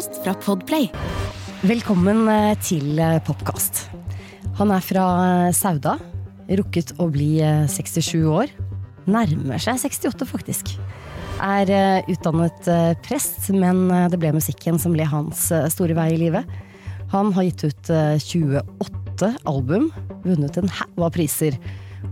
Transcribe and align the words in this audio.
Podkast 0.00 0.22
fra 0.24 0.32
Podplay. 0.40 0.86
Velkommen 1.60 2.24
eh, 2.30 2.54
til 2.64 2.96
eh, 2.96 3.18
Popkast. 3.20 3.90
Han 4.56 4.70
er 4.72 4.80
fra 4.80 5.02
eh, 5.24 5.52
Sauda. 5.52 5.98
Rukket 6.48 6.94
å 6.96 7.10
bli 7.12 7.42
eh, 7.44 7.66
67 7.68 8.24
år. 8.24 8.48
Nærmer 9.10 9.60
seg 9.60 9.76
68, 9.82 10.24
faktisk. 10.24 10.72
Er 11.44 11.72
utdannet 12.08 12.68
prest, 13.04 13.50
men 13.52 13.88
det 14.12 14.18
ble 14.20 14.32
musikken 14.36 14.80
som 14.80 14.92
ble 14.92 15.04
hans 15.08 15.46
store 15.72 15.96
vei 15.96 16.10
i 16.14 16.20
livet. 16.20 16.48
Han 17.12 17.32
har 17.36 17.48
gitt 17.48 17.66
ut 17.68 17.92
eh, 17.92 18.16
28 18.16 19.34
album, 19.48 19.90
vunnet 20.24 20.60
en 20.60 20.72
haug 20.80 21.04
av 21.10 21.12
priser, 21.16 21.60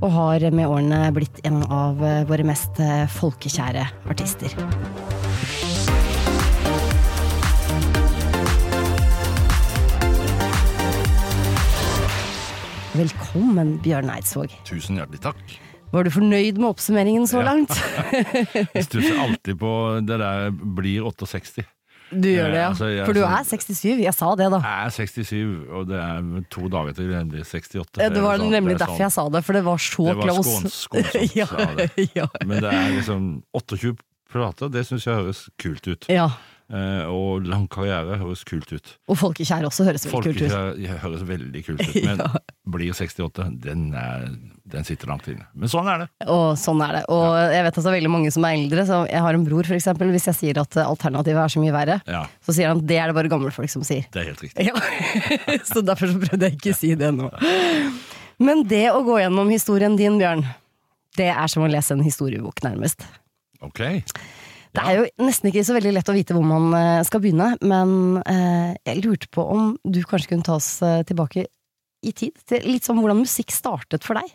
og 0.02 0.10
har 0.12 0.44
med 0.52 0.68
årene 0.68 1.06
blitt 1.16 1.40
en 1.48 1.62
av 1.64 2.04
våre 2.28 2.44
mest 2.52 2.82
folkekjære 3.16 3.88
artister. 4.12 4.52
Velkommen, 12.98 13.76
Bjørn 13.84 14.08
Eidsvåg. 14.10 14.50
Tusen 14.66 14.96
hjertelig 14.98 15.20
takk. 15.22 15.40
Var 15.92 16.04
du 16.04 16.10
fornøyd 16.12 16.58
med 16.58 16.66
oppsummeringen 16.72 17.28
så 17.30 17.40
Ja. 17.40 17.52
langt? 17.52 17.70
Jeg 18.74 18.84
stusser 18.88 19.20
alltid 19.22 19.58
på 19.60 19.70
det 20.04 20.18
der 20.20 20.50
blir 20.50 21.06
68. 21.06 21.62
Du 22.10 22.24
gjør 22.28 22.48
det, 22.50 22.56
ja. 22.56 22.64
Eh, 22.64 22.68
altså, 22.72 22.86
jeg- 22.88 23.04
For 23.06 23.12
du 23.12 23.20
er 23.22 23.42
67, 23.44 23.98
jeg 24.00 24.14
sa 24.16 24.30
det 24.34 24.46
da. 24.50 24.58
Jeg 24.64 24.86
er 24.86 24.90
67, 24.96 25.68
og 25.76 25.86
det 25.90 25.98
er 26.00 26.44
to 26.50 26.68
dager 26.72 26.94
til 26.96 27.10
jeg 27.12 27.28
blir 27.28 27.44
68. 27.44 28.00
Ja, 28.00 28.08
Det 28.08 28.22
var 28.24 28.34
er 28.34 28.38
sånn- 28.40 28.50
nemlig 28.56 28.74
det 28.78 28.80
er 28.82 28.86
derfor 28.86 28.98
jeg 29.04 29.12
sa 29.12 29.28
det, 29.28 29.44
for 29.44 29.52
det 29.52 29.64
var 29.64 29.76
så 29.76 30.04
Det 30.08 30.16
var 30.16 30.42
skåns- 30.42 31.34
ja, 31.36 31.46
det. 31.76 32.46
Men 32.48 32.62
det 32.64 32.72
er 32.72 32.88
liksom 32.96 33.42
28 33.54 33.96
plater, 34.32 34.68
det 34.72 34.86
syns 34.88 35.04
jeg 35.04 35.14
høres 35.20 35.48
kult 35.58 35.86
ut. 35.86 36.06
ja. 36.08 36.30
Eh, 36.68 37.04
og 37.08 37.46
lang 37.48 37.62
karriere 37.72 38.18
høres 38.20 38.42
kult 38.44 38.68
ut. 38.76 38.90
Og 39.08 39.16
folkekjær 39.16 39.64
også 39.64 39.86
høres 39.86 40.02
veldig 40.04 40.18
kult 40.26 40.42
ut. 40.42 40.50
Folkekjær 40.52 40.98
høres 41.00 41.22
veldig 41.24 41.62
kult 41.64 41.80
ut, 41.86 41.94
men 42.04 42.18
Ja. 42.26 42.42
blir 42.68 42.90
68, 42.92 43.46
den, 43.64 43.86
er, 43.96 44.26
den 44.68 44.84
sitter 44.84 45.08
langt 45.08 45.24
inne. 45.32 45.46
Men 45.56 45.70
sånn 45.72 45.88
er 45.88 46.02
det. 46.02 46.08
Og 46.28 46.58
sånn 46.60 46.82
er 46.84 46.98
det. 46.98 47.02
Og 47.08 47.24
jeg 47.54 47.64
vet 47.64 47.72
at 47.72 47.80
det 47.80 47.88
er 47.88 47.96
veldig 47.96 48.10
mange 48.12 48.32
som 48.34 48.44
er 48.44 48.58
eldre, 48.58 48.84
så 48.84 48.98
jeg 49.08 49.24
har 49.24 49.38
en 49.38 49.46
bror 49.48 49.64
for 49.70 49.78
eksempel, 49.78 50.12
hvis 50.12 50.28
jeg 50.28 50.36
sier 50.42 50.60
at 50.60 50.76
alternativet 50.84 51.40
er 51.46 51.54
så 51.56 51.62
mye 51.64 51.72
verre, 51.78 51.96
Ja, 52.04 52.26
så 52.44 52.52
sier 52.58 52.68
han 52.74 52.84
det 52.84 53.00
er 53.00 53.08
det 53.08 53.16
bare 53.16 53.32
gamle 53.32 53.54
folk 53.56 53.72
som 53.72 53.86
sier. 53.88 54.04
det 54.12 54.20
er 54.26 54.28
helt 54.34 54.44
riktig. 54.44 54.68
Ja. 54.68 55.56
så 55.64 55.80
derfor 55.80 56.12
så 56.12 56.20
prøvde 56.20 56.50
jeg 56.50 56.58
ikke 56.60 56.74
å 56.76 56.80
si 56.82 56.92
det 57.00 57.14
nå. 57.16 57.30
Men 58.44 58.60
det 58.68 58.84
å 58.92 59.00
gå 59.08 59.16
gjennom 59.22 59.48
historien 59.56 59.96
din, 59.98 60.20
Bjørn, 60.20 60.44
det 61.16 61.32
er 61.32 61.48
som 61.48 61.64
å 61.64 61.72
lese 61.72 61.96
en 61.96 62.04
historiebok, 62.04 62.60
nærmest. 62.62 63.08
Ok. 63.64 63.80
Det 64.76 64.84
er 64.84 64.98
jo 64.98 65.06
nesten 65.24 65.50
ikke 65.50 65.64
så 65.66 65.76
veldig 65.76 65.94
lett 65.96 66.10
å 66.10 66.16
vite 66.16 66.36
hvor 66.36 66.44
man 66.46 66.72
eh, 66.76 67.04
skal 67.08 67.22
begynne, 67.24 67.54
men 67.64 68.18
eh, 68.24 68.74
jeg 68.88 69.04
lurte 69.04 69.30
på 69.32 69.44
om 69.54 69.70
du 69.84 70.02
kanskje 70.04 70.34
kunne 70.34 70.46
ta 70.46 70.58
oss 70.58 70.76
eh, 70.84 71.00
tilbake 71.08 71.46
i 72.04 72.12
tid, 72.14 72.36
til 72.46 72.68
litt 72.68 72.86
sånn 72.86 73.00
hvordan 73.00 73.22
musikk 73.24 73.54
startet 73.54 74.06
for 74.06 74.20
deg? 74.20 74.28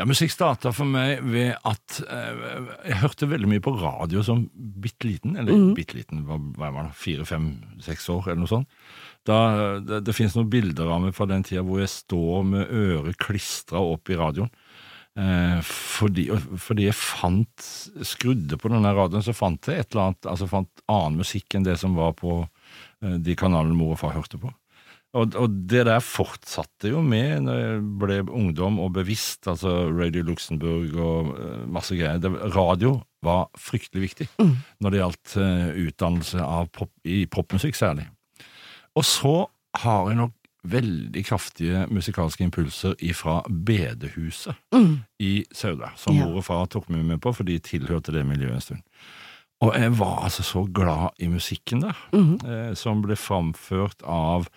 Ja, 0.00 0.06
Musikk 0.08 0.32
starta 0.32 0.70
for 0.72 0.88
meg 0.88 1.20
ved 1.20 1.52
at 1.68 1.98
eh, 2.00 2.44
jeg 2.88 3.00
hørte 3.02 3.28
veldig 3.28 3.48
mye 3.50 3.62
på 3.62 3.74
radio 3.76 4.22
som 4.24 4.46
bitte 4.56 5.04
liten. 5.04 5.34
Eller 5.36 5.52
mm. 5.52 5.74
bitte 5.76 5.98
liten, 5.98 6.22
hva, 6.24 6.38
hva 6.56 6.70
var 6.72 6.88
det, 6.88 6.96
fire, 6.96 7.26
fem, 7.28 7.50
seks 7.84 8.08
år, 8.12 8.30
eller 8.30 8.40
noe 8.40 8.50
sånt. 8.50 8.78
Da, 9.28 9.36
det 9.84 10.00
det 10.08 10.14
finnes 10.16 10.34
noen 10.34 10.48
bilder 10.50 10.88
av 10.90 11.04
meg 11.04 11.12
fra 11.14 11.28
den 11.28 11.44
tida 11.46 11.62
hvor 11.66 11.82
jeg 11.82 11.92
står 11.92 12.48
med 12.48 12.72
øret 12.72 13.20
klistra 13.20 13.84
opp 13.84 14.08
i 14.08 14.16
radioen. 14.18 14.50
Eh, 15.12 15.58
fordi, 15.68 16.24
fordi 16.56 16.86
jeg 16.86 16.96
fant 16.96 17.66
Skrudde 18.08 18.56
på 18.56 18.70
denne 18.72 18.94
radioen, 18.96 19.20
så 19.20 19.34
fant 19.36 19.68
jeg 19.68 19.82
et 19.82 19.92
eller 19.92 20.06
annet 20.06 20.28
Altså 20.30 20.48
fant 20.48 20.84
annen 20.88 21.18
musikk 21.20 21.52
enn 21.52 21.66
det 21.66 21.74
som 21.82 21.98
var 21.98 22.14
på 22.16 22.38
eh, 22.40 23.18
de 23.20 23.36
kanalene 23.36 23.76
mor 23.76 23.92
og 23.92 24.00
far 24.00 24.16
hørte 24.16 24.40
på. 24.40 24.48
Og, 25.12 25.34
og 25.36 25.56
det 25.68 25.82
der 25.84 26.00
fortsatte 26.00 26.88
jo 26.94 27.02
med 27.04 27.44
når 27.44 27.58
jeg 27.60 27.80
ble 28.00 28.18
ungdom 28.32 28.78
og 28.80 28.94
bevisst, 28.96 29.44
altså 29.44 29.90
Radio 29.92 30.24
Luxembourg 30.30 30.96
og 30.96 31.34
eh, 31.36 31.62
masse 31.68 31.98
greier. 31.98 32.22
Det, 32.22 32.32
radio 32.56 32.96
var 33.22 33.50
fryktelig 33.60 34.06
viktig 34.08 34.30
når 34.40 34.88
det 34.94 34.98
gjaldt 34.98 35.34
utdannelse 35.84 36.40
av 36.42 36.72
pop, 36.74 36.90
i 37.04 37.20
popmusikk 37.30 37.76
særlig. 37.78 38.08
Og 38.96 39.04
så 39.06 39.36
har 39.84 40.08
jeg 40.08 40.18
nok 40.24 40.34
veldig 40.64 41.24
kraftige 41.26 41.86
musikalske 41.90 42.44
impulser 42.46 42.94
ifra 43.02 43.40
bedehuset 43.48 44.54
i 45.18 45.44
Sauda, 45.52 45.90
som 45.96 46.14
Ja. 46.16 46.24
mor 46.26 46.36
og 46.38 46.44
far 46.44 46.66
tok 46.66 46.88
meg 46.90 47.04
med 47.04 47.20
på, 47.20 47.32
for 47.34 47.44
de 47.44 47.58
tilhørte 47.58 48.12
det 48.12 48.24
miljøet 48.26 48.54
en 48.54 48.60
stund. 48.60 48.82
Og 49.62 49.74
jeg 49.74 49.92
var 49.98 50.24
altså 50.24 50.42
så 50.42 50.64
glad 50.72 51.10
i 51.18 51.26
musikken 51.30 51.82
der, 51.82 51.96
eh, 52.14 52.74
som 52.74 53.02
ble 53.02 53.14
framført 53.16 54.02
av 54.04 54.48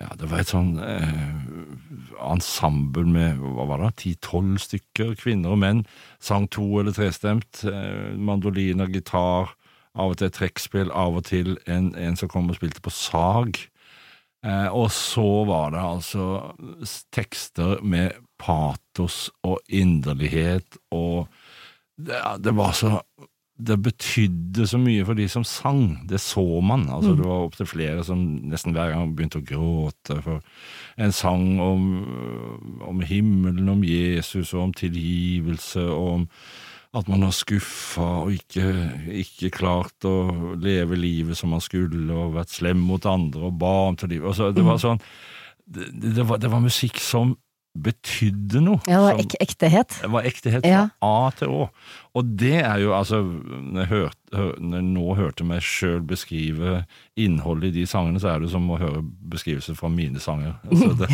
ja, 0.00 0.08
det 0.16 0.30
var 0.30 0.38
et 0.40 0.48
sånn 0.48 0.78
eh, 0.80 2.24
ensemble 2.32 3.04
med 3.04 3.36
hva 3.40 3.66
var 3.68 3.82
det, 3.84 3.96
ti-tolv 4.00 4.56
stykker, 4.62 5.14
kvinner 5.20 5.52
og 5.52 5.58
menn, 5.60 5.82
sang 6.20 6.46
to- 6.48 6.80
eller 6.80 6.92
trestemt, 6.96 7.64
eh, 7.68 8.16
mandoliner, 8.16 8.88
gitar, 8.88 9.52
av 9.94 10.12
og 10.14 10.16
til 10.16 10.30
trekkspill, 10.30 10.90
av 10.94 11.16
og 11.16 11.24
til 11.24 11.58
en, 11.66 11.94
en 11.96 12.16
som 12.16 12.28
kom 12.28 12.48
og 12.48 12.56
spilte 12.56 12.80
på 12.80 12.92
sag. 12.94 13.58
Eh, 14.44 14.68
og 14.72 14.88
så 14.94 15.26
var 15.48 15.74
det 15.74 15.82
altså 15.84 16.26
tekster 17.12 17.82
med 17.84 18.16
patos 18.40 19.28
og 19.44 19.60
inderlighet, 19.68 20.78
og 20.96 21.28
det, 22.00 22.20
det 22.40 22.56
var 22.56 22.72
så 22.72 23.00
det 23.60 23.76
betydde 23.84 24.66
så 24.68 24.78
mye 24.80 25.04
for 25.04 25.18
de 25.18 25.26
som 25.28 25.44
sang, 25.44 25.98
det 26.08 26.20
så 26.20 26.42
man. 26.64 26.86
Altså, 26.88 27.12
Det 27.14 27.26
var 27.26 27.44
opptil 27.44 27.68
flere 27.68 28.04
som 28.04 28.22
nesten 28.48 28.72
hver 28.72 28.94
gang 28.94 29.14
begynte 29.16 29.42
å 29.42 29.46
gråte 29.46 30.16
for 30.24 30.40
en 30.96 31.12
sang 31.12 31.60
om, 31.60 31.84
om 32.80 33.02
himmelen, 33.04 33.68
om 33.68 33.84
Jesus 33.84 34.54
og 34.54 34.62
om 34.62 34.74
tilgivelse, 34.76 35.84
og 35.84 36.08
om 36.14 36.28
at 36.96 37.06
man 37.10 37.22
har 37.22 37.34
skuffa 37.34 38.06
og 38.24 38.32
ikke, 38.34 38.64
ikke 39.22 39.52
klart 39.54 40.06
å 40.08 40.54
leve 40.58 40.98
livet 40.98 41.38
som 41.38 41.52
man 41.54 41.62
skulle, 41.62 42.02
og 42.10 42.34
vært 42.34 42.50
slem 42.50 42.80
mot 42.82 43.04
andre 43.06 43.46
og 43.46 43.60
ba 43.60 43.74
om 43.92 43.98
livet. 44.02 44.26
Altså, 44.32 44.50
det 44.54 44.64
var 44.66 44.80
sånn 44.82 44.98
det, 45.70 45.86
det, 46.16 46.24
var, 46.26 46.40
det 46.42 46.50
var 46.50 46.64
musikk 46.64 46.98
som 46.98 47.36
betydde 47.78 48.60
noe. 48.64 48.80
Ja, 48.90 48.98
det 48.98 49.04
var 49.06 49.18
ek 49.22 49.34
ektehet. 49.40 49.94
det 50.02 50.08
var 50.10 50.24
ektehet 50.26 50.64
fra 50.64 50.70
Ja. 50.70 50.80
A 51.06 51.30
til 51.38 51.48
Å. 51.54 51.68
Og 52.18 52.24
det 52.36 52.56
er 52.66 52.80
jo 52.82 52.90
altså 52.90 53.20
Når 53.22 53.78
jeg, 53.84 53.88
hørte, 53.92 54.16
hør, 54.34 54.54
når 54.58 54.80
jeg 54.80 54.86
nå 54.90 55.14
hørte 55.14 55.44
meg 55.46 55.62
sjøl 55.62 56.00
beskrive 56.02 56.80
innholdet 57.16 57.70
i 57.70 57.76
de 57.78 57.84
sangene, 57.86 58.18
så 58.18 58.32
er 58.34 58.40
det 58.42 58.50
som 58.50 58.66
å 58.74 58.78
høre 58.80 59.04
beskrivelser 59.30 59.76
fra 59.78 59.88
mine 59.88 60.18
sanger. 60.18 60.56
Altså, 60.66 60.90
det, 60.98 61.08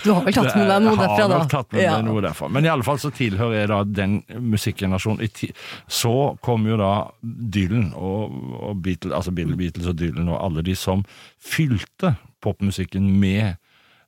Du 0.04 0.14
har 0.14 0.24
vel 0.24 0.32
tatt 0.32 0.56
med 0.56 0.70
deg 0.72 0.82
noe 0.86 0.96
derfra, 0.96 1.18
Jeg 1.20 1.28
da? 1.28 1.36
har 1.36 1.44
nok 1.44 1.50
tatt 1.52 1.72
med 1.76 1.82
Ja. 1.84 2.00
noe 2.00 2.22
derfra. 2.24 2.48
Men 2.48 2.64
i 2.64 2.72
alle 2.72 2.82
fall 2.88 2.98
så 3.04 3.12
tilhører 3.12 3.58
jeg 3.60 3.68
da 3.68 3.82
den 3.84 4.22
musikkgenerasjonen. 4.40 5.52
Så 5.92 6.14
kom 6.40 6.64
jo 6.66 6.80
da 6.80 6.92
Dylan 7.22 7.92
og, 7.94 8.32
og 8.70 8.80
Beatles, 8.82 9.12
altså 9.12 9.32
Beatles 9.36 9.86
og 9.92 9.96
Dylan 10.00 10.32
og 10.32 10.40
alle 10.40 10.62
de 10.64 10.74
som 10.74 11.04
fylte 11.38 12.16
popmusikken 12.42 13.04
med 13.20 13.58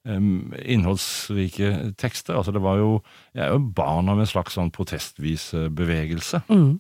innholdsrike 0.05 1.95
tekster. 2.01 2.37
Altså 2.37 2.53
det 2.53 2.63
var 2.63 2.77
jo 2.77 3.03
Jeg 3.35 3.47
er 3.47 3.53
jo 3.55 3.73
barn 3.77 4.09
av 4.13 4.21
en 4.21 4.29
slags 4.29 4.55
sånn 4.59 4.73
protestvisebevegelse. 4.75 6.43
Mm. 6.49 6.79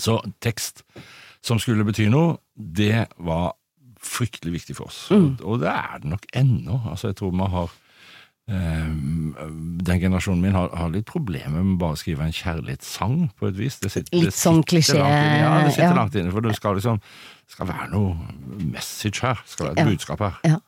Så 0.00 0.18
tekst 0.40 0.82
som 1.44 1.60
skulle 1.60 1.84
bety 1.84 2.08
noe, 2.08 2.38
det 2.56 3.06
var 3.20 3.52
fryktelig 4.00 4.52
viktig 4.60 4.76
for 4.76 4.88
oss. 4.88 5.06
Mm. 5.12 5.36
Og 5.44 5.60
det 5.60 5.68
er 5.68 6.00
det 6.00 6.10
nok 6.14 6.24
ennå. 6.36 6.80
Altså 6.90 7.12
jeg 7.12 7.16
tror 7.20 7.34
vi 7.36 7.50
har 7.52 7.72
den 8.46 10.00
generasjonen 10.00 10.42
min 10.42 10.52
har, 10.52 10.68
har 10.76 10.90
litt 10.92 11.06
problemer 11.08 11.62
med 11.64 11.78
bare 11.80 11.96
å 11.96 12.00
skrive 12.00 12.26
en 12.26 12.34
kjærlighetssang, 12.34 13.30
på 13.38 13.48
et 13.48 13.56
vis. 13.56 13.78
Det 13.80 13.88
sitter, 13.92 14.18
Litt 14.20 14.36
sånn 14.36 14.60
klisjé. 14.68 14.98
Ja, 15.00 15.62
det 15.64 15.72
sitter 15.72 15.88
ja. 15.88 15.96
langt 15.96 16.18
inne, 16.20 16.32
for 16.34 16.44
det 16.44 16.52
skal 16.58 16.76
liksom 16.76 17.00
det 17.00 17.56
skal 17.56 17.70
være 17.70 17.88
noe 17.94 18.60
message 18.74 19.24
her. 19.24 19.40
Skal 19.48 19.70
være 19.70 19.78
et 19.78 19.80
Ja. 19.80 19.88
budskap 19.88 20.20
her. 20.20 20.38
Ja. 20.44 20.58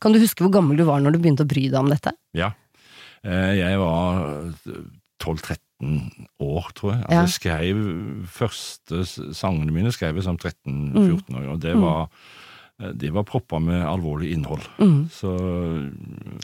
Kan 0.00 0.12
du 0.12 0.18
huske 0.22 0.44
hvor 0.44 0.52
gammel 0.52 0.76
du 0.76 0.84
var 0.84 1.00
når 1.00 1.12
du 1.16 1.18
begynte 1.18 1.44
å 1.46 1.50
bry 1.50 1.68
deg 1.68 1.78
om 1.80 1.88
dette? 1.92 2.12
Ja. 2.34 2.52
Eh, 3.24 3.54
Jeg 3.58 3.78
var 3.78 4.52
12-13 5.22 5.58
år, 6.40 6.70
tror 6.76 6.92
jeg. 6.94 7.02
Altså, 7.02 7.12
Ja. 7.14 7.20
Jeg 7.20 7.34
skrev 7.34 8.26
første 8.28 9.04
sangene 9.34 9.72
mine 9.72 9.92
skrev 9.92 10.14
jeg 10.16 10.24
som 10.24 10.36
13-14 10.36 11.28
Mm. 11.30 11.36
år, 11.38 11.48
og 11.52 11.60
det 11.60 11.74
var, 11.76 12.08
eh, 12.80 12.92
de 12.92 13.10
var 13.10 13.24
proppa 13.24 13.58
med 13.60 13.82
alvorlig 13.86 14.32
innhold. 14.34 14.62
Mm. 14.78 15.08
Så 15.10 15.30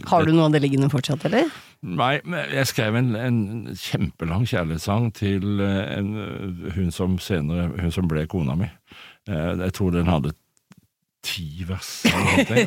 Har 0.07 0.25
du 0.25 0.33
noe 0.33 0.47
av 0.47 0.53
det 0.53 0.63
liggende 0.63 0.91
fortsatt, 0.91 1.25
eller? 1.27 1.51
Nei, 1.83 2.21
jeg 2.53 2.67
skrev 2.67 2.95
en, 2.97 3.15
en 3.17 3.67
kjempelang 3.75 4.45
kjærlighetssang 4.47 5.13
til 5.15 5.61
eh, 5.61 5.99
en, 5.99 6.11
eh, 6.17 6.71
hun 6.77 6.91
som 6.91 7.19
senere 7.19 7.71
Hun 7.81 7.91
som 7.91 8.07
ble 8.09 8.27
kona 8.27 8.55
mi. 8.57 8.69
Eh, 9.29 9.57
Jeg 9.57 9.73
tror 9.73 9.93
den 9.93 10.07
hadde 10.07 10.33
ti 11.25 11.65
vers. 11.69 11.91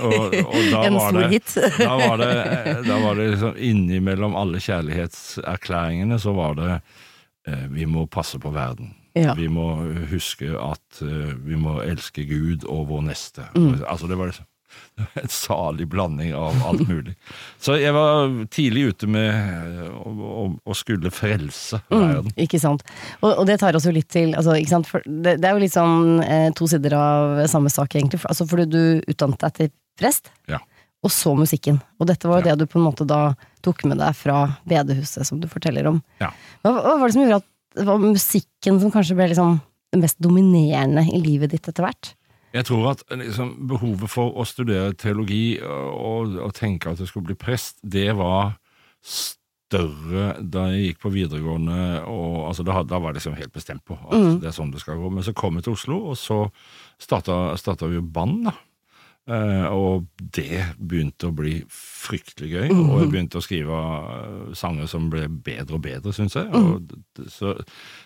Og, 0.04 0.34
og 0.34 0.68
da 0.72 0.84
var 0.94 1.18
det, 1.18 1.42
da 1.80 1.96
var 1.98 2.18
det, 2.22 2.34
da 2.88 3.00
var 3.02 3.18
det 3.18 3.30
liksom 3.34 3.58
innimellom 3.58 4.38
alle 4.38 4.62
kjærlighetserklæringene 4.64 6.20
så 6.22 6.36
var 6.38 6.60
det 6.60 6.72
eh, 6.74 7.66
vi 7.74 7.88
må 7.90 8.06
passe 8.12 8.40
på 8.42 8.54
verden. 8.54 8.94
Ja. 9.18 9.36
Vi 9.38 9.48
må 9.52 9.68
huske 10.10 10.54
at 10.58 11.04
eh, 11.06 11.34
vi 11.46 11.58
må 11.60 11.80
elske 11.86 12.26
Gud 12.30 12.66
og 12.70 12.88
vår 12.90 13.06
neste. 13.10 13.46
Mm. 13.58 13.84
Altså 13.88 14.10
det 14.10 14.18
var 14.18 14.32
liksom 14.32 14.50
en 15.22 15.30
salig 15.32 15.88
blanding 15.90 16.34
av 16.38 16.58
alt 16.68 16.84
mulig. 16.88 17.16
Så 17.62 17.76
jeg 17.82 17.94
var 17.96 18.30
tidlig 18.54 18.84
ute 18.94 19.08
med 19.10 19.30
eh, 19.32 19.88
å, 19.98 20.76
skulle 20.78 21.10
frelse 21.14 21.80
verden. 21.90 22.30
Mm, 22.30 22.44
ikke 22.46 22.60
sant. 22.62 22.84
Og, 23.22 23.32
og 23.32 23.48
det 23.50 23.60
tar 23.62 23.76
oss 23.78 23.88
jo 23.90 23.94
litt 23.96 24.10
til 24.14 24.36
altså, 24.38 24.54
det, 24.58 25.38
det 25.42 25.50
er 25.50 25.56
jo 25.58 25.64
litt 25.64 25.74
sånn 25.76 26.22
eh, 26.26 26.50
to 26.58 26.68
sider 26.70 26.94
av 26.98 27.40
samme 27.52 27.72
sak, 27.74 27.96
egentlig. 27.98 28.22
For, 28.22 28.34
altså, 28.34 28.48
fordi 28.50 28.68
du 28.70 28.82
utdannet 29.10 29.42
deg 29.48 29.58
til 29.60 29.74
prest, 30.00 30.30
Ja. 30.50 30.62
og 31.04 31.12
så 31.14 31.34
musikken. 31.38 31.82
Og 32.00 32.08
dette 32.10 32.30
var 32.30 32.42
jo 32.42 32.48
Ja. 32.50 32.56
det 32.56 32.66
du 32.68 32.72
på 32.72 32.80
en 32.82 32.86
måte 32.88 33.06
da 33.10 33.34
tok 33.66 33.86
med 33.90 33.98
deg 34.02 34.16
fra 34.18 34.46
bedehuset, 34.70 35.26
som 35.28 35.40
du 35.42 35.48
forteller 35.52 35.90
om. 35.90 36.02
Ja. 36.22 36.30
Hva, 36.64 36.74
hva 36.80 36.98
var 37.02 37.08
det 37.10 37.16
som 37.18 37.24
gjorde 37.26 37.42
at 37.42 37.50
det 37.80 37.86
var 37.90 37.98
musikken 38.02 38.78
som 38.82 38.92
kanskje 38.94 39.16
ble 39.18 39.32
liksom 39.32 39.56
det 39.94 40.00
mest 40.02 40.20
dominerende 40.22 41.04
i 41.10 41.20
livet 41.22 41.54
ditt 41.54 41.68
etter 41.70 41.86
hvert? 41.86 42.14
Jeg 42.54 42.68
tror 42.70 42.92
at 42.92 43.04
liksom, 43.18 43.56
behovet 43.70 44.12
for 44.14 44.36
å 44.38 44.46
studere 44.46 44.94
teologi 44.94 45.58
og, 45.66 46.36
og 46.38 46.52
tenke 46.54 46.92
at 46.92 47.02
jeg 47.02 47.10
skulle 47.10 47.32
bli 47.32 47.38
prest, 47.40 47.80
det 47.82 48.12
var 48.20 48.54
større 49.04 50.36
da 50.40 50.68
jeg 50.70 50.92
gikk 50.92 51.00
på 51.02 51.14
videregående. 51.16 51.80
Og, 52.10 52.36
altså, 52.52 52.66
da, 52.68 52.84
da 52.86 53.00
var 53.02 53.12
jeg 53.14 53.22
liksom 53.22 53.40
helt 53.40 53.56
bestemt 53.56 53.86
på 53.90 53.98
at 53.98 54.14
Mm. 54.14 54.36
det 54.44 54.52
er 54.52 54.56
sånn 54.60 54.72
det 54.74 54.84
skal 54.84 55.02
gå. 55.02 55.10
Men 55.10 55.26
så 55.26 55.34
kom 55.34 55.58
jeg 55.58 55.66
til 55.66 55.74
Oslo, 55.74 55.98
og 56.12 56.20
så 56.20 56.44
starta, 57.02 57.58
starta 57.58 57.90
vi 57.90 57.98
jo 57.98 58.06
band. 58.06 58.46
da. 58.52 58.54
Uh, 59.24 59.66
og 59.72 60.08
det 60.36 60.66
begynte 60.78 61.30
å 61.30 61.36
bli 61.36 61.62
fryktelig 61.72 62.50
gøy, 62.52 62.72
og 62.76 62.98
jeg 63.00 63.12
begynte 63.14 63.40
å 63.40 63.44
skrive 63.46 63.72
uh, 63.72 64.50
sanger 64.54 64.90
som 64.92 65.06
ble 65.10 65.30
bedre 65.32 65.78
og 65.78 65.86
bedre, 65.86 66.12
syns 66.12 66.36
jeg. 66.36 66.50
Og, 66.52 66.92
så 67.32 67.54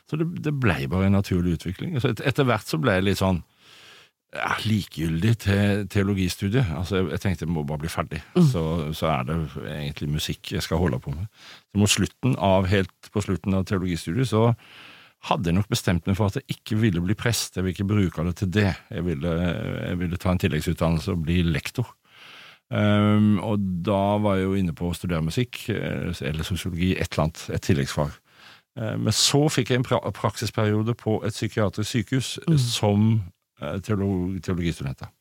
så 0.06 0.20
det, 0.22 0.28
det 0.46 0.54
ble 0.54 0.76
bare 0.88 1.10
en 1.10 1.18
naturlig 1.18 1.56
utvikling. 1.58 1.98
Så 2.00 2.14
et, 2.14 2.22
etter 2.22 2.46
hvert 2.46 2.70
så 2.70 2.78
ble 2.78 3.00
jeg 3.00 3.08
litt 3.10 3.18
sånn 3.24 3.42
ja, 4.36 4.50
likegyldig 4.66 5.34
til 5.44 5.88
teologistudiet. 5.92 6.68
Altså, 6.76 7.00
jeg, 7.00 7.12
jeg 7.16 7.24
tenkte 7.24 7.46
jeg 7.46 7.54
må 7.54 7.64
bare 7.68 7.84
bli 7.86 7.92
ferdig, 7.92 8.20
så, 8.52 8.64
så 8.98 9.12
er 9.14 9.30
det 9.30 9.38
egentlig 9.78 10.10
musikk 10.18 10.52
jeg 10.52 10.66
skal 10.66 10.82
holde 10.82 11.00
på 11.04 11.14
med. 11.16 11.30
Så 11.72 11.82
mot 11.82 11.92
slutten 11.92 12.36
av, 12.36 12.68
helt 12.72 13.12
på 13.14 13.24
slutten 13.24 13.56
av 13.58 13.68
teologistudiet 13.70 14.30
så 14.32 14.52
hadde 15.28 15.50
jeg 15.50 15.58
nok 15.58 15.70
bestemt 15.72 16.06
meg 16.08 16.18
for 16.20 16.30
at 16.30 16.38
jeg 16.40 16.58
ikke 16.58 16.78
ville 16.82 17.02
bli 17.04 17.16
prest. 17.18 17.58
Jeg 17.58 17.66
ville 17.66 17.76
ikke 17.76 17.90
bruke 17.90 18.26
det 18.28 18.36
til 18.42 18.52
det. 18.54 18.74
Jeg 18.94 19.06
ville, 19.08 19.32
jeg 19.88 20.00
ville 20.00 20.20
ta 20.22 20.34
en 20.34 20.44
tilleggsutdannelse 20.44 21.16
og 21.16 21.24
bli 21.26 21.42
lektor. 21.48 21.90
Um, 22.68 23.38
og 23.40 23.64
da 23.88 24.18
var 24.20 24.38
jeg 24.38 24.50
jo 24.50 24.56
inne 24.60 24.76
på 24.76 24.90
å 24.90 24.96
studere 24.96 25.24
musikk, 25.24 25.70
eh, 25.72 26.12
eller 26.28 26.44
sosiologi, 26.44 26.92
et 27.00 27.14
eller 27.14 27.30
annet, 27.30 27.44
et 27.56 27.64
tilleggsfag. 27.64 28.12
Eh, 28.78 28.98
Men 28.98 29.16
så 29.16 29.48
fikk 29.50 29.72
jeg 29.72 29.82
en 29.82 29.88
pra 29.88 30.00
praksisperiode 30.12 30.94
på 31.00 31.22
et 31.26 31.34
psykiatrisk 31.34 31.90
sykehus 31.90 32.40
mm. 32.48 32.58
som 32.58 33.08
teolog, 33.81 34.42
teologistudenterna. 34.42 35.17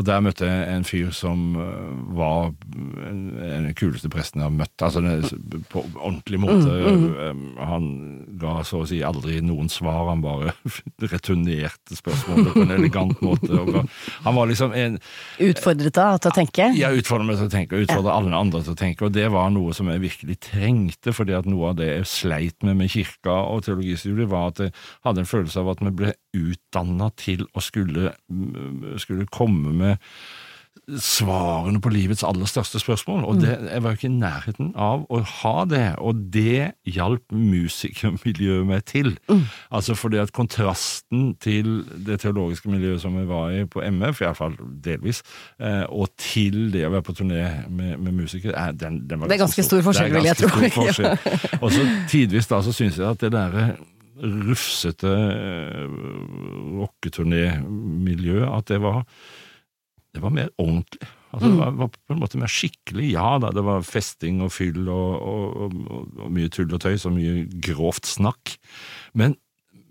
Og 0.00 0.06
der 0.08 0.22
møtte 0.24 0.48
jeg 0.48 0.68
en 0.72 0.86
fyr 0.88 1.10
som 1.12 1.56
eh, 1.60 1.88
var 2.16 2.50
en, 3.04 3.18
en 3.36 3.66
den 3.68 3.74
kuleste 3.76 4.08
presten 4.12 4.40
jeg 4.40 4.48
har 4.48 4.54
møtt. 4.54 4.84
Altså 4.86 5.02
på 5.68 5.82
ordentlig 5.98 6.40
måte. 6.40 6.72
Eh, 6.72 7.42
Han 7.68 7.90
ga 8.40 8.60
så 8.64 8.80
å 8.80 8.88
si 8.88 9.02
aldri 9.04 9.42
noen 9.44 9.68
svar, 9.72 10.08
han 10.08 10.22
bare 10.24 10.54
returnerte 11.12 11.98
spørsmålet 11.98 12.54
på 12.54 12.64
en 12.64 12.74
elegant 12.78 13.20
måte. 13.24 13.60
Han 14.24 14.38
var 14.38 14.48
liksom 14.48 14.72
en 14.76 14.96
Utfordret 15.40 15.94
deg 15.96 16.20
til 16.22 16.30
å 16.30 16.34
tenke? 16.34 16.70
Ja, 16.78 16.90
utfordret 16.96 17.28
meg 17.28 17.38
til 17.40 17.50
å 17.50 17.52
tenke, 17.52 17.76
og 17.76 17.84
utfordrer 17.84 18.14
alle 18.14 18.40
andre 18.40 18.62
til 18.64 18.74
å 18.74 18.78
tenke, 18.80 19.06
og 19.06 19.14
det 19.14 19.26
var 19.32 19.52
noe 19.52 19.74
som 19.76 19.90
jeg 19.92 20.02
virkelig 20.02 20.38
trengte, 20.48 21.14
fordi 21.16 21.36
at 21.36 21.48
noe 21.50 21.72
av 21.72 21.78
det 21.80 21.90
jeg 21.90 22.08
sleit 22.08 22.66
med 22.66 22.78
med 22.80 22.92
kirka 22.92 23.34
og 23.52 23.64
teologistudiet, 23.66 24.30
var 24.30 24.50
at 24.50 24.64
jeg 24.64 24.74
hadde 25.06 25.24
en 25.24 25.30
følelse 25.30 25.60
av 25.60 25.72
at 25.74 25.84
vi 25.84 25.92
ble 26.02 26.14
utdanna 26.36 27.10
til 27.18 27.44
å 27.58 27.62
skulle, 27.64 28.12
skulle 29.02 29.26
komme 29.34 29.72
med 29.74 29.89
svarene 30.98 31.80
på 31.82 31.90
livets 31.92 32.22
aller 32.26 32.48
største 32.50 32.80
spørsmål, 32.82 33.24
og 33.28 33.40
det, 33.42 33.52
jeg 33.70 33.82
var 33.82 33.92
jo 33.92 33.98
ikke 33.98 34.08
i 34.08 34.16
nærheten 34.20 34.70
av 34.78 35.04
å 35.12 35.20
ha 35.42 35.64
det, 35.68 35.84
og 36.02 36.22
det 36.34 36.72
hjalp 36.88 37.22
musikermiljøet 37.34 38.66
meg 38.66 38.84
til. 38.90 39.12
Altså 39.70 39.94
fordi 39.98 40.20
at 40.22 40.32
kontrasten 40.36 41.34
til 41.42 41.84
det 42.06 42.20
teologiske 42.24 42.70
miljøet 42.70 43.02
som 43.02 43.16
vi 43.18 43.26
var 43.28 43.54
i 43.54 43.64
på 43.70 43.84
MF, 43.84 44.22
iallfall 44.24 44.56
delvis, 44.84 45.22
eh, 45.60 45.84
og 45.86 46.10
til 46.20 46.70
det 46.74 46.86
å 46.88 46.94
være 46.96 47.06
på 47.06 47.16
turné 47.20 47.44
med, 47.68 47.96
med 47.98 48.16
musikere, 48.22 48.56
eh, 48.56 48.74
den, 48.74 49.02
den 49.10 49.20
var 49.20 49.30
Det 49.30 49.38
er 49.38 49.44
ganske 49.44 49.66
stor 49.66 49.84
forskjell, 49.86 50.10
er 50.10 50.18
vil 50.18 50.30
jeg 50.30 50.36
tro. 50.40 51.14
Og 51.64 51.72
så 51.74 51.86
tidvis 52.10 52.48
da 52.50 52.60
så 52.64 52.74
syns 52.74 52.98
jeg 52.98 53.06
at 53.06 53.20
det 53.22 53.32
derre 53.34 53.72
rufsete 54.20 55.10
eh, 55.10 55.86
rocketurnémiljøet, 56.80 58.48
at 58.48 58.68
det 58.68 58.82
var 58.82 59.04
det 60.14 60.22
var 60.24 60.32
mer 60.34 60.48
ordentlig. 60.58 61.06
Altså, 61.30 61.46
Mm. 61.46 61.52
Det 61.54 61.58
var, 61.62 61.74
var 61.78 61.88
på 61.94 62.14
en 62.16 62.18
måte 62.24 62.38
mer 62.42 62.50
skikkelig. 62.50 63.12
Ja 63.12 63.36
da, 63.38 63.52
det 63.54 63.62
var 63.62 63.84
festing 63.86 64.40
og 64.42 64.50
fyll 64.50 64.88
og, 64.90 65.12
og, 65.22 65.60
og, 65.62 66.08
og 66.24 66.32
mye 66.34 66.50
tull 66.50 66.72
og 66.74 66.80
tøys 66.82 67.04
og 67.06 67.14
mye 67.14 67.44
grovt 67.62 68.08
snakk. 68.10 68.56
Men, 69.14 69.36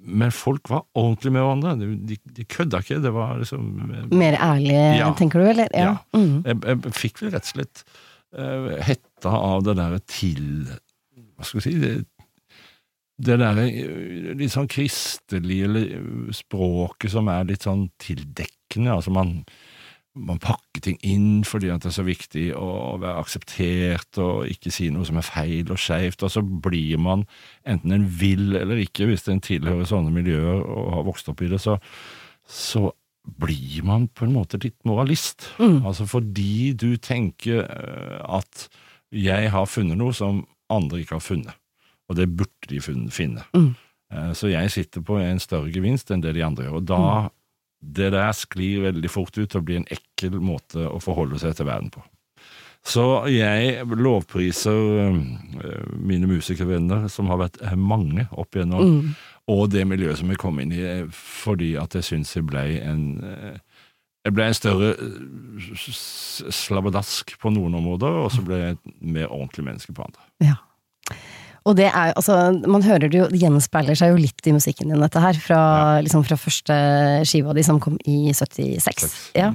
men 0.04 0.34
folk 0.36 0.68
var 0.68 0.84
ordentlige 1.00 1.32
med 1.38 1.46
hverandre. 1.46 1.78
De, 1.80 1.88
de, 2.12 2.18
de 2.42 2.46
kødda 2.52 2.82
ikke. 2.84 3.00
Det 3.06 3.14
var 3.16 3.40
liksom 3.40 3.70
Mer 4.12 4.36
ærlig, 4.36 4.76
Ja. 5.00 5.14
tenker 5.16 5.40
du, 5.40 5.48
eller? 5.54 5.72
Ja. 5.72 5.94
Ja. 5.96 6.20
Mm. 6.20 6.44
jeg, 6.44 6.60
jeg 6.68 6.94
fikk 7.00 7.24
vel 7.24 7.32
rett 7.38 7.48
og 7.48 7.54
slett 7.56 7.84
uh, 8.36 8.70
hetta 8.90 9.32
av 9.40 9.64
det 9.70 9.78
derre 9.80 10.04
til 10.12 10.46
Hva 11.40 11.48
skal 11.48 11.62
vi 11.62 11.66
si 11.70 11.76
det, 11.80 11.94
det 13.20 13.36
derre 13.40 13.64
eh, 13.72 14.30
litt 14.40 14.52
sånn 14.54 14.68
kristelige 14.72 15.72
eh, 15.88 16.30
språket 16.36 17.12
som 17.16 17.28
er 17.32 17.48
litt 17.48 17.64
sånn 17.68 17.88
tildekkende. 18.00 18.92
Altså 19.00 19.12
man, 19.16 19.38
man 20.20 20.40
pakker 20.44 20.84
ting 20.84 20.98
inn 21.06 21.44
fordi 21.48 21.70
det 21.72 21.90
er 21.90 21.96
så 21.96 22.06
viktig 22.08 22.46
å, 22.58 22.98
være 23.02 23.22
akseptert 23.24 24.20
og 24.22 24.50
ikke 24.52 24.72
si 24.74 24.90
noe 24.94 25.08
som 25.08 25.20
er 25.20 25.28
feil 25.28 25.72
og 25.72 25.80
skeivt, 25.82 26.24
og 26.26 26.34
så 26.34 26.44
blir 26.44 27.00
man, 27.02 27.26
enten 27.68 27.96
en 27.96 28.08
vil 28.20 28.56
eller 28.60 28.82
ikke, 28.84 29.08
hvis 29.10 29.28
en 29.32 29.42
tilhører 29.44 29.88
sånne 29.90 30.14
miljøer 30.16 30.64
og 30.64 30.94
har 30.98 31.08
vokst 31.08 31.30
opp 31.32 31.44
i 31.46 31.50
det, 31.52 31.62
så, 31.64 31.78
så 32.46 32.90
blir 33.40 33.84
man 33.86 34.08
på 34.08 34.26
en 34.26 34.34
måte 34.34 34.60
litt 34.64 34.78
moralist. 34.90 35.52
Altså 35.60 36.08
fordi 36.10 36.72
du 36.74 36.96
tenker 36.98 37.66
eh, 37.66 38.22
at 38.26 38.70
jeg 39.14 39.50
har 39.54 39.70
funnet 39.70 40.00
noe 40.00 40.14
som 40.14 40.44
andre 40.70 41.02
ikke 41.02 41.18
har 41.18 41.26
funnet, 41.26 41.56
og 42.10 42.18
det 42.18 42.30
burde 42.30 42.70
de 42.70 42.80
finne. 42.82 43.46
Mm. 43.58 43.72
Eh, 44.14 44.32
Så 44.38 44.50
jeg 44.52 44.72
sitter 44.74 45.02
på 45.06 45.20
en 45.22 45.42
større 45.42 45.72
gevinst 45.74 46.12
enn 46.12 46.22
det 46.26 46.36
de 46.38 46.46
andre 46.46 46.68
gjør, 46.68 46.80
og 46.82 46.88
da 46.90 47.02
det 47.82 48.12
der 48.12 48.32
sklir 48.36 48.82
veldig 48.90 49.10
fort 49.12 49.38
ut 49.38 49.50
til 49.50 49.60
å 49.62 49.66
bli 49.66 49.78
en 49.80 49.88
ekkel 49.92 50.40
måte 50.44 50.84
å 50.90 51.00
forholde 51.04 51.40
seg 51.40 51.56
til 51.56 51.66
verden 51.70 51.90
på. 51.94 52.02
Så 52.86 53.04
jeg 53.28 53.82
lovpriser 53.86 54.78
eh, 55.10 55.88
mine 56.00 56.28
musikervenner, 56.32 57.10
som 57.12 57.28
har 57.28 57.42
vært 57.42 57.60
mange 57.76 58.28
opp 58.32 58.56
igjennom, 58.56 58.86
Mm. 59.02 59.16
og 59.52 59.70
det 59.72 59.86
miljøet 59.88 60.18
som 60.18 60.30
jeg 60.30 60.38
kom 60.40 60.60
inn 60.60 60.72
i, 60.72 60.80
eh, 60.82 61.06
fordi 61.12 61.74
at 61.82 61.96
jeg 61.96 62.04
syns 62.08 62.36
jeg 62.36 62.46
ble 62.48 62.64
en 62.82 63.04
eh, 63.24 63.58
jeg 64.26 64.34
ble 64.36 64.46
en 64.50 64.54
større 64.54 64.94
slabbedask 66.52 67.36
på 67.40 67.52
noen 67.54 67.76
områder, 67.80 68.18
og 68.26 68.32
så 68.34 68.44
ble 68.46 68.58
jeg 68.60 68.76
et 68.78 68.96
mer 69.02 69.32
ordentlig 69.32 69.66
menneske 69.66 69.96
på 69.96 70.04
andre. 70.06 70.26
Ja. 70.44 70.58
Og 71.70 71.76
det 71.78 71.86
er, 71.92 72.10
jo, 72.10 72.18
altså, 72.18 72.36
man 72.66 72.82
hører 72.86 73.12
det 73.12 73.20
jo, 73.20 73.28
det 73.30 73.40
gjenspeiler 73.44 73.98
seg 73.98 74.14
jo 74.14 74.22
litt 74.22 74.48
i 74.50 74.54
musikken 74.56 74.90
din, 74.90 75.02
dette 75.04 75.22
her. 75.22 75.38
Fra, 75.38 75.62
liksom 76.02 76.24
fra 76.26 76.38
første 76.40 76.78
skiva 77.30 77.54
di, 77.54 77.66
som 77.68 77.82
kom 77.84 78.00
i 78.10 78.34
76. 78.34 79.06
Ja. 79.38 79.52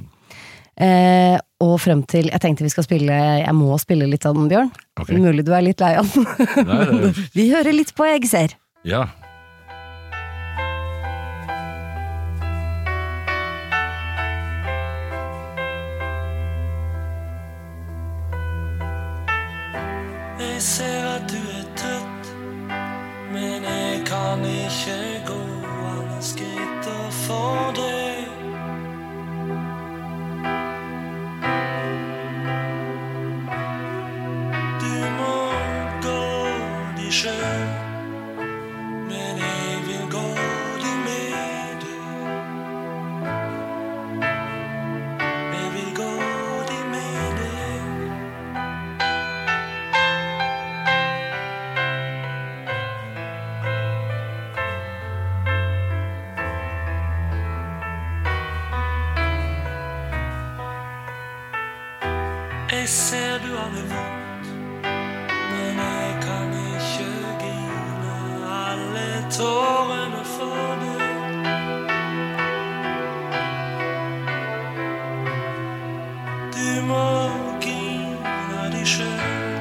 Eh, 0.75 1.35
og 1.63 1.77
frem 1.79 2.01
til 2.03 2.27
Jeg 2.27 2.41
tenkte 2.43 2.65
vi 2.65 2.71
skal 2.73 2.83
spille 2.83 3.15
Jeg 3.15 3.53
må 3.55 3.77
spille 3.79 4.09
litt 4.11 4.25
av 4.27 4.35
den, 4.35 4.49
Bjørn. 4.51 4.73
Okay. 4.99 5.19
Mulig 5.23 5.45
du 5.47 5.53
er 5.55 5.63
litt 5.63 5.79
lei 5.83 5.93
av 5.99 6.09
den. 6.11 6.25
Nei, 6.67 7.13
vi 7.37 7.47
hører 7.53 7.75
litt 7.75 7.95
på 7.95 8.07
Jeg 8.11 8.27
ser. 8.31 8.57
ja. 8.83 9.05
Jeg 20.39 20.61
ser 20.61 20.94
all. 27.45 27.94
Jeg 62.75 62.89
ser 62.89 63.39
du 63.39 63.55
har 63.55 63.69
det 63.71 63.83
vondt, 63.89 64.47
men 64.83 65.77
jeg 65.79 66.09
kan 66.21 66.49
ikke 66.75 67.05
grine 67.39 68.13
alle 68.51 69.05
tårene 69.31 70.23
for 70.33 70.75
deg. 70.81 71.01
Du 76.57 76.69
må 76.91 77.07
grine 77.63 78.61
de 78.75 78.83
sjøl, 78.85 79.57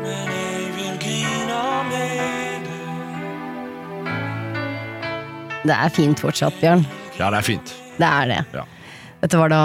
men 0.00 0.26
jeg 0.40 0.60
vil 0.80 0.94
grine 1.06 1.62
med 1.92 2.68
deg. 2.72 2.82
Det 5.68 5.76
er 5.76 5.88
fint 6.00 6.18
fortsatt, 6.24 6.56
Bjørn. 6.60 6.86
Ja, 7.18 7.28
det 7.28 7.38
er 7.44 7.50
fint. 7.52 7.76
Det 8.00 8.08
er 8.08 8.26
det. 8.32 8.44
Ja. 8.56 8.64
Dette 9.22 9.38
var 9.38 9.52
da 9.52 9.60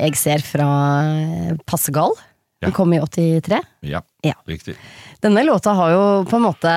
Jeg 0.00 0.16
ser 0.18 0.42
fra 0.44 0.66
eh, 1.06 1.52
Passegal. 1.66 2.16
Den 2.64 2.72
kom 2.74 2.92
i 2.96 2.98
83. 2.98 3.60
Ja, 3.86 4.00
Ja. 4.24 4.32
riktig. 4.48 4.74
Denne 5.22 5.44
låta 5.46 5.74
har 5.76 5.90
jo 5.92 6.04
på 6.26 6.36
en 6.40 6.46
måte 6.48 6.72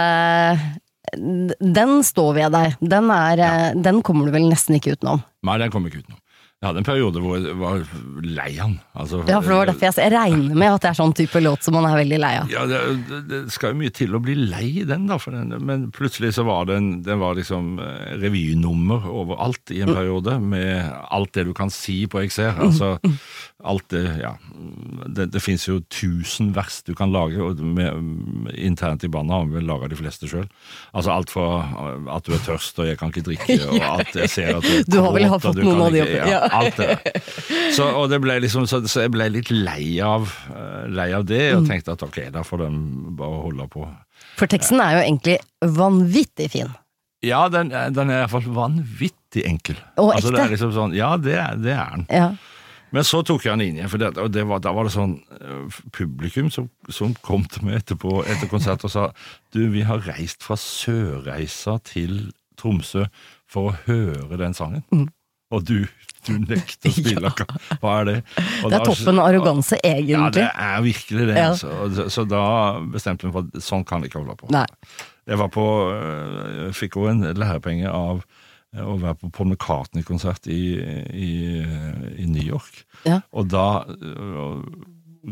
Den 1.59 2.03
står 2.05 2.33
ved 2.35 2.51
deg. 2.53 2.75
Den, 2.81 3.09
er, 3.09 3.39
eh, 3.39 3.73
den 3.81 4.01
kommer 4.05 4.25
du 4.27 4.31
vel 4.35 4.45
nesten 4.49 4.77
ikke 4.77 4.93
utenom. 4.97 5.23
Nei, 5.43 5.57
den 5.57 5.71
kommer 5.73 5.89
ikke 5.89 6.03
utenom. 6.03 6.19
Jeg 6.59 6.67
hadde 6.73 6.81
en 6.81 6.87
periode 6.89 7.21
hvor 7.23 7.37
jeg 7.39 7.53
var 7.55 7.77
lei 8.25 8.49
han. 8.57 8.73
Altså, 8.99 9.21
Ja, 9.29 9.37
for 9.39 9.47
det 9.47 9.57
var 9.61 9.69
derfor 9.69 9.85
jeg, 9.87 9.95
jeg 9.95 10.11
regner 10.11 10.57
med 10.59 10.73
at 10.73 10.81
det 10.83 10.89
er 10.89 10.97
sånn 10.97 11.13
type 11.15 11.39
låt 11.39 11.63
som 11.63 11.77
man 11.77 11.85
er 11.87 11.95
veldig 12.01 12.17
lei 12.19 12.31
av. 12.41 12.49
Ja, 12.51 12.65
det, 12.67 12.81
det- 13.29 13.39
skal 13.55 13.71
jo 13.71 13.77
mye 13.79 13.93
til 13.95 14.11
å 14.17 14.19
bli 14.19 14.35
lei 14.35 14.83
den, 14.83 15.05
da. 15.07 15.15
Den, 15.23 15.55
men 15.63 15.85
plutselig 15.95 16.33
så 16.35 16.43
var 16.43 16.67
den, 16.67 16.97
den 17.05 17.21
var 17.23 17.37
liksom 17.39 17.79
eh, 17.79 18.11
revynummer 18.19 19.07
overalt 19.07 19.71
i 19.71 19.79
en 19.85 19.93
periode, 19.95 20.35
med 20.43 20.83
alt 21.15 21.31
det 21.39 21.47
du 21.47 21.53
kan 21.55 21.71
si 21.71 22.01
på 22.11 22.25
XR. 22.27 22.59
Altså, 22.67 22.91
alt 23.63 23.83
det 23.91 24.01
Ja. 24.21 24.33
Det, 25.09 25.25
det 25.33 25.41
fins 25.41 25.65
jo 25.67 25.79
tusen 25.91 26.51
vers 26.55 26.81
du 26.87 26.93
kan 26.95 27.11
lage, 27.11 27.41
og 27.43 27.59
med, 27.59 28.49
internt 28.55 29.03
i 29.03 29.09
bandet 29.11 29.33
har 29.35 29.45
vi 29.49 29.55
vel 29.57 29.65
laga 29.67 29.87
de 29.91 29.97
fleste 29.99 30.27
sjøl. 30.29 30.45
Altså 30.93 31.11
alt 31.11 31.29
fra 31.33 31.45
eh, 31.65 32.09
at 32.15 32.23
du 32.27 32.33
er 32.37 32.43
tørst 32.45 32.79
og 32.79 32.87
jeg 32.87 32.99
kan 32.99 33.09
ikke 33.11 33.25
drikke, 33.27 33.57
og 33.71 33.99
at 33.99 34.15
jeg 34.15 34.29
ser 34.31 34.51
at 34.57 34.63
du 34.63 34.71
er 34.77 34.83
Du 34.87 34.99
har 35.03 35.11
vel 35.17 35.27
fått 35.43 35.59
noen 35.63 35.81
av 35.87 35.91
de 35.95 36.03
oppe? 36.05 36.21
ja. 36.31 36.41
alt 36.59 36.77
det 36.79 36.89
der. 36.93 37.21
Så, 37.79 37.85
og 37.85 38.09
det 38.11 38.17
ble 38.23 38.39
liksom, 38.41 38.65
så, 38.67 38.79
så 38.89 39.03
jeg 39.05 39.11
ble 39.13 39.27
litt 39.31 39.49
lei 39.53 39.99
av, 40.03 40.29
eh, 40.55 40.85
lei 40.89 41.09
av 41.15 41.25
det, 41.29 41.41
Mm. 41.53 41.61
og 41.63 41.67
tenkte 41.69 41.93
at 41.95 42.01
ok, 42.05 42.17
da 42.33 42.41
får 42.45 42.63
den 42.65 42.79
bare 43.19 43.41
holde 43.45 43.67
på. 43.71 43.85
For 44.39 44.49
teksten 44.51 44.81
er 44.83 44.97
jo 44.97 45.03
egentlig 45.05 45.37
vanvittig 45.77 46.49
fin. 46.51 46.71
Ja, 47.25 47.47
den, 47.51 47.71
er- 47.75 47.89
den 47.93 48.09
er 48.11 48.21
iallfall 48.23 48.45
vanvittig 48.55 49.43
enkel. 49.47 49.75
Å, 49.99 50.09
altså, 50.15 50.31
det 50.31 50.39
ekte? 50.39 50.45
er 50.47 50.53
liksom 50.55 50.71
sånn, 50.75 50.93
Ja, 50.97 51.11
det, 51.19 51.35
det 51.63 51.73
er 51.75 51.89
den. 51.97 52.05
Ja. 52.09 52.29
Men 52.95 53.05
så 53.05 53.21
tok 53.27 53.43
jeg 53.45 53.53
han 53.53 53.61
inn 53.61 53.77
igjen, 53.77 53.89
for 53.91 54.01
det, 54.01 54.09
og 54.17 54.31
det 54.33 54.43
var, 54.49 54.61
da 54.65 54.71
var 54.73 54.87
det 54.87 54.93
sånn 54.95 55.17
eh, 55.37 55.79
publikum 55.95 56.49
som, 56.53 56.69
som 56.89 57.13
kom 57.25 57.43
til 57.51 57.67
meg 57.67 57.81
etterpå 57.83 58.23
etter 58.25 58.49
konsert 58.51 58.85
og 58.87 58.93
sa 58.93 59.07
du, 59.53 59.61
vi 59.73 59.83
har 59.85 60.01
reist 60.07 60.41
fra 60.45 60.57
Sørreisa 60.59 61.77
til 61.85 62.31
Tromsø 62.59 63.05
for 63.49 63.69
å 63.71 63.77
høre 63.85 64.39
den 64.41 64.57
sangen. 64.57 64.83
Mm. 64.93 65.07
Og 65.49 65.63
du, 65.65 65.77
du 66.27 66.33
nekter 66.43 66.91
å 66.91 66.93
spille. 66.93 67.31
Hva 67.81 67.93
er 68.01 68.09
det? 68.09 68.17
Og 68.61 68.69
Det 68.69 68.75
er 68.75 68.75
da- 68.75 68.81
toppen 68.85 69.21
av 69.21 69.29
arroganse, 69.31 69.79
egentlig. 69.81 70.13
Ja, 70.13 70.27
det 70.35 70.47
er 70.49 70.83
virkelig 70.85 71.29
det. 71.31 71.37
Ja. 71.39 71.47
Altså. 71.53 71.71
Så, 71.95 72.05
så 72.13 72.25
da 72.29 72.43
bestemte 72.93 73.25
vi 73.25 73.33
for 73.33 73.47
at 73.49 73.65
sånn 73.65 73.85
kan 73.89 74.03
vi 74.03 74.11
ikke 74.11 74.21
holde 74.21 74.35
på. 74.37 74.49
Nei. 74.53 74.65
Jeg 75.29 75.39
var 75.41 75.49
på, 75.53 75.65
øh, 75.93 76.69
fikk 76.77 76.99
også 77.01 77.15
en 77.15 77.25
lærepenge 77.37 77.89
av 77.89 78.21
å 78.77 78.97
være 79.01 79.15
på 79.17 79.29
Paul 79.33 79.47
McCartney-konsert 79.49 80.45
i, 80.47 80.59
i, 80.77 81.29
i 82.21 82.25
New 82.29 82.43
York. 82.45 82.83
Ja. 83.07 83.21
Og 83.33 83.47
da 83.49 83.83
øh, 83.89 84.61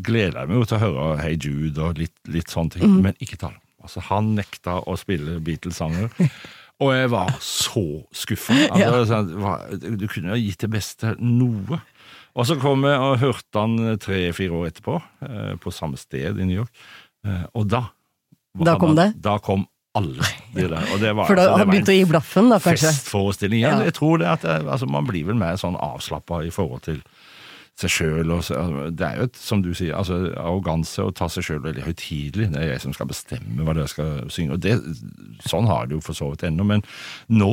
gleder 0.03 0.39
jeg 0.41 0.49
meg 0.49 0.57
jo 0.61 0.65
til 0.69 0.77
å 0.77 0.83
høre 0.85 1.07
Hey 1.21 1.37
Jude 1.37 1.83
og 1.85 1.99
litt, 2.01 2.15
litt 2.33 2.49
sånne 2.53 2.73
ting, 2.77 2.87
Mm. 2.89 3.01
men 3.05 3.19
ikke 3.21 3.37
tall. 3.37 3.53
Altså, 3.83 4.01
han 4.09 4.33
nekta 4.35 4.79
å 4.89 4.95
spille 4.99 5.37
Beatles-sanger. 5.43 6.09
Og 6.77 6.91
jeg 6.93 7.09
var 7.09 7.31
så 7.41 7.81
skuffa. 8.13 8.53
Altså, 8.69 9.23
ja. 9.41 9.53
Du 9.97 10.03
kunne 10.05 10.35
jo 10.35 10.43
gitt 10.43 10.61
det 10.61 10.67
beste 10.75 11.15
noe. 11.17 11.79
Og 12.37 12.45
så 12.45 12.53
kom 12.61 12.83
jeg 12.85 12.99
og 13.01 13.15
hørte 13.23 13.63
han 13.63 13.95
tre-fire 13.97 14.53
år 14.53 14.67
etterpå, 14.69 14.99
eh, 15.25 15.55
på 15.57 15.73
samme 15.73 15.97
sted 15.97 16.37
i 16.37 16.45
New 16.45 16.59
York. 16.59 16.69
Eh, 17.25 17.47
og 17.57 17.65
da 17.73 17.79
Da 18.61 18.75
han- 18.75 18.79
kom 18.83 18.93
det? 18.95 19.07
Da 19.21 19.39
kom 19.41 19.65
alle 19.97 20.31
de 20.55 20.67
der. 20.71 20.87
Og 20.93 20.99
det 21.03 21.13
var, 21.17 21.27
For 21.29 21.35
da 21.39 21.47
altså, 21.49 21.57
har 21.63 21.71
begynt 21.73 21.91
å 21.93 21.97
gi 21.99 22.07
blaffen, 22.13 22.49
da, 22.53 22.59
kanskje. 22.63 22.91
Festforestilling. 22.93 23.61
Ja, 23.65 23.75
Ja. 23.77 23.83
jeg 23.89 23.97
tror 23.99 24.17
det 24.23 24.27
at 24.37 24.41
det, 24.47 24.59
altså, 24.65 24.87
Man 24.89 25.05
blir 25.09 25.25
vel 25.29 25.35
mer 25.39 25.57
sånn 25.57 25.75
avslappa 25.79 26.43
i 26.45 26.49
forhold 26.53 26.83
til 26.87 27.01
seg 27.77 27.91
sjøl. 27.93 28.31
Det 28.97 29.05
er 29.05 29.17
jo 29.19 29.25
et, 29.27 29.35
som 29.37 29.59
du 29.61 29.67
sier, 29.77 29.93
altså 29.93 30.15
arroganse 30.41 30.97
å 30.97 31.11
ta 31.13 31.27
seg 31.29 31.43
sjøl 31.45 31.59
veldig 31.61 31.83
høytidelig. 31.85 32.47
Det 32.49 32.57
er 32.63 32.71
jeg 32.71 32.81
som 32.81 32.93
skal 32.97 33.05
bestemme 33.11 33.61
hva 33.67 33.75
dere 33.77 33.85
skal 33.91 34.23
synge. 34.33 34.55
og 34.55 34.63
det, 34.65 34.79
Sånn 35.45 35.67
har 35.69 35.85
det 35.85 35.93
jo 35.93 36.01
for 36.01 36.17
så 36.17 36.31
vidt 36.31 36.41
ennå. 36.49 36.65
Men 36.65 36.81
nå, 37.29 37.51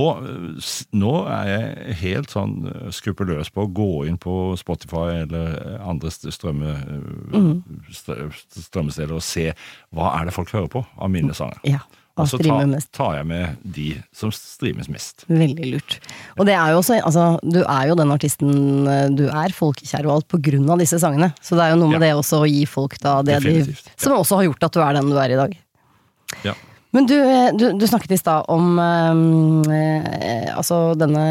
nå 0.96 1.12
er 1.28 1.50
jeg 1.52 1.98
helt 2.00 2.32
sånn 2.32 2.54
eh, 2.72 2.88
skruppelløs 2.96 3.52
på 3.52 3.66
å 3.66 3.72
gå 3.76 3.90
inn 4.08 4.16
på 4.16 4.56
Spotify 4.56 5.26
eller 5.26 5.76
andre 5.84 6.08
st- 6.08 6.32
strømme, 6.32 6.72
Mm. 7.34 7.60
strømmesteder 7.92 9.12
og 9.12 9.22
se 9.24 9.50
hva 9.94 10.14
er 10.22 10.24
det 10.30 10.34
folk 10.36 10.48
hører 10.56 10.70
på 10.72 10.86
av 10.96 11.10
mine 11.12 11.34
sanger. 11.36 11.60
Ja. 11.68 11.82
Og 12.16 12.28
så 12.30 12.38
tar, 12.38 12.66
mest. 12.70 12.92
tar 12.94 13.16
jeg 13.16 13.26
med 13.26 13.56
de 13.74 13.86
som 14.14 14.30
streames 14.30 14.86
mest. 14.92 15.24
Veldig 15.26 15.66
lurt. 15.72 15.96
Og 16.38 16.46
det 16.46 16.54
er 16.54 16.70
jo 16.70 16.78
også, 16.78 17.00
altså, 17.02 17.24
du 17.42 17.58
er 17.64 17.88
jo 17.90 17.96
den 17.98 18.12
artisten 18.14 18.52
eh, 18.86 19.08
du 19.10 19.24
er, 19.26 19.50
folkekjær 19.56 20.06
og 20.06 20.12
alt, 20.20 20.28
på 20.30 20.38
grunn 20.46 20.68
av 20.70 20.78
disse 20.78 21.00
sangene. 21.02 21.32
Så 21.42 21.58
det 21.58 21.64
er 21.66 21.74
jo 21.74 21.80
noe 21.82 21.90
med 21.90 21.98
Ja. 21.98 22.04
det 22.06 22.12
også 22.20 22.44
å 22.44 22.46
gi 22.46 22.62
folk 22.70 22.94
da 23.02 23.16
det 23.26 23.40
de 23.42 23.50
Definitivt, 23.50 23.90
ja. 23.90 23.96
Som 23.98 24.14
også 24.20 24.38
har 24.38 24.46
gjort 24.46 24.62
at 24.68 24.72
du 24.78 24.80
er 24.86 24.94
den 25.00 25.10
du 25.10 25.18
er 25.18 25.34
i 25.34 25.40
dag. 25.42 25.58
Ja. 26.46 26.54
Men 26.94 27.06
du, 27.10 27.16
eh, 27.18 27.50
du, 27.58 27.64
du 27.82 27.86
snakket 27.90 28.12
i 28.14 28.20
stad 28.22 28.46
om 28.54 28.78
eh, 28.78 30.54
altså 30.54 30.94
denne 30.98 31.24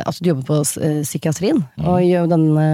At 0.00 0.06
Altså 0.08 0.24
du 0.24 0.30
jobber 0.32 0.46
på 0.48 0.60
eh, 0.80 1.02
psykiatrien, 1.04 1.64
Mm. 1.76 1.84
og 1.92 2.30
denne 2.32 2.64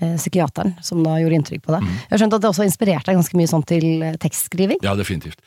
eh, 0.00 0.14
psykiateren 0.18 0.76
som 0.82 1.02
da 1.02 1.18
gjorde 1.18 1.34
inntrykk 1.40 1.62
på 1.66 1.74
deg. 1.74 1.82
Mm. 1.82 1.90
Jeg 1.98 2.14
har 2.14 2.22
skjønt 2.22 2.34
at 2.38 2.42
det 2.46 2.50
også 2.50 2.64
inspirerte 2.66 3.10
deg 3.10 3.18
ganske 3.18 3.38
mye 3.38 3.50
sånn 3.50 3.66
til 3.66 3.86
eh, 4.02 4.16
tekstskriving? 4.22 4.78
Ja, 4.86 4.94
definitivt. 4.98 5.42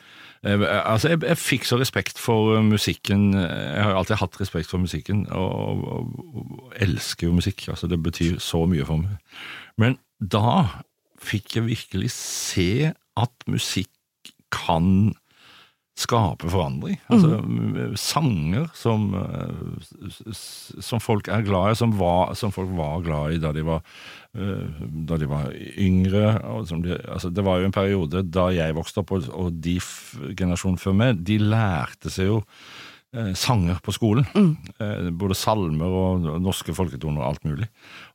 Eh, 0.46 0.64
altså, 0.90 1.08
jeg, 1.12 1.22
jeg 1.26 1.40
fikk 1.40 1.66
så 1.66 1.78
respekt 1.80 2.18
for 2.22 2.56
eh, 2.56 2.64
musikken. 2.64 3.32
Jeg 3.34 3.84
har 3.84 3.96
alltid 3.98 4.20
hatt 4.20 4.40
respekt 4.40 4.70
for 4.70 4.82
musikken, 4.82 5.26
og, 5.34 5.84
og, 5.84 6.12
og 6.34 6.76
elsker 6.78 7.28
jo 7.28 7.38
musikk. 7.38 7.66
Altså, 7.68 7.90
det 7.90 8.00
betyr 8.02 8.38
så 8.42 8.64
mye 8.70 8.86
for 8.86 9.02
meg. 9.02 9.16
Men 9.78 9.98
da 10.18 10.84
fikk 11.18 11.58
jeg 11.58 11.66
virkelig 11.66 12.12
se 12.14 12.92
at 13.18 13.48
musikk 13.50 13.90
kan 14.54 15.12
skape 15.98 16.46
forandring. 16.50 16.98
Altså 17.10 17.40
mm. 17.42 17.96
sanger 17.98 18.68
som, 18.76 19.08
eh, 19.18 20.30
som 20.84 21.02
folk 21.02 21.30
er 21.32 21.46
glad 21.46 21.72
i, 21.72 21.78
som, 21.80 21.94
var, 21.98 22.34
som 22.38 22.54
folk 22.54 22.70
var 22.78 23.02
glad 23.06 23.34
i 23.34 23.40
da 23.42 23.50
de 23.56 23.64
var, 23.66 23.82
eh, 24.38 24.82
da 25.10 25.18
de 25.18 25.30
var 25.30 25.50
yngre. 25.74 26.36
De, 26.70 26.98
altså 27.08 27.32
det 27.34 27.46
var 27.46 27.58
jo 27.58 27.70
en 27.70 27.74
periode 27.74 28.22
da 28.30 28.48
jeg 28.54 28.76
vokste 28.78 29.02
opp, 29.02 29.16
og, 29.16 29.30
og 29.34 29.58
de 29.64 29.78
generasjonen 30.38 30.78
før 30.80 31.00
meg, 31.00 31.24
de 31.26 31.40
lærte 31.42 32.14
seg 32.14 32.30
jo 32.30 32.42
sanger 33.34 33.78
på 33.80 33.92
skolen. 33.96 34.26
Eh, 34.78 35.08
både 35.16 35.36
salmer 35.38 35.94
og, 35.96 36.26
norske 36.44 36.74
folketoner 36.76 37.22
og 37.22 37.28
alt 37.30 37.46
mulig. 37.48 37.68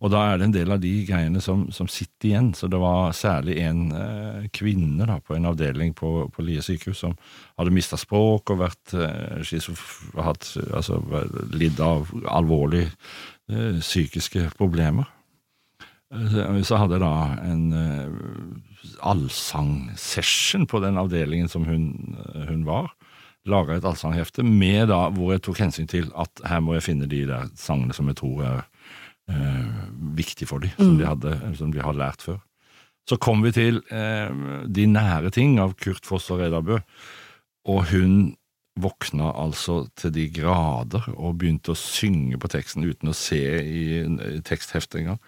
Og 0.06 0.12
da 0.14 0.22
er 0.30 0.38
det 0.38 0.46
en 0.46 0.54
del 0.54 0.74
av 0.76 0.84
de 0.84 0.92
greiene 1.08 1.42
som, 1.42 1.66
som 1.74 1.90
sitter 1.90 2.30
igjen. 2.30 2.52
Så 2.54 2.70
det 2.70 2.78
var 2.82 3.16
særlig 3.18 3.58
en 3.64 3.88
eh, 3.98 4.46
kvinne 4.54 5.08
da, 5.10 5.18
på 5.18 5.34
en 5.38 5.50
avdeling 5.50 5.96
på, 5.98 6.14
på 6.34 6.46
Lie 6.46 6.62
sykehus 6.62 7.02
som 7.06 7.18
hadde 7.58 7.74
mista 7.74 7.98
språk 7.98 8.54
og 8.54 8.62
vært 8.62 8.94
eh, 8.94 9.58
hatt, 10.22 10.52
altså, 10.70 11.02
lidd 11.58 11.82
av 11.82 12.14
alvorlige 12.30 12.92
eh, 13.50 13.82
psykiske 13.82 14.52
problemer. 14.60 15.10
Eh, 16.14 16.62
Så 16.62 16.78
hadde 16.78 17.00
jeg 17.00 17.06
da 17.08 17.16
en 17.50 17.66
eh, 17.74 18.94
allsangsession 19.02 20.68
på 20.70 20.84
den 20.84 21.00
avdelingen 21.02 21.50
som 21.50 21.66
hun, 21.66 22.16
eh, 22.28 22.46
hun 22.52 22.66
var. 22.70 22.94
Laga 23.50 23.76
et 23.76 23.86
allsanghefte 23.88 24.46
med 24.48 24.88
da, 24.92 25.10
hvor 25.12 25.34
jeg 25.34 25.44
tok 25.44 25.60
hensyn 25.60 25.90
til 25.90 26.08
at 26.20 26.44
her 26.48 26.62
må 26.64 26.78
jeg 26.78 26.86
finne 26.86 27.10
de 27.12 27.26
der 27.28 27.50
sangene 27.60 27.96
som 27.96 28.08
jeg 28.08 28.20
tror 28.22 28.44
er 28.48 28.62
eh, 29.30 29.82
viktige 30.16 30.48
for 30.48 30.64
dem, 30.64 30.72
som, 30.78 31.20
de 31.20 31.56
som 31.60 31.74
de 31.74 31.84
har 31.84 31.98
lært 31.98 32.24
før. 32.24 32.40
Så 33.10 33.18
kom 33.20 33.44
vi 33.44 33.52
til 33.52 33.82
eh, 33.92 34.32
De 34.72 34.86
nære 34.88 35.34
ting 35.36 35.58
av 35.60 35.76
Kurt 35.76 36.08
Foss 36.08 36.30
og 36.32 36.40
Reidar 36.40 36.64
Bø, 36.64 36.80
og 37.68 37.92
hun 37.92 38.16
våkna 38.80 39.30
altså 39.38 39.84
til 40.00 40.14
de 40.16 40.30
grader 40.34 41.06
og 41.14 41.38
begynte 41.42 41.76
å 41.76 41.78
synge 41.78 42.40
på 42.42 42.50
teksten 42.50 42.88
uten 42.88 43.12
å 43.12 43.18
se 43.18 43.44
i, 43.62 43.84
i 44.02 44.40
tekstheftet 44.46 45.04
engang. 45.04 45.20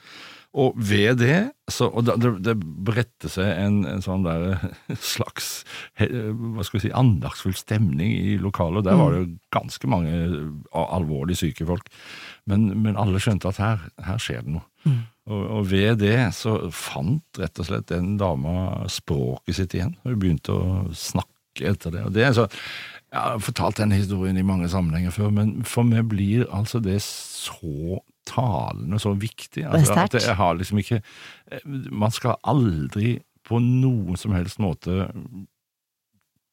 Og 0.55 0.77
ved 0.79 1.17
det, 1.19 1.37
så, 1.67 1.89
og 1.91 2.05
det, 2.07 2.29
det 2.45 2.53
bredte 2.87 3.27
seg 3.27 3.49
en, 3.59 3.81
en 3.91 4.03
sånn 4.05 4.23
der 4.23 4.53
slags 5.03 5.65
he, 5.99 6.07
hva 6.31 6.63
skal 6.63 6.77
vi 6.79 6.83
si, 6.85 6.91
andaktsfull 6.95 7.57
stemning 7.59 8.13
i 8.15 8.37
lokalet. 8.39 8.79
og 8.79 8.87
Der 8.87 8.95
var 9.01 9.11
det 9.11 9.19
jo 9.19 9.33
ganske 9.57 9.89
mange 9.91 10.13
al- 10.15 10.87
alvorlig 11.01 11.35
syke 11.41 11.67
folk. 11.67 11.91
Men, 12.47 12.69
men 12.85 12.95
alle 13.01 13.19
skjønte 13.19 13.51
at 13.51 13.59
her, 13.59 13.83
her 14.07 14.21
skjer 14.23 14.45
det 14.47 14.55
noe. 14.55 14.63
Og, 15.25 15.43
og 15.57 15.67
ved 15.73 15.99
det 16.05 16.15
så 16.37 16.55
fant 16.71 17.41
rett 17.41 17.59
og 17.59 17.67
slett 17.67 17.89
den 17.91 18.13
dama 18.21 18.85
språket 18.93 19.57
sitt 19.59 19.75
igjen. 19.75 19.95
Hun 20.05 20.19
begynte 20.21 20.55
å 20.55 20.83
snakke 20.95 21.67
etter 21.73 21.91
det. 21.97 22.03
Og 22.07 22.15
det 22.15 22.27
er 22.29 22.35
så, 22.37 22.47
jeg 23.11 23.19
har 23.19 23.43
fortalt 23.43 23.79
denne 23.83 23.97
historien 23.99 24.37
i 24.39 24.45
mange 24.45 24.69
sammenhenger 24.71 25.11
før, 25.15 25.31
men 25.35 25.57
for 25.67 25.87
meg 25.87 26.07
blir 26.11 26.45
altså 26.53 26.79
det 26.83 27.01
så 27.03 27.99
talende, 28.27 28.99
så 28.99 29.13
viktig. 29.13 29.65
Altså, 29.65 29.93
det 29.93 30.21
at 30.21 30.27
jeg 30.27 30.35
har 30.35 30.57
liksom 30.57 30.81
ikke 30.81 31.01
Man 31.91 32.11
skal 32.11 32.39
aldri 32.43 33.19
på 33.45 33.59
noen 33.61 34.17
som 34.17 34.33
helst 34.33 34.59
måte 34.59 35.09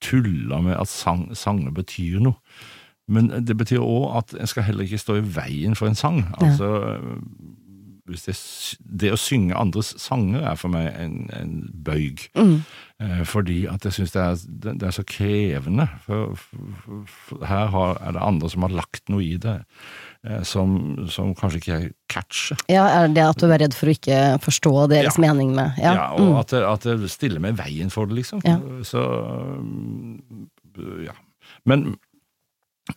tulle 0.03 0.63
med 0.63 0.77
at 0.77 0.91
sang, 0.91 1.31
sanger 1.37 1.73
betyr 1.73 2.21
noe. 2.21 2.35
Men 3.09 3.31
det 3.47 3.57
betyr 3.59 3.83
òg 3.83 4.17
at 4.19 4.35
en 4.41 4.51
skal 4.51 4.67
heller 4.67 4.87
ikke 4.87 5.01
stå 5.01 5.19
i 5.19 5.25
veien 5.37 5.77
for 5.79 5.89
en 5.89 5.99
sang. 5.99 6.23
Altså, 6.41 6.99
hvis 8.11 8.27
det, 8.27 8.37
det 9.03 9.13
å 9.15 9.21
synge 9.21 9.59
andres 9.59 9.95
sanger 10.03 10.45
er 10.53 10.59
for 10.59 10.73
meg 10.73 10.91
en, 10.99 11.29
en 11.37 11.55
bøyg. 11.85 12.29
Eh, 12.37 12.57
fordi 13.29 13.63
at 13.71 13.85
jeg 13.87 13.97
syns 13.97 14.13
det, 14.15 14.25
det, 14.81 14.87
er 14.87 14.95
så 14.95 15.05
krevende. 15.07 15.87
For, 16.05 16.37
for, 16.39 17.01
for 17.07 17.47
her 17.49 17.73
har, 17.73 17.99
er 18.03 18.17
det 18.17 18.23
andre 18.23 18.51
som 18.53 18.67
har 18.67 18.75
lagt 18.77 19.11
noe 19.13 19.25
i 19.25 19.35
det, 19.41 19.57
eh, 20.29 20.43
som, 20.47 20.77
som 21.13 21.33
kanskje 21.39 21.63
ikke 21.63 21.73
jeg 21.73 21.91
catcher. 22.13 22.63
Ja, 22.73 22.87
er 23.01 23.11
det 23.15 23.25
at 23.25 23.43
du 23.43 23.49
er 23.49 23.63
redd 23.65 23.77
for 23.79 23.91
å 23.91 23.97
ikke 23.97 24.21
forstå 24.45 24.75
deres 24.93 25.19
Ja. 25.19 25.25
mening 25.27 25.55
med 25.57 25.81
Ja. 25.83 25.97
Ja, 25.97 26.07
og 26.19 26.29
mm. 26.29 26.39
at, 26.43 26.55
det, 26.55 26.63
at 26.69 26.89
det 27.03 27.13
stiller 27.13 27.43
meg 27.43 27.57
i 27.57 27.63
veien 27.63 27.93
for 27.93 28.11
det, 28.11 28.21
liksom. 28.21 28.45
Ja. 28.47 28.59
Så 28.87 29.03
ja. 31.07 31.17
Men 31.69 31.95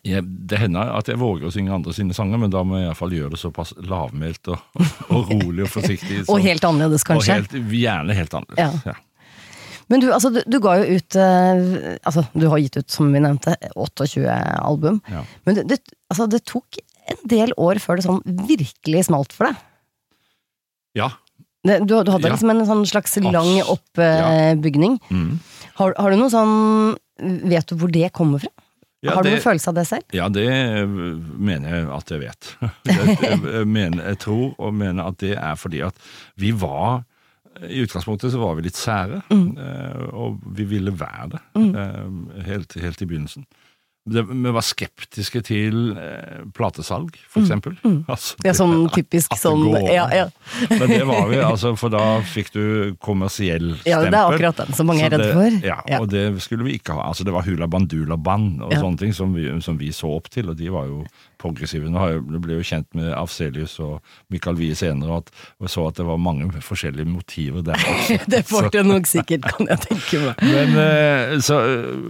jeg, 0.06 0.26
det 0.50 0.60
hender 0.60 0.96
at 0.98 1.10
jeg 1.10 1.20
våger 1.22 1.48
å 1.48 1.54
synge 1.54 1.74
andre 1.76 1.94
sine 1.96 2.16
sanger, 2.18 2.40
men 2.42 2.54
da 2.54 2.64
må 2.66 2.80
jeg 2.80 2.88
iallfall 2.90 3.14
gjøre 3.14 3.36
det 3.36 3.42
såpass 3.42 3.76
lavmælt 3.86 4.50
og, 4.54 4.64
og 5.14 5.30
rolig 5.30 5.68
og 5.68 5.72
forsiktig. 5.76 6.24
Og 6.32 6.42
helt 6.42 6.66
annerledes, 6.66 7.06
kanskje. 7.06 7.38
Og 7.38 7.52
helt, 7.54 7.76
gjerne 7.76 8.18
helt 8.18 8.34
annerledes. 8.40 8.88
Ja. 8.90 8.96
Ja. 9.86 9.92
Men 9.94 10.02
du, 10.02 10.08
altså, 10.14 10.32
du, 10.34 10.40
du 10.50 10.58
ga 10.64 10.72
jo 10.82 10.96
ut 10.98 11.16
eh, 11.22 11.98
Altså, 12.02 12.24
du 12.34 12.48
har 12.50 12.58
gitt 12.64 12.78
ut, 12.80 12.90
som 12.90 13.12
vi 13.14 13.20
nevnte, 13.22 13.54
28 13.78 14.26
album. 14.66 14.98
Ja. 15.14 15.22
Men 15.46 15.60
det, 15.70 15.78
altså, 16.10 16.26
det 16.32 16.42
tok 16.50 16.80
en 17.14 17.22
del 17.30 17.54
år 17.62 17.78
før 17.84 18.00
det 18.02 18.08
sånn 18.08 18.24
virkelig 18.26 19.04
smalt 19.12 19.34
for 19.36 19.52
deg. 19.52 19.62
ja. 20.98 21.12
Det, 21.66 21.80
du, 21.90 21.96
du 22.06 22.12
hadde 22.14 22.28
Ja. 22.30 22.34
liksom 22.36 22.52
en 22.54 22.60
sånn 22.70 22.84
slags 22.86 23.16
lang 23.26 23.56
oppbygning. 23.66 25.00
Mm. 25.10 25.40
Har, 25.80 25.96
har 25.98 26.14
du 26.14 26.20
noe 26.20 26.30
sånn 26.30 26.52
Vet 27.50 27.72
du 27.72 27.78
hvor 27.80 27.90
det 27.90 28.12
kommer 28.14 28.42
fra? 28.44 28.52
Ja, 29.02 29.16
har 29.16 29.24
du 29.26 29.30
det- 29.32 29.38
noen 29.40 29.44
følelse 29.48 29.72
av 29.72 29.76
det 29.80 29.86
selv? 29.90 30.06
Ja, 30.14 30.28
det 30.30 30.46
øh, 30.46 30.94
mener 31.42 31.74
jeg 31.74 31.88
at 31.96 32.12
jeg 32.14 32.22
vet. 32.22 32.52
Jeg, 32.92 33.66
mener, 33.66 34.04
jeg 34.12 34.20
tror 34.22 34.54
og 34.62 34.74
mener 34.78 35.08
at 35.10 35.18
det 35.22 35.34
er 35.38 35.56
fordi 35.58 35.82
at 35.88 35.96
vi 36.42 36.52
var 36.54 37.04
I 37.70 37.84
utgangspunktet 37.86 38.34
så 38.34 38.40
var 38.42 38.56
vi 38.58 38.66
litt 38.68 38.76
sære, 38.80 39.22
øh, 39.32 40.08
og 40.14 40.42
vi 40.58 40.66
ville 40.76 40.92
være 41.00 41.30
det 41.36 41.44
øh, 41.62 42.42
helt, 42.50 42.76
helt 42.82 43.02
i 43.02 43.06
begynnelsen. 43.08 43.46
Det, 44.06 44.22
vi 44.30 44.52
var 44.54 44.62
skeptiske 44.62 45.40
til 45.48 45.96
eh, 45.98 46.44
platesalg, 46.54 47.16
for 47.32 47.42
eksempel. 47.42 47.74
Altså, 48.12 48.36
Det 48.44 48.52
er 48.52 48.58
sånn 48.60 48.84
typisk 48.94 49.34
at 49.34 49.40
sånn 49.42 49.64
ja, 49.90 50.04
ja. 50.14 50.28
Men 50.70 50.92
det 50.92 51.00
var 51.10 51.26
vi, 51.32 51.40
altså, 51.42 51.72
for 51.80 51.90
da 51.90 52.20
fikk 52.22 52.52
du 52.54 52.62
kommersiell 53.02 53.72
stempel. 53.80 53.90
ja, 53.90 54.04
det 54.06 54.14
er 54.20 54.36
akkurat 54.36 54.62
den 54.62 54.78
som 54.78 54.92
mange 54.92 55.08
er 55.08 55.16
redde 55.16 55.32
for. 55.34 55.58
Ja, 55.66 55.80
Ja. 55.90 56.04
og 56.04 56.12
det 56.14 56.28
skulle 56.46 56.68
vi 56.68 56.76
ikke 56.78 56.94
ha. 57.00 57.08
Altså, 57.10 57.26
det 57.26 57.34
var 57.34 57.48
Hula 57.50 57.66
Bandula 57.72 58.18
Band 58.18 58.62
og 58.68 58.76
sånne 58.78 59.02
ting 59.02 59.16
som 59.18 59.34
vi, 59.34 59.48
som 59.66 59.80
vi 59.82 59.90
så 59.96 60.12
opp 60.20 60.30
til, 60.30 60.52
og 60.54 60.60
de 60.62 60.70
var 60.76 60.86
jo 60.92 61.02
progressive. 61.46 61.90
Nå 61.94 62.02
har 62.02 62.16
jeg, 62.16 62.24
jeg 62.36 62.44
ble 62.48 62.58
jo 62.60 62.66
kjent 62.66 62.90
med 62.98 63.14
Afselius 63.16 63.78
og 63.86 64.00
Michael 64.34 64.58
Wie 64.60 64.76
senere, 64.78 65.14
og, 65.20 65.24
at, 65.26 65.46
og 65.62 65.70
så 65.72 65.86
at 65.92 66.00
det 66.02 66.08
var 66.10 66.18
mange 66.22 66.50
forskjellige 66.66 67.08
motiver 67.08 67.64
der 67.70 67.78
også. 67.94 68.20
Det 68.34 68.42
får 68.50 68.72
du 68.74 68.80
nok 68.90 69.06
sikkert, 69.10 69.46
kan 69.54 69.70
jeg 69.70 69.84
tenke 69.86 70.22
meg. 70.26 70.44
Men, 70.56 70.76
eh, 70.82 71.36
så, 71.46 71.60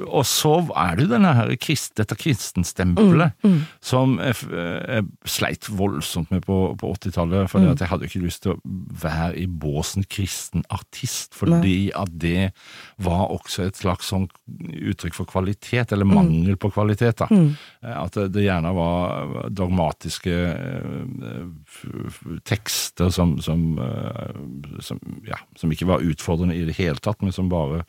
og 0.07 0.23
så 0.29 0.55
er 0.71 0.95
det 0.97 1.07
jo 1.09 1.11
denne 1.15 1.35
her 1.35 1.51
dette 1.55 2.15
kristenstempelet 2.19 3.33
Mm, 3.45 3.61
som 3.83 4.15
jeg, 4.21 4.35
jeg 4.53 5.03
sleit 5.29 5.67
voldsomt 5.77 6.29
med 6.33 6.43
på, 6.45 6.55
på 6.79 6.91
80-tallet. 6.95 7.49
For 7.51 7.59
Mm. 7.65 7.73
jeg 7.81 7.89
hadde 7.89 8.05
ikke 8.05 8.21
lyst 8.21 8.43
til 8.43 8.53
å 8.53 8.59
være 9.01 9.35
i 9.41 9.45
båsen 9.49 10.05
kristen 10.09 10.63
artist, 10.73 11.33
fordi 11.37 11.89
at 11.97 12.11
det 12.21 12.51
var 12.97 13.31
også 13.33 13.65
et 13.67 13.75
slags 13.75 14.07
sånn 14.07 14.27
uttrykk 14.71 15.13
for 15.17 15.27
kvalitet, 15.27 15.91
eller 15.91 16.07
mangel 16.07 16.55
på 16.55 16.69
kvalitet. 16.71 17.17
da. 17.23 17.27
Mm. 17.29 17.49
At 17.83 18.13
det, 18.15 18.29
det 18.37 18.45
gjerne 18.45 18.71
var 18.77 19.49
dogmatiske 19.51 20.31
eh, 20.31 21.41
f- 21.67 21.85
f- 22.07 22.21
tekster 22.47 23.09
som, 23.11 23.35
som, 23.43 23.65
eh, 23.79 24.79
som, 24.79 24.99
ja, 25.27 25.41
som 25.59 25.71
ikke 25.75 25.89
var 25.91 26.05
utfordrende 26.07 26.55
i 26.55 26.63
det 26.69 26.77
hele 26.79 26.95
tatt, 27.03 27.21
men 27.21 27.35
som 27.35 27.49
bare 27.51 27.83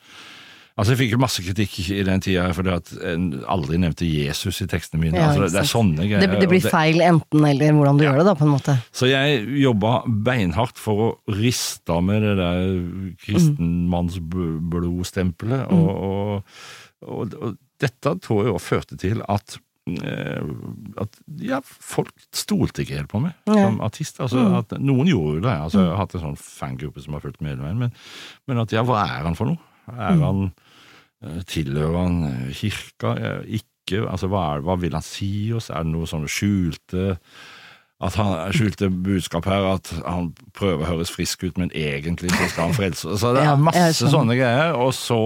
Altså 0.77 0.93
Jeg 0.93 0.99
fikk 0.99 1.13
jo 1.15 1.23
masse 1.23 1.41
kritikk 1.41 1.71
i 1.89 2.03
den 2.05 2.21
tida 2.21 2.43
fordi 2.53 2.69
at 2.75 2.85
jeg 2.93 3.39
aldri 3.49 3.79
nevnte 3.81 4.05
Jesus 4.05 4.59
i 4.61 4.67
tekstene 4.69 5.01
mine. 5.01 5.17
Ja, 5.17 5.31
altså, 5.31 5.47
det, 5.49 5.57
er 5.63 5.67
sånne 5.71 6.05
greier. 6.05 6.21
Det, 6.21 6.37
det 6.43 6.49
blir 6.51 6.61
feil 6.69 7.01
enten 7.01 7.41
eller 7.49 7.73
hvordan 7.73 7.97
du 7.97 8.03
gjør 8.05 8.19
det, 8.21 8.27
da, 8.29 8.35
på 8.37 8.45
en 8.45 8.53
måte. 8.53 8.77
Så 8.93 9.09
jeg 9.09 9.41
jobba 9.63 10.03
beinhardt 10.05 10.77
for 10.81 10.95
å 11.01 11.07
riste 11.33 11.89
av 11.95 12.03
med 12.05 12.21
det 12.27 12.35
der 12.37 12.61
kristenmannsblodstempelet, 13.25 15.65
og, 15.73 15.89
og, 15.89 16.45
og, 17.07 17.33
og 17.41 17.57
dette 17.81 18.09
tror 18.25 18.43
jeg 18.45 18.53
også 18.53 18.69
førte 18.75 18.95
til 19.01 19.17
at 19.25 19.57
eh, 20.03 20.41
at 21.01 21.11
ja, 21.41 21.59
folk 21.65 22.13
stolte 22.35 22.81
ikke 22.83 22.97
helt 22.99 23.09
på 23.11 23.19
meg 23.23 23.33
Ja. 23.49 23.55
som 23.65 23.81
artist. 23.85 24.15
Altså, 24.21 24.39
at 24.61 24.69
Noen 24.77 25.07
gjorde 25.09 25.33
jo 25.39 25.43
det. 25.45 25.55
Altså, 25.57 25.79
jeg 25.81 25.89
har 25.93 26.01
hatt 26.03 26.15
en 26.17 26.25
sånn 26.29 26.41
fangruppe 26.41 26.99
som 27.01 27.11
har 27.17 27.23
fulgt 27.25 27.41
med 27.41 27.57
meg, 27.65 27.73
men, 27.81 27.91
men 28.49 28.61
at 28.61 28.69
ja, 28.77 28.81
hva 28.85 28.97
er 29.07 29.21
han 29.25 29.37
for 29.39 29.45
noe? 29.49 29.59
Er 29.87 30.19
han 30.19 30.39
eh, 30.49 30.53
Tilhører 31.49 31.97
han 32.03 32.17
eh, 32.31 32.51
kirka? 32.53 33.15
Eh, 33.17 33.59
Ikke? 33.61 34.03
Altså, 34.11 34.27
hva, 34.27 34.41
er, 34.57 34.65
hva 34.67 34.75
vil 34.81 34.93
han 34.97 35.05
si 35.05 35.51
oss? 35.55 35.69
Er 35.71 35.83
det 35.87 35.93
noe 35.93 36.05
sånne 36.09 36.27
skjulte 36.29 37.15
at 37.97 38.13
han 38.13 38.51
skjulte 38.53 38.91
budskap 38.93 39.47
her, 39.49 39.63
at 39.73 39.89
han 40.05 40.27
prøver 40.53 40.83
å 40.83 40.89
høres 40.91 41.09
frisk 41.09 41.47
ut, 41.47 41.55
men 41.57 41.71
egentlig 41.73 42.29
så 42.29 42.45
skal 42.51 42.67
han 42.67 42.75
frelse. 42.77 43.15
Så 43.17 43.31
det 43.33 43.41
er 43.41 43.55
masse 43.57 44.05
sånne 44.13 44.35
greier. 44.37 44.75
Og 44.77 44.91
så 44.93 45.17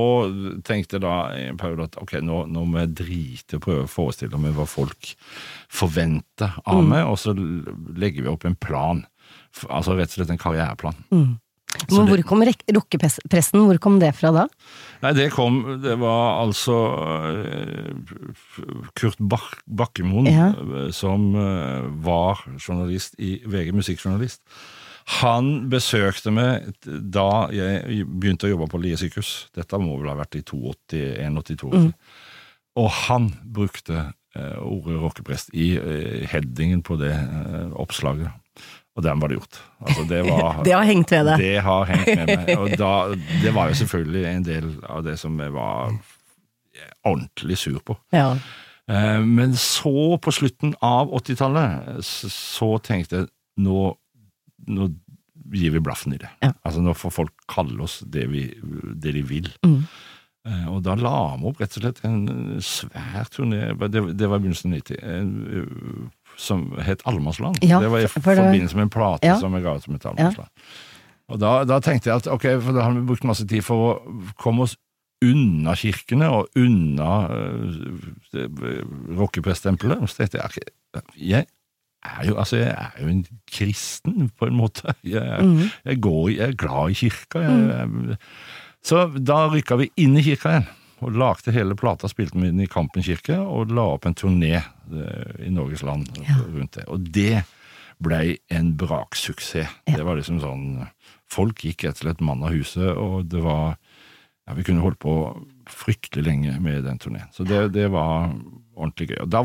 tenkte 0.64 1.02
da 1.04 1.18
Paul 1.60 1.82
at 1.84 1.98
ok, 2.00 2.14
nå, 2.24 2.46
nå 2.48 2.64
må 2.64 2.80
jeg 2.86 2.94
drite 3.02 3.60
og 3.60 3.66
prøve 3.66 3.84
å 3.84 3.92
forestille 3.92 4.40
meg 4.40 4.56
hva 4.56 4.64
folk 4.72 5.12
forventer 5.68 6.54
Mm. 6.56 6.64
av 6.78 6.84
meg, 6.88 7.04
og 7.12 7.18
så 7.20 7.34
legger 7.36 8.24
vi 8.24 8.32
opp 8.32 8.46
en 8.48 8.56
plan. 8.56 9.04
Altså 9.68 9.98
rett 10.00 10.08
og 10.14 10.22
slett 10.22 10.32
en 10.32 10.40
karriereplan. 10.40 10.96
Men 11.92 12.08
hvor 12.10 12.22
kom 12.28 12.44
rockepressen, 12.44 13.64
hvor 13.66 13.80
kom 13.82 13.98
det 14.02 14.12
fra 14.18 14.32
da? 14.36 14.44
Nei, 15.02 15.14
det 15.18 15.30
kom 15.34 15.62
Det 15.82 15.96
var 16.02 16.42
altså 16.44 16.76
eh, 17.40 17.96
Kurt 19.00 19.20
Bak 19.20 19.62
Bakkemoen, 19.66 20.28
Ja. 20.30 20.52
eh, 20.52 20.92
som 20.96 21.32
eh, 21.36 21.88
var 22.04 22.44
journalist 22.60 23.16
i 23.20 23.40
VG, 23.46 23.72
musikkjournalist. 23.78 24.42
Han 25.22 25.70
besøkte 25.72 26.32
meg 26.32 26.70
da 26.86 27.48
jeg 27.52 28.06
begynte 28.06 28.46
å 28.48 28.52
jobbe 28.54 28.70
på 28.72 28.80
Lie 28.84 29.00
sykehus. 29.00 29.50
Dette 29.56 29.80
må 29.82 29.98
vel 29.98 30.12
ha 30.12 30.20
vært 30.20 30.38
i 30.38 30.44
82-81-82. 30.46 31.90
Og 32.80 32.90
han 33.08 33.32
brukte 33.44 34.12
ordet 34.62 35.02
rockeprest 35.02 35.50
i 35.58 35.74
headingen 36.32 36.86
på 36.86 36.96
det 37.02 37.12
oppslaget. 37.76 38.30
Og 39.00 39.04
den 39.06 39.22
var 39.22 39.32
det 39.32 39.38
gjort. 39.40 39.60
Altså, 39.80 40.04
det 40.10 40.22
var 40.28 40.58
Det 40.68 40.74
har 40.76 40.84
hengt 40.90 41.12
ved 41.14 41.26
deg. 41.30 41.40
det 41.46 41.62
har 41.64 41.86
hengt 41.88 42.10
med 42.12 42.32
meg. 42.32 42.50
Og 42.60 42.74
da, 42.82 42.90
det 43.44 43.54
var 43.56 43.70
jo 43.72 43.78
selvfølgelig 43.82 44.26
en 44.34 44.44
del 44.48 44.72
av 44.92 45.06
det 45.08 45.14
som 45.22 45.38
jeg 45.40 45.54
var 45.56 45.94
ordentlig 47.08 47.58
sur 47.58 47.80
på. 47.88 47.96
Ja. 48.16 48.34
Eh, 48.92 49.20
Men 49.24 49.56
så, 49.56 50.18
på 50.22 50.32
slutten 50.36 50.76
av 50.84 51.12
80-tallet, 51.22 52.04
så 52.06 52.72
tenkte 52.84 53.22
jeg 53.24 53.32
nå, 53.64 53.94
nå 54.68 54.90
gir 55.52 55.74
vi 55.76 55.82
blaffen 55.84 56.14
i 56.16 56.20
det. 56.22 56.30
Ja. 56.44 56.52
Altså 56.64 56.82
Nå 56.84 56.94
får 56.96 57.12
folk 57.16 57.34
kalle 57.52 57.82
oss 57.84 58.00
det, 58.08 58.28
vi, 58.32 58.46
det 58.96 59.16
de 59.18 59.24
vil. 59.28 59.50
Mm. 59.68 59.82
Eh, 60.48 60.68
Og 60.72 60.80
da 60.86 60.96
la 61.00 61.16
vi 61.40 61.50
opp 61.50 61.60
rett 61.62 61.76
og 61.80 61.84
slett 61.86 62.04
en 62.08 62.22
svær 62.66 63.28
turné, 63.34 63.72
det, 63.88 64.04
det 64.20 64.30
var 64.32 64.40
i 64.40 64.46
begynnelsen 64.46 64.72
av 64.72 64.80
90, 64.80 65.02
en, 65.16 65.34
uh, 65.52 66.08
som 66.42 66.66
het 66.82 67.04
Almasland 67.10 67.62
Ja, 67.64 67.80
det 67.84 67.92
var 67.94 68.02
i 68.04 68.08
for 68.10 68.24
det- 68.26 68.40
forbindelse 68.42 68.76
med 68.80 68.88
en 68.90 68.94
plate 68.94 69.28
Ja. 69.28 69.38
som 69.40 69.54
jeg 69.54 69.64
ga 69.64 69.76
ut 69.78 69.84
som 69.86 69.94
het 69.94 70.06
Allemannsland. 70.10 70.50
Og 71.32 71.40
da, 71.40 71.64
da 71.64 71.80
tenkte 71.80 72.10
jeg 72.10 72.16
at 72.16 72.28
ok, 72.28 72.48
for 72.62 72.76
da 72.76 72.82
har 72.88 72.96
vi 72.98 73.06
brukt 73.08 73.24
masse 73.24 73.46
tid 73.48 73.64
for 73.64 73.88
å 73.88 74.34
komme 74.42 74.66
oss 74.66 74.76
unna 75.24 75.76
kirkene 75.78 76.28
og 76.34 76.50
unna 76.58 77.30
uh, 77.30 78.82
rockeprestempelet. 79.20 80.02
Så 80.10 80.18
tenkte 80.18 80.40
jeg 80.42 80.50
ok, 80.50 80.58
jeg 81.16 81.46
er 82.02 82.26
jo, 82.28 82.36
altså, 82.42 82.58
jeg 82.58 82.74
er 82.74 83.02
jo 83.04 83.08
en 83.12 83.26
kristen, 83.52 84.30
på 84.40 84.50
en 84.50 84.58
måte. 84.58 84.96
Jeg, 85.06 85.70
jeg, 85.86 86.02
går, 86.02 86.30
jeg 86.34 86.48
er 86.50 86.58
glad 86.58 86.90
i 86.90 86.98
kirka. 87.04 87.44
Jeg, 87.46 87.88
mm. 87.88 88.16
så 88.84 89.06
da 89.22 89.44
rykka 89.54 89.78
vi 89.78 89.92
inn 90.02 90.18
i 90.18 90.26
kirka 90.26 90.56
igjen, 90.56 90.70
og 91.02 91.16
lagde 91.18 91.54
hele 91.56 91.76
plata, 91.76 92.08
spilte 92.12 92.38
med 92.38 92.54
inn 92.54 92.62
i 92.64 92.70
Kampen 92.70 93.04
kirke, 93.06 93.38
og 93.42 93.72
la 93.74 93.88
opp 93.96 94.06
en 94.06 94.16
turné 94.18 94.54
eh, 94.60 95.48
i 95.48 95.50
Norges 95.54 95.82
land 95.88 96.08
Ja. 96.28 96.38
rundt 96.46 96.78
det. 96.78 96.86
Og 96.88 97.00
det 97.14 97.44
blei 98.02 98.38
en 98.50 98.74
braksuksess. 98.78 99.70
Det 99.86 100.04
var 100.06 100.18
liksom 100.18 100.40
sånn 100.42 100.88
Folk 101.32 101.62
gikk 101.64 101.86
rett 101.86 101.96
og 101.96 102.04
slett 102.04 102.22
mann 102.28 102.42
av 102.44 102.52
huset, 102.52 102.90
og 102.98 103.26
det 103.32 103.40
var 103.40 103.78
ja, 104.48 104.54
Vi 104.58 104.64
kunne 104.68 104.82
holdt 104.84 105.00
på 105.00 105.14
fryktelig 105.70 106.26
lenge 106.26 106.56
med 106.60 106.84
den 106.84 106.98
turneen. 107.00 107.30
Så 107.32 107.46
det, 107.48 107.70
det 107.72 107.86
var 107.94 108.34
ordentlig 108.76 109.12
gøy. 109.14 109.22
Og 109.24 109.30
da, 109.32 109.44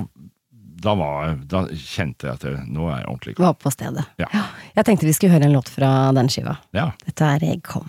da, 0.83 0.95
var, 0.99 1.37
da 1.47 1.61
kjente 1.71 2.27
jeg 2.27 2.35
at 2.41 2.47
jeg, 2.49 2.65
nå 2.67 2.89
er 2.91 3.03
jeg 3.05 3.07
ordentlig 3.13 3.35
glad. 3.37 3.47
Var 3.47 3.61
på 3.63 3.71
stedet. 3.77 4.05
Ja. 4.19 4.27
Jeg 4.75 4.89
tenkte 4.89 5.07
vi 5.07 5.15
skulle 5.15 5.37
høre 5.37 5.47
en 5.47 5.55
låt 5.55 5.71
fra 5.71 5.93
den 6.17 6.29
skiva. 6.33 6.57
Ja. 6.75 6.89
Dette 7.07 7.29
er 7.37 7.47
Jeg 7.47 7.63
kom. 7.69 7.87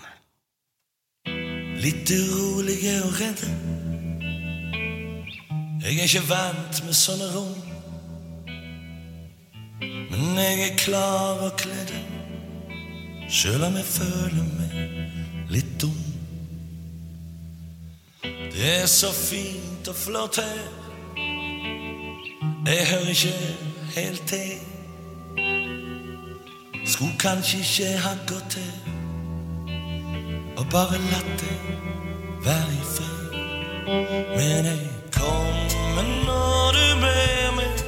Litt 1.78 2.10
urolige 2.10 3.02
og 3.04 3.12
redde. 3.20 3.48
Jeg 5.82 5.96
er 5.96 6.02
ikke 6.02 6.24
vant 6.28 6.80
med 6.84 6.96
sånne 6.98 7.28
rom. 7.34 7.54
Men 10.10 10.40
jeg 10.42 10.64
er 10.64 10.74
klar 10.80 11.44
og 11.46 11.54
kledd, 11.60 11.94
sjøl 13.30 13.62
om 13.68 13.78
jeg 13.78 13.86
føler 13.92 14.50
meg 14.58 14.74
litt 15.54 15.70
dum. 15.78 15.94
Det 18.26 18.74
er 18.82 18.90
så 18.90 19.14
fint 19.14 19.88
og 19.88 19.94
flott 20.02 20.42
her. 20.42 20.60
Jeg 22.66 22.86
hører 22.90 23.14
ikke 23.14 23.38
helt 23.94 24.26
til. 24.26 24.52
Skulle 26.84 27.18
kanskje 27.22 27.62
ikke 27.62 27.98
ha 28.02 28.16
gått 28.26 28.56
til 28.58 28.97
og 30.58 30.66
bare 30.70 30.98
latt 31.10 31.40
det 31.40 31.56
være 32.44 32.72
i 32.72 32.84
fred. 32.94 33.32
Men 34.36 34.64
jeg 34.64 34.88
kommer 35.12 36.02
når 36.26 36.72
du 36.72 37.06
er 37.06 37.50
med. 37.56 37.78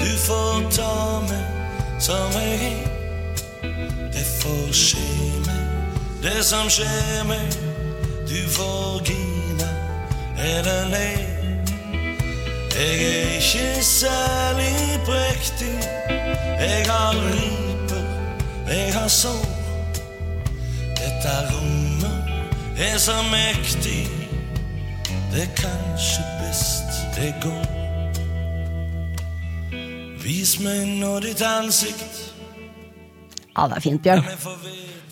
Du 0.00 0.12
får 0.26 0.70
ta 0.70 1.20
meg 1.28 1.44
som 2.00 2.32
jeg 2.34 2.72
er. 2.72 2.88
Det 4.12 4.26
får 4.40 4.72
skje 4.72 5.08
meg, 5.46 5.66
det 6.22 6.44
som 6.44 6.70
skjer 6.72 7.24
meg. 7.28 7.52
Du 8.30 8.40
får 8.48 9.04
grine 9.04 9.70
eller 10.38 10.88
le. 10.94 11.08
Jeg 12.80 13.02
er 13.12 13.36
ikke 13.36 13.84
særlig 13.84 15.00
prektig. 15.04 15.76
Jeg 16.60 16.86
har 16.88 17.14
riper, 17.14 18.04
jeg 18.68 18.94
har 18.94 19.08
sår. 19.08 19.46
Dette 21.00 21.36
rommet 21.50 21.79
er 22.78 22.98
så 22.98 23.16
mektig. 23.30 24.06
Det 25.30 25.42
er 25.46 25.52
kanskje 25.58 26.24
best 26.40 27.00
det 27.16 27.32
går. 27.42 27.66
Vis 30.20 30.58
meg 30.62 30.86
nå 31.00 31.16
ditt 31.24 31.42
ansikt. 31.46 32.26
Ja, 33.56 33.66
det 33.68 33.78
er 33.78 33.84
fint, 33.84 34.02
Bjørn. 34.04 34.24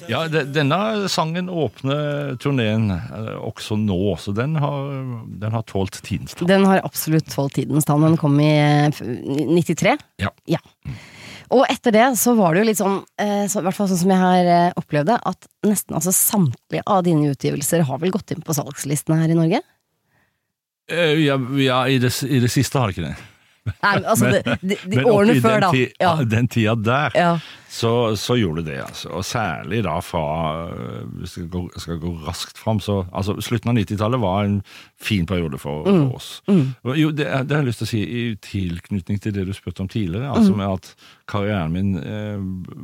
Ja, 0.09 0.23
Denne 0.29 1.09
sangen 1.13 1.51
åpner 1.53 2.37
turneen 2.41 2.89
eh, 2.95 3.35
også 3.45 3.77
nå, 3.77 4.15
så 4.17 4.33
den 4.33 4.57
har, 4.57 4.87
den 5.43 5.53
har 5.53 5.67
tålt 5.69 5.99
tidens 6.07 6.33
tann. 6.39 6.49
Den 6.49 6.65
har 6.65 6.81
absolutt 6.87 7.29
tålt 7.29 7.59
tidens 7.59 7.85
tann. 7.89 8.07
Den 8.07 8.17
kom 8.21 8.39
i 8.41 8.49
eh, 8.57 9.03
93. 9.53 9.99
Ja. 10.23 10.33
Ja. 10.49 10.63
Og 11.55 11.65
etter 11.71 11.95
det 11.95 12.07
så 12.21 12.35
var 12.37 12.55
det 12.55 12.63
jo 12.63 12.69
litt 12.69 12.81
sånn, 12.81 12.99
eh, 13.21 13.47
i 13.47 13.65
hvert 13.65 13.77
fall 13.77 13.89
sånn 13.91 14.03
som 14.03 14.13
jeg 14.13 14.21
har 14.21 14.51
eh, 14.53 14.77
opplevd 14.79 15.11
det, 15.13 15.19
at 15.31 15.49
nesten 15.67 15.97
altså 15.97 16.13
samtlige 16.15 16.85
av 16.85 17.05
dine 17.07 17.33
utgivelser 17.33 17.87
har 17.89 18.01
vel 18.03 18.13
gått 18.15 18.35
inn 18.35 18.45
på 18.45 18.57
salgslistene 18.57 19.21
her 19.23 19.33
i 19.33 19.39
Norge? 19.39 19.63
Eh, 20.91 21.17
Ja, 21.25 21.39
ja 21.61 21.81
i, 21.89 21.99
det, 22.03 22.13
i 22.25 22.41
det 22.43 22.53
siste 22.53 22.81
har 22.81 22.91
det 22.91 22.99
ikke 22.99 23.09
det. 23.09 23.17
Nei, 23.69 23.95
men 23.99 24.05
altså 24.09 24.31
de, 24.33 24.43
de, 24.63 24.77
de 24.91 24.97
Men 24.97 25.05
årene 25.13 25.41
før, 25.43 25.61
den 25.61 25.61
da. 25.61 25.71
ti- 25.73 25.93
Ja. 26.01 26.15
Den 26.25 26.49
tida 26.49 26.75
der, 26.75 27.11
Ja. 27.15 27.39
så, 27.69 28.17
så 28.17 28.35
gjorde 28.41 28.63
det 28.65 28.73
det. 28.73 28.79
Altså. 28.81 29.09
Og 29.13 29.25
særlig 29.25 29.83
da 29.85 29.99
fra 30.01 30.23
øh, 30.73 31.05
Hvis 31.21 31.37
jeg 31.37 31.45
skal 31.45 31.49
gå, 31.53 31.69
skal 31.77 31.99
gå 32.01 32.13
raskt 32.27 32.57
fram, 32.59 32.81
så 32.81 33.05
altså, 33.13 33.35
Slutten 33.45 33.69
av 33.71 33.77
90-tallet 33.77 34.21
var 34.21 34.45
en 34.45 34.63
fin 35.01 35.27
periode 35.27 35.59
for, 35.59 35.85
Mm. 35.85 36.09
for 36.09 36.17
oss. 36.17 36.43
Mm. 36.49 36.75
Jo, 36.97 37.11
det, 37.11 37.27
det 37.27 37.51
har 37.57 37.63
jeg 37.63 37.67
lyst 37.69 37.79
til 37.79 37.87
å 37.87 37.91
si 37.91 38.01
i 38.03 38.25
tilknytning 38.37 39.21
til 39.21 39.33
det 39.37 39.45
du 39.47 39.53
spurte 39.53 39.81
om 39.85 39.89
tidligere. 39.89 40.33
Altså 40.33 40.53
Mm. 40.53 40.57
med 40.57 40.73
at 40.73 40.95
karrieren 41.29 41.73
min 41.73 41.95
eh, 41.99 42.41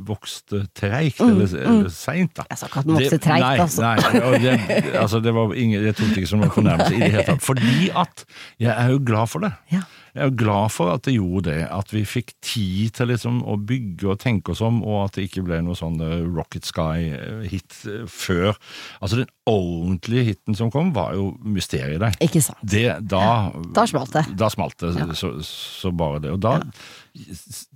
vokste 0.06 0.66
treigt, 0.76 1.20
eller, 1.20 1.48
eller 1.64 1.88
seint. 1.88 2.34
da. 2.36 2.44
Jeg 2.50 2.58
sa 2.58 2.66
ikke 2.66 2.78
at 2.78 2.84
den 2.86 2.94
vokste 2.94 3.10
Det- 3.10 3.22
treigt, 3.22 3.60
altså. 3.60 3.82
Nei, 3.82 4.38
det, 4.38 4.94
altså 5.00 5.20
det 5.24 5.34
var 5.34 5.54
ingen, 5.54 5.82
jeg 5.84 5.96
tok 5.96 6.08
det 6.08 6.16
ikke 6.18 6.28
som 6.28 6.42
en 6.42 6.50
fornærmelse 6.50 6.94
i 6.94 7.00
det 7.00 7.10
hele 7.10 7.24
tatt. 7.32 7.42
Fordi 7.50 7.90
at 7.96 8.24
jeg 8.60 8.74
er 8.76 8.90
jo 8.90 9.00
glad 9.04 9.26
for 9.32 9.38
det. 9.40 9.52
Ja. 9.72 9.80
Jeg 10.14 10.28
er 10.28 10.36
glad 10.38 10.70
for 10.70 10.92
at 10.94 11.02
det 11.08 11.16
gjorde 11.16 11.48
det, 11.50 11.64
at 11.74 11.90
vi 11.90 12.04
fikk 12.06 12.32
tid 12.44 12.92
til 12.94 13.10
liksom 13.10 13.40
å 13.50 13.56
bygge 13.58 14.12
og 14.12 14.20
tenke 14.22 14.54
oss 14.54 14.62
om, 14.62 14.78
og 14.86 15.08
at 15.08 15.16
det 15.18 15.26
ikke 15.26 15.42
ble 15.46 15.58
noe 15.66 15.74
sånn 15.78 15.98
eh, 16.04 16.22
Rocket 16.36 16.68
Sky-hit 16.68 17.80
eh, 17.90 18.04
før. 18.06 18.54
Altså 19.00 19.18
Den 19.24 19.32
ordentlige 19.50 20.28
hiten 20.30 20.54
som 20.58 20.70
kom, 20.70 20.92
var 20.94 21.16
jo 21.18 21.32
mysteriet 21.42 21.98
der. 22.04 22.14
Ikke 22.22 22.44
sant. 22.46 22.62
Det, 22.62 22.86
da, 23.10 23.50
Da 23.74 23.88
smalt 23.90 24.14
det. 24.14 24.24
Da 24.38 24.50
smalt 24.54 24.78
det, 24.84 24.94
så, 25.18 25.34
så 25.44 25.90
bare 25.90 26.22
det. 26.22 26.36
Og 26.36 26.42
da 26.46 26.60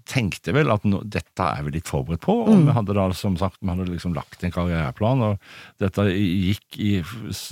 tenkte 0.09 0.55
vel 0.57 0.71
at 0.73 0.85
no, 0.89 1.03
dette 1.05 1.45
er 1.45 1.65
vi 1.67 1.75
litt 1.77 1.89
forberedt 1.89 2.25
på. 2.25 2.35
Og 2.47 2.55
Mm. 2.55 2.67
vi 2.67 2.77
hadde 2.77 2.95
da 2.97 3.07
som 3.13 3.37
sagt 3.37 3.59
vi 3.61 3.69
hadde 3.69 3.89
liksom 3.91 4.15
lagt 4.17 4.43
en 4.45 4.55
karriereplan, 4.55 5.23
og 5.23 5.39
dette 5.79 6.07
gikk 6.09 6.79
i 6.79 7.03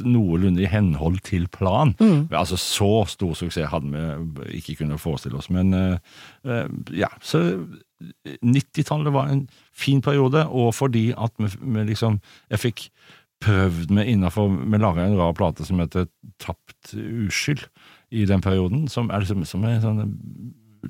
noenlunde 0.05 0.63
i 0.65 0.71
henhold 0.71 1.21
til 1.23 1.49
plan. 1.49 1.95
Mm. 2.01 2.29
Altså 2.33 2.57
Så 2.57 3.07
stor 3.09 3.35
suksess 3.35 3.71
hadde 3.71 3.93
vi 3.93 4.61
ikke 4.61 4.79
kunnet 4.81 5.01
forestille 5.01 5.37
oss. 5.37 5.51
Men 5.51 5.75
uh, 5.75 5.99
eh, 6.45 6.67
ja, 6.93 7.09
så 7.21 7.67
90-tallet 8.45 9.13
var 9.13 9.29
en 9.29 9.49
fin 9.73 10.03
periode, 10.03 10.47
og 10.49 10.75
fordi 10.75 11.13
at 11.17 11.33
vi, 11.39 11.49
vi 11.61 11.85
liksom 11.85 12.21
Jeg 12.51 12.59
fikk 12.61 12.91
prøvd 13.41 13.91
meg 13.91 14.09
innafor 14.09 14.49
Vi 14.49 14.79
laga 14.79 15.07
en 15.07 15.17
rar 15.17 15.33
plate 15.33 15.65
som 15.65 15.81
heter 15.81 16.07
Tapt 16.39 16.95
uskyld 16.95 17.67
i 18.11 18.25
den 18.25 18.41
perioden, 18.41 18.89
som 18.89 19.11
er 19.11 19.25
liksom 19.25 19.45
som 19.45 19.65
en 19.67 19.81
sånn 19.83 20.15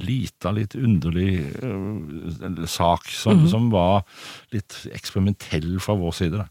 lita, 0.01 0.53
litt 0.57 0.75
underlig 0.79 1.41
uh, 1.63 2.67
sak, 2.67 3.09
som, 3.13 3.47
som 3.51 3.71
var 3.73 4.05
litt 4.55 4.83
eksperimentell 4.95 5.77
fra 5.83 5.97
vår 5.99 6.21
side. 6.25 6.47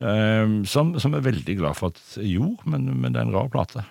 Ehm, 0.00 0.62
som, 0.64 0.94
som 1.00 1.14
er 1.14 1.24
veldig 1.24 1.58
glad 1.58 1.76
for 1.76 1.92
at 1.92 2.20
jo, 2.24 2.54
men, 2.64 2.88
men 3.02 3.12
det 3.12 3.20
er 3.20 3.26
en 3.28 3.34
rar 3.34 3.50
plate. 3.52 3.84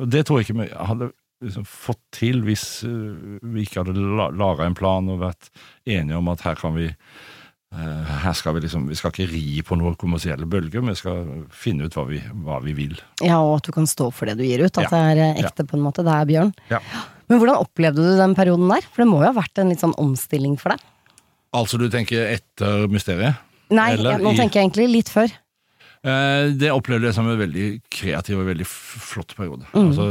Og 0.00 0.08
det 0.10 0.24
tror 0.26 0.40
jeg 0.40 0.48
ikke 0.48 0.64
vi 0.64 0.70
hadde 0.74 1.12
liksom 1.42 1.66
fått 1.66 2.00
til 2.14 2.42
hvis 2.46 2.64
uh, 2.86 3.38
vi 3.42 3.64
ikke 3.64 3.82
hadde 3.82 3.94
la, 3.98 4.28
laga 4.30 4.66
en 4.66 4.78
plan 4.78 5.08
og 5.10 5.22
vært 5.22 5.50
enige 5.86 6.18
om 6.18 6.30
at 6.30 6.42
her 6.46 6.58
kan 6.58 6.74
vi 6.76 6.84
eh, 6.86 8.12
her 8.22 8.36
skal 8.38 8.54
vi 8.54 8.62
liksom, 8.62 8.84
Vi 8.86 8.98
skal 8.98 9.10
ikke 9.10 9.26
ri 9.32 9.56
på 9.66 9.78
noen 9.80 9.96
kommersielle 9.98 10.46
bølger, 10.46 10.84
vi 10.86 10.94
skal 10.98 11.32
finne 11.50 11.88
ut 11.88 11.98
hva 11.98 12.06
vi, 12.10 12.20
hva 12.44 12.60
vi 12.62 12.76
vil. 12.78 12.94
Ja, 13.24 13.40
og 13.42 13.56
at 13.56 13.66
du 13.66 13.72
kan 13.74 13.90
stå 13.90 14.12
for 14.14 14.30
det 14.30 14.36
du 14.38 14.44
gir 14.46 14.62
ut. 14.62 14.78
At 14.78 14.86
Ja. 14.86 14.92
det 14.92 15.02
er 15.02 15.24
ekte, 15.32 15.48
ekte, 15.48 15.66
på 15.72 15.78
en 15.80 15.82
måte. 15.88 16.06
Det 16.06 16.14
er 16.14 16.30
Bjørn. 16.30 16.54
Ja. 16.70 16.82
Men 17.32 17.40
hvordan 17.40 17.62
opplevde 17.64 18.02
du 18.04 18.16
den 18.20 18.34
perioden 18.36 18.68
der? 18.68 18.84
For 18.92 19.02
det 19.02 19.08
må 19.08 19.22
jo 19.22 19.28
ha 19.30 19.32
vært 19.38 19.60
en 19.62 19.70
litt 19.72 19.80
sånn 19.80 19.94
omstilling 19.96 20.58
for 20.60 20.74
deg? 20.74 20.82
Altså 21.56 21.78
du 21.80 21.86
tenker 21.92 22.26
etter 22.28 22.84
mysteriet? 22.92 23.38
Nei, 23.72 23.92
Eller 23.96 24.20
nå 24.20 24.34
i- 24.34 24.36
tenker 24.36 24.60
jeg 24.60 24.66
egentlig 24.68 24.88
litt 24.92 25.08
før. 25.08 25.32
Eh, 26.02 26.48
Det 26.58 26.70
opplevde 26.74 27.06
jeg 27.06 27.14
som 27.14 27.28
en 27.30 27.38
veldig 27.38 27.66
kreativ 27.92 28.40
og 28.40 28.48
veldig 28.48 28.66
flott 28.66 29.36
periode. 29.38 29.68
Mm. 29.70 29.92
Altså, 29.92 30.06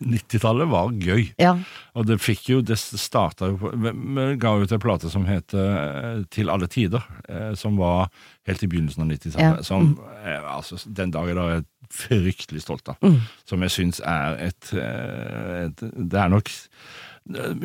90-tallet 0.00 0.70
var 0.76 0.92
gøy. 0.94 1.24
Ja. 1.40 1.56
Og 1.98 2.06
det 2.06 2.20
fikk 2.22 2.48
jo 2.52 2.60
Det 2.62 2.78
starta 2.78 3.50
jo 3.50 3.58
på 3.58 3.72
Vi 3.74 4.26
ga 4.40 4.54
ut 4.60 4.72
en 4.76 4.82
plate 4.82 5.10
som 5.10 5.26
het 5.26 5.54
eh, 5.58 6.22
Til 6.30 6.52
alle 6.52 6.68
tider, 6.70 7.02
eh, 7.28 7.52
som 7.58 7.78
var 7.80 8.08
helt 8.48 8.62
i 8.62 8.70
begynnelsen 8.70 9.04
av 9.04 9.10
90-tallet. 9.10 9.60
Ja. 9.60 9.66
Som 9.66 9.96
eh, 10.22 10.40
altså, 10.54 10.78
den 10.86 11.10
dag 11.14 11.30
i 11.30 11.36
dag 11.36 11.50
er 11.50 11.60
jeg 11.60 11.68
fryktelig 11.90 12.62
stolt 12.62 12.86
av. 12.92 13.00
Mm. 13.02 13.18
Som 13.50 13.64
jeg 13.66 13.74
syns 13.74 13.98
er 14.06 14.36
et, 14.46 14.68
et 14.78 15.80
Det 15.90 16.20
er 16.22 16.30
nok 16.30 16.50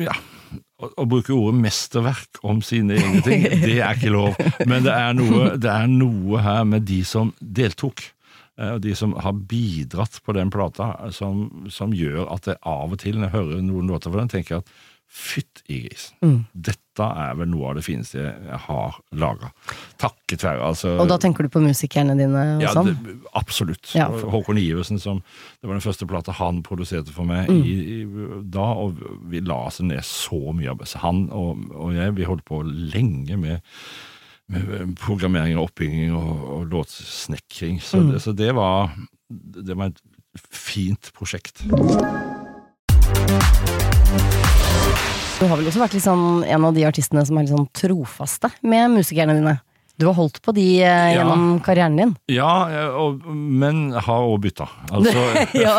Ja. 0.06 0.14
Å, 0.78 0.88
å 1.02 1.06
bruke 1.08 1.32
ordet 1.34 1.58
mesterverk 1.64 2.38
om 2.46 2.60
sine 2.64 2.94
egne 3.00 3.22
ting, 3.24 3.42
det 3.66 3.78
er 3.80 3.96
ikke 3.96 4.12
lov. 4.14 4.36
Men 4.68 4.84
det 4.86 4.92
er 4.94 5.16
noe, 5.16 5.48
det 5.60 5.72
er 5.72 5.88
noe 5.90 6.42
her 6.44 6.64
med 6.68 6.84
de 6.88 7.00
som 7.08 7.32
deltok. 7.40 8.04
eh, 8.58 8.74
Og 8.76 8.80
de 8.84 8.94
som 8.98 9.14
har 9.24 9.32
bidratt 9.50 10.20
på 10.24 10.36
den 10.36 10.52
plata, 10.54 10.92
som, 11.16 11.66
som 11.72 11.94
gjør 11.96 12.28
at 12.36 12.46
jeg 12.52 12.60
av 12.62 12.92
og 12.94 13.00
til, 13.02 13.18
når 13.18 13.28
jeg 13.30 13.36
hører 13.38 13.64
noen 13.66 13.90
låter 13.90 14.12
fra 14.14 14.22
den, 14.22 14.32
tenker 14.36 14.58
jeg 14.58 14.64
at 14.66 14.74
fytt 15.16 15.62
i 15.70 15.80
grisen. 15.86 16.44
Dette 16.52 16.82
er 17.04 17.34
vel 17.36 17.48
noe 17.50 17.68
av 17.70 17.74
det 17.76 17.84
fineste 17.84 18.18
jeg 18.22 18.58
har 18.66 18.96
laga. 19.12 19.50
Takket 19.98 20.42
være, 20.46 20.62
altså. 20.70 20.94
Og 21.02 21.08
da 21.10 21.18
tenker 21.18 21.44
du 21.44 21.48
på 21.52 21.60
musikerne 21.60 22.16
dine 22.16 22.42
og 22.56 22.62
Ja, 22.64 22.72
sånn? 22.72 22.86
det, 23.04 23.16
absolutt. 23.36 23.92
Ja, 23.94 24.08
Håkon 24.08 24.56
Iversen, 24.58 24.98
som 24.98 25.20
Det 25.60 25.68
var 25.68 25.74
den 25.74 25.84
første 25.84 26.06
plata 26.06 26.32
han 26.32 26.62
produserte 26.62 27.12
for 27.12 27.24
meg 27.28 27.48
Mm. 27.50 27.62
i, 27.64 27.74
i, 28.02 28.40
da, 28.42 28.60
og 28.72 28.96
vi 29.28 29.40
la 29.40 29.66
oss 29.66 29.80
ned 29.80 30.00
så 30.04 30.52
mye 30.54 30.70
arbeid. 30.70 30.94
Han 31.02 31.28
og, 31.30 31.58
og 31.74 31.92
jeg, 31.94 32.14
vi 32.16 32.24
holdt 32.24 32.44
på 32.44 32.62
lenge 32.64 33.36
med, 33.36 33.60
med 34.48 34.94
programmering 34.96 35.56
og 35.58 35.68
oppbygging 35.70 36.14
og, 36.14 36.44
og 36.58 36.66
låtsnekring. 36.72 37.80
Så, 37.82 37.98
Mm. 38.00 38.12
det, 38.12 38.22
så 38.22 38.32
det 38.32 38.54
var 38.54 38.90
Det 39.28 39.74
var 39.76 39.86
et 39.86 40.00
fint 40.52 41.10
prosjekt. 41.16 41.64
Du 45.36 45.44
har 45.50 45.58
vel 45.60 45.68
også 45.68 45.82
vært 45.82 45.94
liksom 45.98 46.20
en 46.48 46.64
av 46.64 46.74
de 46.76 46.84
artistene 46.88 47.22
som 47.28 47.36
er 47.36 47.44
litt 47.44 47.52
sånn 47.52 47.68
trofaste 47.76 48.48
med 48.64 48.94
musikerne 48.94 49.34
dine. 49.36 49.56
Du 50.00 50.04
har 50.08 50.16
holdt 50.16 50.40
på 50.44 50.52
de 50.56 50.64
eh, 50.84 50.86
Ja. 50.86 51.22
gjennom 51.22 51.58
karrieren 51.64 51.96
din. 51.96 52.10
Ja, 52.32 52.68
eh, 52.68 52.96
og, 53.00 53.22
men 53.24 53.92
har 53.92 54.24
òg 54.28 54.40
bytta. 54.44 54.66
Altså, 54.92 55.12
Ja. 55.66 55.76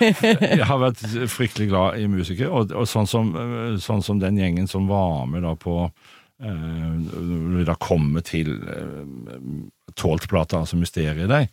jeg 0.00 0.66
har 0.66 0.80
vært 0.82 1.02
fryktelig 1.30 1.68
glad 1.70 1.98
i 2.02 2.06
musikere, 2.10 2.50
og, 2.54 2.74
og 2.74 2.86
sånn, 2.90 3.06
som, 3.10 3.30
eh, 3.38 3.76
sånn 3.82 4.02
som 4.02 4.22
den 4.22 4.38
gjengen 4.42 4.70
som 4.70 4.86
var 4.90 5.26
med 5.30 5.42
da 5.46 5.54
på 5.58 5.76
eh, 5.86 6.48
Når 6.50 7.60
vi 7.60 7.66
da 7.70 7.76
kommer 7.78 8.26
til 8.26 8.56
eh, 8.62 9.44
Tålt-plata, 9.98 10.62
altså 10.64 10.78
Mysteriet 10.80 11.30
deg, 11.30 11.50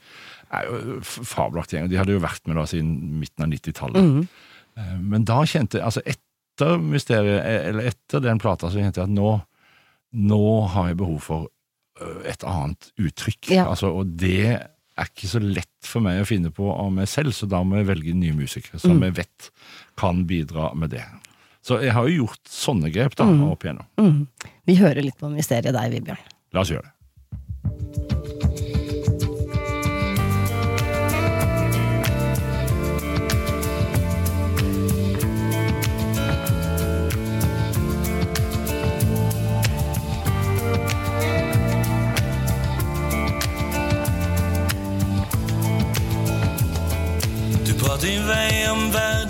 er 0.52 0.66
jo 0.70 0.98
f- 1.02 1.20
fabelaktig 1.30 1.78
gjeng. 1.80 1.90
De 1.92 2.00
hadde 2.02 2.16
jo 2.18 2.22
vært 2.24 2.46
med 2.50 2.58
da 2.58 2.66
siden 2.70 2.96
midten 3.22 3.46
av 3.46 3.54
90-tallet. 3.54 4.26
Eh, 4.78 4.98
Men 5.02 5.26
da 5.30 5.42
kjente 5.46 5.82
altså 5.86 6.02
etter 6.62 6.78
Mysteriet, 6.78 7.42
eller 7.46 7.90
etter 7.90 8.22
den 8.22 8.40
plata, 8.40 8.70
så 8.70 8.82
kjente 8.82 9.02
jeg 9.02 9.10
at 9.10 9.16
nå, 9.16 9.34
nå 10.30 10.46
har 10.74 10.92
jeg 10.92 11.00
behov 11.02 11.18
for 11.26 11.50
et 12.28 12.46
annet 12.48 12.92
uttrykk. 13.02 13.52
Ja. 13.54 13.68
Altså, 13.70 13.92
og 13.94 14.14
det 14.20 14.58
er 14.58 15.10
ikke 15.10 15.30
så 15.30 15.42
lett 15.42 15.88
for 15.88 16.04
meg 16.04 16.22
å 16.22 16.28
finne 16.28 16.52
på 16.54 16.70
av 16.74 16.92
meg 16.94 17.10
selv, 17.10 17.34
så 17.36 17.50
da 17.50 17.62
må 17.66 17.80
jeg 17.80 17.90
velge 17.90 18.16
nye 18.18 18.36
musikere 18.38 18.82
som 18.82 19.02
jeg 19.02 19.18
vet 19.18 19.52
kan 20.00 20.26
bidra 20.30 20.72
med 20.78 20.94
det. 20.94 21.06
Så 21.66 21.78
jeg 21.84 21.94
har 21.94 22.08
jo 22.10 22.24
gjort 22.26 22.50
sånne 22.50 22.90
grep 22.94 23.16
da, 23.20 23.28
opp 23.46 23.66
igjennom. 23.66 23.86
Mm. 24.02 24.50
Vi 24.66 24.78
hører 24.80 25.06
litt 25.06 25.20
på 25.20 25.30
mysteriet 25.30 25.76
der, 25.76 25.94
Vibjørn. 25.94 26.24
La 26.56 26.64
oss 26.64 26.74
gjøre 26.74 26.88
det. 26.88 26.96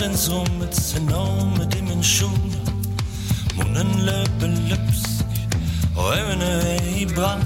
Verdensrommets 0.02 0.96
enorme 0.98 1.66
dimensjoner. 1.72 2.62
Munnen 3.58 3.92
løper 4.06 4.48
løpsk, 4.70 5.26
og 5.98 6.14
øynene 6.18 6.46
er 6.46 6.88
i 6.98 7.06
brann. 7.16 7.44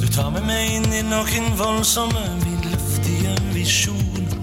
Du 0.00 0.06
tar 0.06 0.32
med 0.34 0.42
meg 0.48 0.72
inn 0.80 0.90
i 0.90 1.04
noen 1.06 1.46
voldsomme, 1.58 2.24
vidløftige 2.42 3.36
visjoner. 3.54 4.34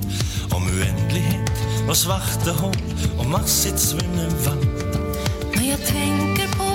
Om 0.56 0.72
uendelighet 0.72 1.52
og 1.90 1.96
svarte 2.00 2.56
hull 2.62 3.08
og 3.18 3.26
Mars 3.34 3.60
svunne 3.76 4.32
vann. 4.46 4.68
Når 5.52 5.64
jeg 5.68 5.88
tenker 5.92 6.56
på 6.56 6.71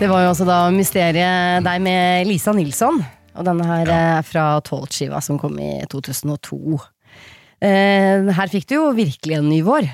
Det 0.00 0.08
var 0.08 0.22
jo 0.24 0.30
også 0.30 0.46
da 0.48 0.54
mysteriet 0.72 1.60
deg 1.60 1.82
med 1.84 2.24
Lisa 2.24 2.54
Nilsson. 2.56 3.02
Og 3.36 3.44
denne 3.44 3.66
her 3.68 3.90
er 3.92 4.22
fra 4.24 4.44
Tolv-skiva 4.64 5.18
som 5.20 5.36
kom 5.36 5.58
i 5.60 5.74
2002. 5.92 6.78
Eh, 7.60 8.30
her 8.32 8.48
fikk 8.48 8.64
du 8.70 8.78
jo 8.78 8.86
virkelig 8.96 9.36
en 9.36 9.50
ny 9.52 9.58
vår, 9.66 9.90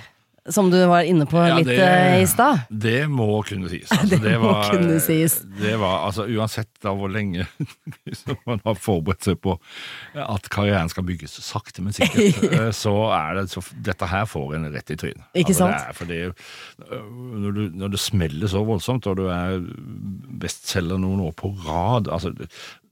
som 0.52 0.68
du 0.70 0.76
var 0.86 1.02
inne 1.08 1.26
på 1.26 1.40
Ja, 1.42 1.56
litt 1.58 1.66
det- 1.66 1.78
eh, 1.82 2.22
i 2.22 2.26
stad. 2.30 2.60
Det 2.70 3.08
må 3.10 3.42
kunne 3.46 3.68
sies. 3.72 3.90
Altså, 3.96 4.18
Det 4.22 4.34
må 4.40 4.52
kunne 4.70 5.00
sies. 5.02 5.40
Det 5.60 5.74
var, 5.80 6.04
altså, 6.06 6.26
uansett 6.30 6.68
da 6.82 6.92
hvor 6.94 7.10
lenge 7.10 7.46
man 8.46 8.60
har 8.64 8.74
forberedt 8.78 9.26
seg 9.26 9.40
på 9.42 9.56
at 10.14 10.48
karrieren 10.52 10.88
skal 10.92 11.06
bygges 11.08 11.38
sakte, 11.42 11.82
men 11.82 11.92
sikkert, 11.96 12.42
eh, 12.52 12.70
så 12.76 12.94
er 13.16 13.40
det 13.40 13.46
så 13.52 13.64
Dette 13.86 14.06
her 14.10 14.26
får 14.30 14.54
en 14.58 14.68
rett 14.74 14.90
i 14.94 14.96
trynet. 15.00 15.24
Ikke 15.34 15.54
altså, 15.54 15.66
sant? 15.66 16.06
Det 16.06 16.22
er, 16.22 16.32
fordi, 16.32 17.06
når, 17.42 17.56
du, 17.56 17.62
når 17.82 17.94
det 17.96 18.00
smeller 18.02 18.50
så 18.52 18.62
voldsomt, 18.66 19.06
og 19.10 19.16
du 19.20 19.26
er 19.32 19.60
bestselger 20.40 21.00
noen 21.00 21.20
år 21.26 21.34
på 21.38 21.50
rad 21.66 22.08
altså, 22.12 22.32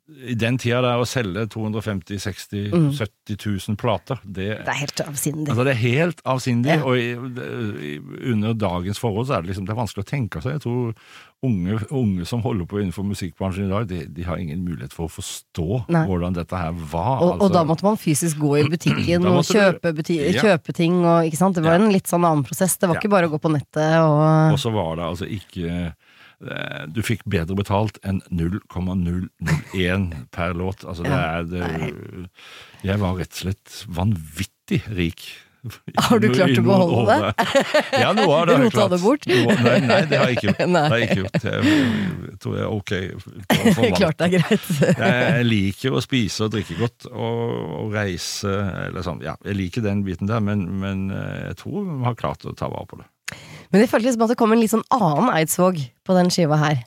I 0.05 0.35
den 0.37 0.59
tida 0.61 0.83
der 0.85 1.01
å 1.01 1.07
selge 1.09 1.47
250 1.49 2.19
60 2.21 2.75
70 2.93 3.39
000 3.71 3.77
plater, 3.81 4.19
det, 4.23 4.51
Det 4.67 4.69
er 4.69 4.81
helt 4.83 5.01
avsindig. 5.01 5.49
Altså 5.49 5.65
Det 5.65 5.73
er 5.73 5.81
helt 5.81 6.21
avsindig, 6.29 6.75
Ja. 6.75 6.83
og 6.85 6.99
i, 7.01 7.95
under 8.33 8.53
dagens 8.53 9.01
forhold 9.01 9.27
så 9.31 9.39
er 9.39 9.43
det 9.47 9.49
liksom 9.55 9.65
Det 9.65 9.73
er 9.73 9.79
vanskelig 9.81 10.05
å 10.05 10.11
tenke 10.11 10.43
seg. 10.45 10.59
Jeg 10.59 10.65
tror 10.67 10.93
unge, 11.45 11.79
unge 11.93 12.27
som 12.29 12.43
holder 12.45 12.69
på 12.69 12.81
innenfor 12.83 13.05
musikkbransjen 13.09 13.67
i 13.67 13.73
dag, 13.73 13.89
de, 13.89 14.03
de 14.17 14.23
har 14.29 14.37
ingen 14.41 14.61
mulighet 14.65 14.93
for 14.97 15.09
å 15.09 15.13
forstå 15.13 15.85
Nei. 15.93 16.05
hvordan 16.09 16.37
dette 16.37 16.57
her 16.57 16.73
var. 16.73 17.21
Og, 17.23 17.25
og 17.25 17.33
altså. 17.41 17.53
da 17.57 17.65
måtte 17.73 17.89
man 17.89 17.97
fysisk 18.01 18.39
gå 18.45 18.55
i 18.61 18.69
butikken 18.77 19.25
og 19.33 19.41
kjøpe, 19.49 19.95
buti 19.97 20.21
Ja. 20.21 20.41
kjøpe 20.51 20.77
ting. 20.77 21.01
Og, 21.05 21.31
ikke 21.31 21.41
sant? 21.41 21.57
Det 21.57 21.65
var 21.65 21.79
Ja. 21.79 21.85
en 21.85 21.93
litt 21.97 22.09
sånn 22.13 22.25
annen 22.29 22.45
prosess. 22.45 22.77
Det 22.77 22.89
var 22.93 23.01
ikke 23.01 23.13
bare 23.13 23.29
å 23.29 23.33
gå 23.39 23.41
på 23.41 23.53
nettet 23.57 24.01
og 24.05 24.53
Og 24.53 24.61
så 24.61 24.73
var 24.73 24.97
det 25.01 25.05
altså 25.09 25.29
ikke 25.29 25.95
Du 26.95 27.01
fikk 27.07 27.25
bedre 27.31 27.57
betalt 27.59 27.99
enn 28.07 28.21
0,001 28.31 30.11
per 30.35 30.55
låt. 30.59 30.85
Altså 30.85 31.07
det 31.07 31.17
er 31.17 31.49
det, 31.51 31.65
Jeg 32.85 33.01
var 33.03 33.19
rett 33.21 33.33
og 33.33 33.43
slett 33.47 33.81
vanvittig 33.89 34.83
rik. 34.95 35.27
Har 35.97 36.21
du 36.21 36.27
klart 36.29 36.59
å 36.61 36.63
beholde 36.65 37.15
det? 37.23 37.47
Ja, 37.97 38.11
noe 38.13 38.29
av 38.37 38.43
det 38.49 38.57
har 38.57 38.65
jeg 38.67 38.73
Rota 38.75 38.85
det 38.93 38.99
bort? 39.01 39.25
Noe, 39.31 39.55
nei, 39.65 39.79
nei, 39.81 40.01
det 40.11 40.19
har 40.21 40.29
jeg 40.29 40.37
ikke 40.37 40.51
gjort. 40.51 40.61
Nei. 40.75 40.83
Det 40.85 40.91
har 40.93 40.99
jeg 41.01 41.09
ikke 41.09 41.23
gjort. 41.23 41.47
Jeg 41.49 42.37
tror 42.43 42.59
jeg 42.59 42.65
er 42.67 42.75
ok. 42.75 42.93
Klart 43.97 44.21
det 44.21 44.27
er 44.27 44.35
greit. 44.35 44.69
Jeg 44.99 45.47
liker 45.49 45.97
å 45.97 46.03
spise 46.05 46.45
og 46.45 46.53
drikke 46.53 46.77
godt 46.83 47.09
og, 47.09 47.41
og 47.81 47.97
reise, 47.97 48.53
eller 48.91 49.07
sånn. 49.07 49.25
Ja, 49.25 49.39
jeg 49.47 49.57
liker 49.63 49.87
den 49.87 50.05
biten 50.05 50.29
der, 50.29 50.45
men, 50.45 50.67
men 50.83 51.07
eh, 51.15 51.49
jeg 51.49 51.59
tror 51.63 51.81
vi 51.89 52.01
har 52.11 52.21
klart 52.21 52.45
å 52.45 52.53
ta 52.59 52.69
vare 52.69 52.91
på 52.91 53.01
det. 53.01 53.09
Men 53.75 53.83
det 53.83 53.91
føltes 53.91 54.15
som 54.15 54.23
at 54.23 54.31
det 54.31 54.39
kom 54.39 54.53
en 54.55 54.61
litt 54.63 54.71
sånn 54.71 54.85
annen 54.95 55.33
Eidsvåg 55.35 55.81
på 56.07 56.15
den 56.15 56.29
skiva 56.31 56.57
her. 56.61 56.85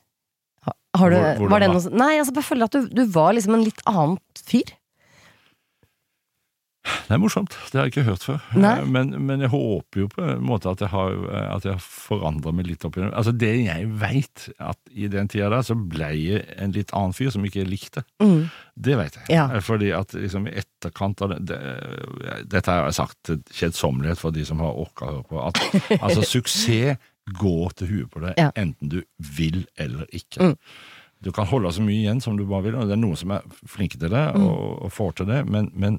Har- 0.95 1.11
du, 1.11 1.17
Hvor- 1.19 1.49
var 1.51 1.59
det 1.61 1.67
noe, 1.69 1.91
nei, 1.93 2.13
altså 2.17 2.33
jeg 2.33 2.45
føler 2.47 2.63
at 2.69 2.71
du, 2.77 2.87
du 2.89 3.03
var 3.11 3.33
liksom 3.35 3.53
en 3.57 3.65
litt 3.67 3.81
annen 3.85 4.15
fyr. 4.39 4.71
Det 7.07 7.13
er 7.15 7.19
morsomt. 7.21 7.55
Det 7.71 7.77
har 7.79 7.85
jeg 7.87 7.93
ikke 7.93 8.03
hørt 8.07 8.23
før. 8.25 8.39
Eh, 8.55 8.85
Men, 8.87 9.13
men 9.27 9.41
jeg 9.43 9.49
håper 9.53 10.01
jo 10.03 10.07
på 10.13 10.23
en 10.23 10.43
måte 10.47 10.69
at 10.71 10.81
jeg 10.83 10.89
har, 10.91 11.11
eh, 11.31 11.47
at 11.55 11.65
jeg 11.67 11.73
har 11.77 11.83
forandra 11.83 12.51
meg 12.55 12.67
litt 12.67 12.85
opp. 12.87 12.97
Altså 13.11 13.31
Det 13.37 13.51
jeg 13.65 13.87
veit, 14.01 14.47
at 14.59 14.77
i 14.91 15.07
den 15.11 15.27
tida 15.31 15.49
der 15.53 15.65
så 15.67 15.75
ble 15.77 16.09
jeg 16.15 16.45
en 16.57 16.71
litt 16.75 16.91
annen 16.97 17.13
fyr 17.17 17.29
som 17.35 17.45
ikke 17.47 17.65
likte. 17.67 18.03
Mm. 18.23 18.49
Det 18.75 18.97
vet 18.99 19.15
jeg. 19.21 19.29
Ja. 19.37 19.47
Eh, 19.53 19.61
Fordi 19.63 19.91
at 19.97 20.13
liksom 20.17 20.47
i 20.47 20.55
etterkant 20.63 21.21
av 21.25 21.33
det, 21.35 21.39
det 21.53 21.61
Dette 22.51 22.71
har 22.71 22.85
jeg 22.89 22.99
sagt 22.99 23.17
til 23.27 23.41
kjedsommelighet 23.51 24.19
for 24.21 24.31
de 24.35 24.45
som 24.47 24.59
har 24.63 24.75
orka 24.77 25.07
å 25.07 25.15
høre 25.17 25.27
på. 25.31 25.41
At 25.47 25.63
altså 26.05 26.23
suksess 26.27 26.97
går 27.39 27.73
til 27.75 27.89
huet 27.91 28.11
på 28.13 28.21
deg, 28.23 28.37
Ja. 28.39 28.51
enten 28.55 28.87
du 28.93 29.01
vil 29.35 29.65
eller 29.77 30.05
ikke. 30.15 30.39
Mm. 30.53 30.55
Du 31.25 31.31
kan 31.33 31.47
holde 31.49 31.71
så 31.73 31.81
mye 31.81 31.97
igjen 32.05 32.21
som 32.21 32.37
du 32.37 32.43
bare 32.45 32.67
vil, 32.67 32.75
og 32.77 32.85
det 32.87 32.93
er 32.93 33.01
noen 33.01 33.17
som 33.17 33.31
er 33.35 33.41
flinke 33.67 33.97
til 33.99 34.11
det 34.13 34.21
Mm. 34.37 34.43
og, 34.45 34.83
og 34.85 34.91
får 34.93 35.15
til 35.17 35.25
det, 35.31 35.41
men, 35.49 35.71
men 35.73 35.97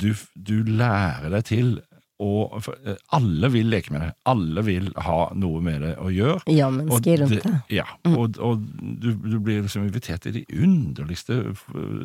du, 0.00 0.12
du 0.34 0.56
lærer 0.66 1.30
deg 1.34 1.46
til 1.48 1.76
og 2.18 2.64
eh, 2.82 2.96
Alle 3.14 3.50
vil 3.54 3.68
leke 3.70 3.92
med 3.94 4.02
det. 4.02 4.08
Alle 4.26 4.64
vil 4.66 4.88
ha 5.06 5.18
noe 5.38 5.60
med 5.62 5.84
det 5.86 5.92
å 6.02 6.08
gjøre. 6.10 6.40
Ja, 6.50 6.66
rundt 6.70 7.06
det-. 7.06 7.52
Ja, 7.70 7.86
og, 8.10 8.40
og 8.42 8.64
du, 8.82 9.12
du 9.14 9.36
blir 9.38 9.62
liksom 9.62 9.86
invitert 9.86 10.26
i 10.26 10.34
de 10.40 10.42
underligste 10.58 11.54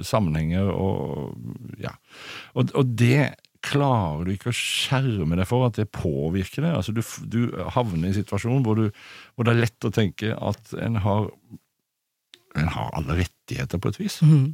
sammenhenger, 0.06 0.69
og 0.69 1.34
ja. 1.82 1.95
Og, 2.53 2.69
og 2.77 2.93
det 2.99 3.34
klarer 3.63 4.27
du 4.27 4.34
ikke 4.34 4.51
å 4.51 4.58
skjerme 4.58 5.38
deg 5.39 5.47
for 5.49 5.65
at 5.65 5.79
det 5.79 5.89
påvirker 5.95 6.65
deg. 6.65 6.77
Altså 6.77 6.93
du, 6.93 7.01
du 7.25 7.41
havner 7.73 8.10
i 8.10 8.12
en 8.12 8.17
situasjon 8.19 8.65
hvor, 8.67 8.77
du, 8.77 9.06
hvor 9.34 9.47
det 9.47 9.56
er 9.56 9.63
lett 9.63 9.88
å 9.88 9.93
tenke 9.95 10.36
at 10.36 10.75
en 10.77 10.99
har 11.01 11.32
en 12.53 12.67
har 12.69 12.91
alle 12.93 13.15
rettigheter 13.23 13.79
på 13.82 13.89
et 13.89 13.97
vis. 13.97 14.19
Mhm. 14.21 14.51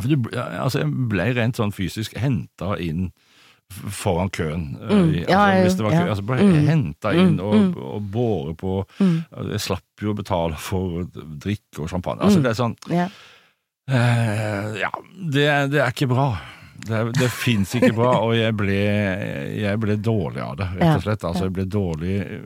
For 0.00 0.08
du, 0.08 0.30
altså 0.36 0.78
jeg 0.84 0.92
ble 1.10 1.26
rent 1.36 1.56
sånn 1.60 1.72
fysisk 1.76 2.16
henta 2.18 2.74
inn 2.80 3.10
foran 3.70 4.30
køen. 4.34 4.64
eh, 4.82 4.90
Mm, 4.96 5.10
ja, 5.28 5.38
altså, 5.38 5.62
hvis 5.62 5.76
det 5.76 5.84
var 5.86 5.92
kø, 5.92 6.04
ja. 6.06 6.10
altså 6.10 6.24
Mm. 6.42 6.66
henta 6.66 7.12
inn 7.14 7.36
Mm, 7.36 7.40
og, 7.40 7.54
mm. 7.54 7.76
og 7.76 8.02
båret 8.10 8.56
på. 8.58 8.72
Mm. 8.98 9.24
Jeg 9.52 9.60
slapp 9.60 10.02
jo 10.02 10.12
å 10.12 10.16
betale 10.16 10.56
for 10.58 11.04
drikke 11.14 11.78
og 11.84 11.88
champagne. 11.88 12.20
Altså, 12.20 12.38
Mm. 12.38 12.42
det 12.42 12.50
er 12.50 12.58
sånn 12.62 12.76
Ja. 12.90 13.08
eh, 13.88 14.80
Ja, 14.80 14.90
det, 15.30 15.70
det 15.70 15.80
er 15.80 15.90
ikke 15.92 16.08
bra. 16.08 16.38
Det, 16.80 17.12
det 17.18 17.30
fins 17.30 17.74
ikke 17.76 17.92
bra, 17.94 18.14
og 18.24 18.34
jeg 18.34 18.54
ble, 18.56 18.76
jeg 19.60 19.78
ble 19.82 19.96
dårlig 20.00 20.40
av 20.42 20.56
det, 20.56 20.68
rett 20.80 20.96
og 20.96 21.02
slett. 21.04 21.24
Altså, 21.28 21.44
jeg 21.44 21.52
ble 21.52 21.64
dårlig 21.66 22.14
eh, 22.24 22.40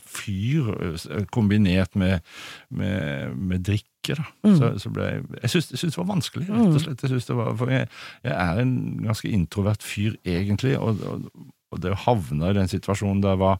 fyr, 0.00 0.70
eh, 1.10 1.24
kombinert 1.30 1.94
med, 1.94 2.22
med, 2.70 3.36
med 3.36 3.62
drikke. 3.62 3.90
Da. 4.12 4.26
Mm. 4.44 4.56
Så, 4.58 4.70
så 4.82 4.90
ble 4.92 5.08
jeg 5.40 5.50
syns 5.54 5.82
det 5.82 5.96
var 5.96 6.10
vanskelig, 6.10 6.46
rett 6.50 6.76
og 6.76 6.84
slett. 6.84 7.04
Jeg, 7.08 7.38
var, 7.38 7.54
for 7.56 7.72
jeg, 7.72 7.88
jeg 8.26 8.36
er 8.36 8.60
en 8.60 8.76
ganske 9.06 9.32
introvert 9.32 9.82
fyr, 9.82 10.18
egentlig, 10.28 10.76
og, 10.78 11.00
og, 11.08 11.26
og 11.72 11.82
det 11.82 11.94
å 11.94 12.00
havne 12.04 12.52
i 12.52 12.58
den 12.60 12.70
situasjonen 12.70 13.24
der 13.24 13.40
var 13.40 13.58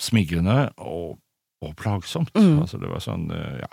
smigrende 0.00 0.70
og, 0.82 1.18
og 1.62 1.76
plagsomt. 1.78 2.32
Mm. 2.34 2.62
Altså, 2.64 2.80
det 2.82 2.90
var 2.90 3.04
sånn, 3.04 3.28
eh, 3.34 3.58
ja. 3.62 3.70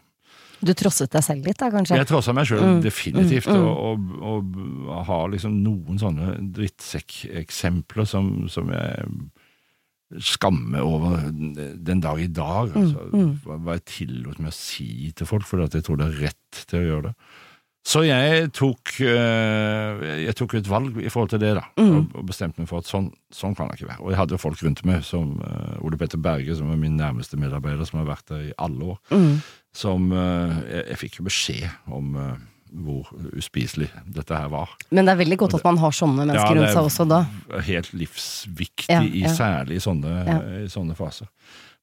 Du 0.61 0.75
trosset 0.77 1.09
deg 1.09 1.23
selv 1.25 1.47
litt, 1.49 1.57
da, 1.57 1.71
kanskje? 1.73 1.97
Jeg 1.97 2.07
trossa 2.09 2.35
meg 2.37 2.45
sjøl 2.45 2.61
Mm, 2.61 2.81
definitivt, 2.85 3.49
mm, 3.49 3.57
mm. 3.57 3.69
og, 3.71 4.11
og, 4.21 4.59
og 4.91 5.05
har 5.07 5.31
liksom 5.33 5.55
noen 5.63 5.97
sånne 5.97 6.35
drittsekkeksempler 6.53 8.05
som, 8.05 8.29
som 8.51 8.69
jeg 8.69 9.07
skammer 10.19 10.81
over 10.83 11.29
den 11.31 12.01
dag 12.03 12.19
i 12.19 12.27
dag. 12.27 12.73
Altså, 12.75 13.05
mm. 13.13 13.31
hva- 13.45 13.77
jeg 13.77 13.85
tillot 13.85 14.39
meg 14.39 14.51
å 14.51 14.57
si 14.57 15.11
til 15.15 15.25
folk, 15.29 15.43
fordi 15.47 15.63
at 15.69 15.73
jeg 15.79 15.83
tror 15.87 15.97
det 16.01 16.07
er 16.09 16.19
rett 16.27 16.65
til 16.67 16.79
å 16.81 16.87
gjøre 16.89 17.03
det. 17.11 17.15
Så 17.83 18.03
jeg 18.05 18.51
tok, 18.53 18.91
eh, 19.01 20.01
jeg 20.27 20.35
tok 20.37 20.53
et 20.59 20.67
valg 20.69 20.99
i 21.01 21.09
forhold 21.09 21.31
til 21.31 21.39
det, 21.41 21.55
da, 21.57 21.63
Mm. 21.81 22.11
og, 22.13 22.25
bestemte 22.27 22.59
meg 22.59 22.67
for 22.69 22.77
at 22.77 22.85
sånn, 22.85 23.11
sånn 23.33 23.55
kan 23.57 23.67
det 23.69 23.79
ikke 23.79 23.89
være. 23.89 24.01
Og 24.03 24.11
jeg 24.11 24.17
hadde 24.19 24.31
jo 24.35 24.37
folk 24.37 24.61
rundt 24.61 24.85
meg, 24.85 25.03
som 25.03 25.41
eh, 25.41 25.79
Ole 25.81 25.97
Petter 25.97 26.19
Berge, 26.21 26.55
som 26.55 26.69
er 26.71 26.77
min 26.77 26.95
nærmeste 26.99 27.39
medarbeider, 27.41 27.83
som 27.87 28.05
har 28.05 28.15
vært 28.15 28.27
der 28.27 28.43
i 28.51 28.53
alle 28.59 28.83
år 28.93 28.99
Mm. 29.09 29.41
som 29.73 30.11
eh, 30.11 30.61
jeg, 30.69 30.85
jeg 30.91 30.97
fikk 30.97 31.17
jo 31.19 31.23
beskjed 31.25 31.69
om 31.87 32.15
hvor 32.71 33.09
uspiselig 33.35 33.89
dette 34.07 34.31
her 34.37 34.47
var. 34.53 34.69
Men 34.95 35.05
det 35.07 35.11
er 35.15 35.19
veldig 35.25 35.37
godt 35.41 35.57
at 35.59 35.65
man 35.67 35.77
har 35.81 35.91
sånne 35.95 36.21
mennesker 36.23 36.55
Ja, 36.55 36.59
rundt 36.61 36.71
seg 36.75 36.87
også 36.87 37.07
da. 37.09 37.19
Helt 37.67 37.89
livsviktig, 37.93 38.87
Ja, 38.93 39.01
i, 39.03 39.25
ja. 39.25 39.33
særlig 39.35 39.75
i 39.81 39.83
sånne, 39.83 40.13
i 40.63 40.69
sånne 40.71 40.95
faser. 40.95 41.27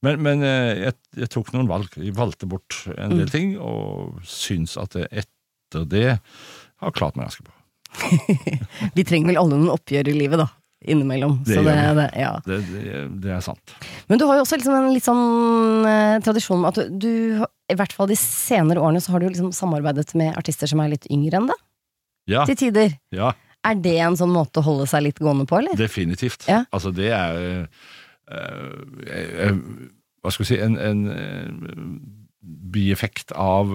Men, 0.03 0.21
men 0.23 0.43
eh, 0.47 0.85
jeg, 0.87 0.95
jeg 1.19 1.29
tok 1.35 1.53
noen 1.53 1.69
valg. 1.69 1.91
Jeg 1.99 2.15
valgte 2.17 2.47
bort 2.49 2.85
en 2.97 3.11
Mm. 3.13 3.19
del 3.19 3.29
ting, 3.35 3.49
og 3.61 4.21
syns 4.25 4.77
at 4.81 4.95
jeg 4.95 5.09
etter 5.25 5.85
det 5.91 6.07
har 6.81 6.95
klart 6.97 7.17
meg 7.19 7.27
ganske 7.29 7.45
bra. 7.45 7.55
Vi 8.97 9.05
trenger 9.05 9.33
vel 9.33 9.41
alle 9.41 9.59
noen 9.59 9.75
oppgjør 9.75 10.09
i 10.13 10.17
livet, 10.17 10.39
da. 10.41 10.49
Innimellom. 10.89 11.41
Det 11.43 11.57
Så 11.59 11.63
det, 11.67 11.75
det, 11.99 12.05
ja. 12.23 12.33
Det, 12.47 12.59
det, 12.71 12.99
det 13.25 13.33
er 13.35 13.41
sant. 13.43 13.73
Men 14.09 14.21
du 14.21 14.25
har 14.29 14.39
jo 14.39 14.45
også 14.47 14.61
liksom 14.61 14.77
en 14.79 14.93
litt 14.95 15.05
sånn 15.09 15.89
eh, 15.91 16.19
tradisjon 16.23 16.61
med 16.63 16.71
at 16.71 16.79
du, 16.87 16.99
du 17.03 17.47
I 17.69 17.77
hvert 17.77 17.93
fall 17.93 18.09
de 18.09 18.17
senere 18.17 18.81
årene 18.81 19.01
så 19.05 19.13
har 19.13 19.21
du 19.21 19.29
liksom 19.29 19.53
samarbeidet 19.53 20.15
med 20.17 20.37
artister 20.41 20.67
som 20.71 20.81
er 20.81 20.89
litt 20.95 21.07
yngre 21.13 21.37
enn 21.41 21.51
deg, 21.51 21.61
Ja, 22.29 22.45
til 22.49 22.57
tider. 22.57 22.95
ja 23.13 23.33
Er 23.65 23.75
det 23.83 23.97
en 24.05 24.17
sånn 24.17 24.33
måte 24.33 24.61
å 24.61 24.65
holde 24.67 24.87
seg 24.89 25.03
litt 25.07 25.19
gående 25.21 25.45
på, 25.49 25.59
eller? 25.59 25.77
definitivt. 25.77 26.47
Ja. 26.49 26.65
Altså, 26.73 26.93
det 26.95 27.11
er 27.13 27.39
øh, 27.43 27.67
øh, 28.33 29.59
Hva 30.23 30.31
skal 30.33 30.45
vi 30.45 30.49
si 30.51 30.59
En, 30.65 30.77
en 30.79 31.07
øh, 31.13 31.49
bieffekt 32.73 33.33
av 33.37 33.69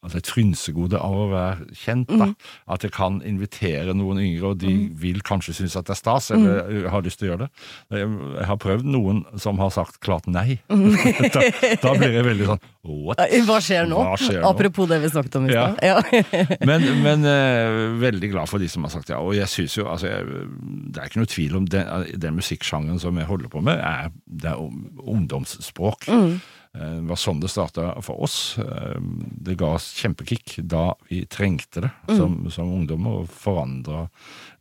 Altså 0.00 0.20
et 0.20 0.30
frynsegode 0.32 0.96
av 0.96 1.12
å 1.12 1.26
være 1.28 1.74
kjent. 1.76 2.08
da. 2.08 2.30
mm. 2.30 2.34
At 2.72 2.84
jeg 2.86 2.94
kan 2.96 3.18
invitere 3.26 3.92
noen 3.96 4.22
yngre, 4.22 4.54
og 4.54 4.60
de 4.62 4.72
vil 4.96 5.20
kanskje 5.26 5.58
synes 5.58 5.76
at 5.76 5.90
det 5.90 5.96
er 5.96 6.00
stas, 6.00 6.30
eller 6.32 6.50
eller 6.70 6.88
har 6.92 7.04
lyst 7.04 7.20
til 7.20 7.28
å 7.28 7.30
gjøre 7.32 7.46
det. 7.46 7.50
Jeg, 7.98 8.08
jeg 8.38 8.46
har 8.48 8.58
prøvd 8.64 8.88
noen 8.88 9.22
som 9.40 9.60
har 9.60 9.72
sagt 9.74 10.00
klart 10.04 10.28
nei. 10.30 10.58
Mhm. 10.72 10.96
da, 11.34 11.44
da 11.82 11.94
blir 11.98 12.16
jeg 12.16 12.26
veldig 12.26 12.48
sånn 12.48 12.62
what? 12.88 13.20
Hva 13.46 13.58
skjer 13.64 13.88
nå? 13.90 13.98
Hva 14.08 14.16
skjer 14.20 14.40
nå? 14.40 14.50
Apropos 14.50 14.88
det 14.90 15.00
vi 15.02 15.10
snakket 15.12 15.36
om 15.40 15.48
i 15.48 15.52
stad. 15.52 15.80
Ja. 15.84 15.98
Men, 16.70 16.84
men 17.02 17.24
uh, 17.24 17.96
veldig 18.00 18.30
glad 18.32 18.48
for 18.50 18.62
de 18.62 18.68
som 18.70 18.84
har 18.86 18.92
sagt 18.92 19.10
ja. 19.12 19.18
Og 19.24 19.34
jeg 19.36 19.48
synes 19.50 19.76
jo, 19.78 19.86
altså, 19.90 20.10
jeg, 20.10 20.46
det 20.92 21.00
er 21.00 21.10
ikke 21.10 21.20
noe 21.22 21.30
tvil 21.30 21.56
om 21.60 21.66
den, 21.70 22.06
den 22.20 22.36
musikksjangeren 22.38 23.00
som 23.02 23.18
jeg 23.20 23.28
holder 23.28 23.52
på 23.52 23.62
med, 23.64 23.80
er, 23.80 24.10
det 24.24 24.52
er 24.52 24.60
ungdomsspråk. 24.60 26.08
Mm. 26.10 26.34
Eh, 26.74 27.00
Det 27.00 27.08
var 27.08 27.16
sånn 27.16 27.40
det 27.40 27.50
starta 27.50 28.00
for 28.02 28.22
oss. 28.22 28.58
Eh, 28.58 28.98
Det 29.42 29.56
ga 29.58 29.74
oss 29.74 29.92
kjempekick 29.98 30.58
da 30.68 30.94
vi 31.08 31.24
trengte 31.26 31.80
det 31.82 31.90
Mm. 32.08 32.16
som, 32.16 32.50
som 32.50 32.72
ungdommer, 32.72 33.20
og 33.22 33.28
forandra 33.28 34.08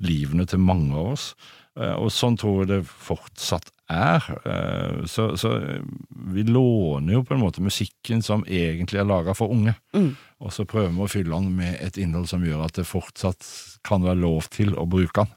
livene 0.02 0.46
til 0.48 0.60
mange 0.60 0.94
av 0.96 1.12
oss. 1.14 1.36
Eh, 1.78 1.94
Og 1.94 2.10
sånn 2.10 2.38
tror 2.38 2.66
jeg 2.66 2.68
det 2.68 2.86
fortsatt 2.88 3.70
er. 3.92 4.20
Så, 5.08 5.36
så 5.36 5.50
vi 6.30 6.44
låner 6.44 7.14
jo 7.14 7.24
på 7.24 7.34
en 7.34 7.42
måte 7.42 7.60
musikken 7.60 8.22
som 8.22 8.44
egentlig 8.46 9.00
er 9.00 9.06
laga 9.10 9.34
for 9.34 9.50
unge, 9.50 9.74
Mm. 9.96 10.16
og 10.42 10.52
så 10.52 10.64
prøver 10.66 10.92
vi 10.94 11.02
å 11.02 11.10
fylle 11.10 11.32
den 11.34 11.56
med 11.56 11.82
et 11.82 11.98
innhold 11.98 12.28
som 12.30 12.42
gjør 12.44 12.66
at 12.66 12.74
det 12.74 12.86
fortsatt 12.86 13.80
kan 13.84 14.02
være 14.04 14.22
lov 14.22 14.48
til 14.52 14.76
å 14.76 14.86
bruke 14.88 15.14
den. 15.26 15.28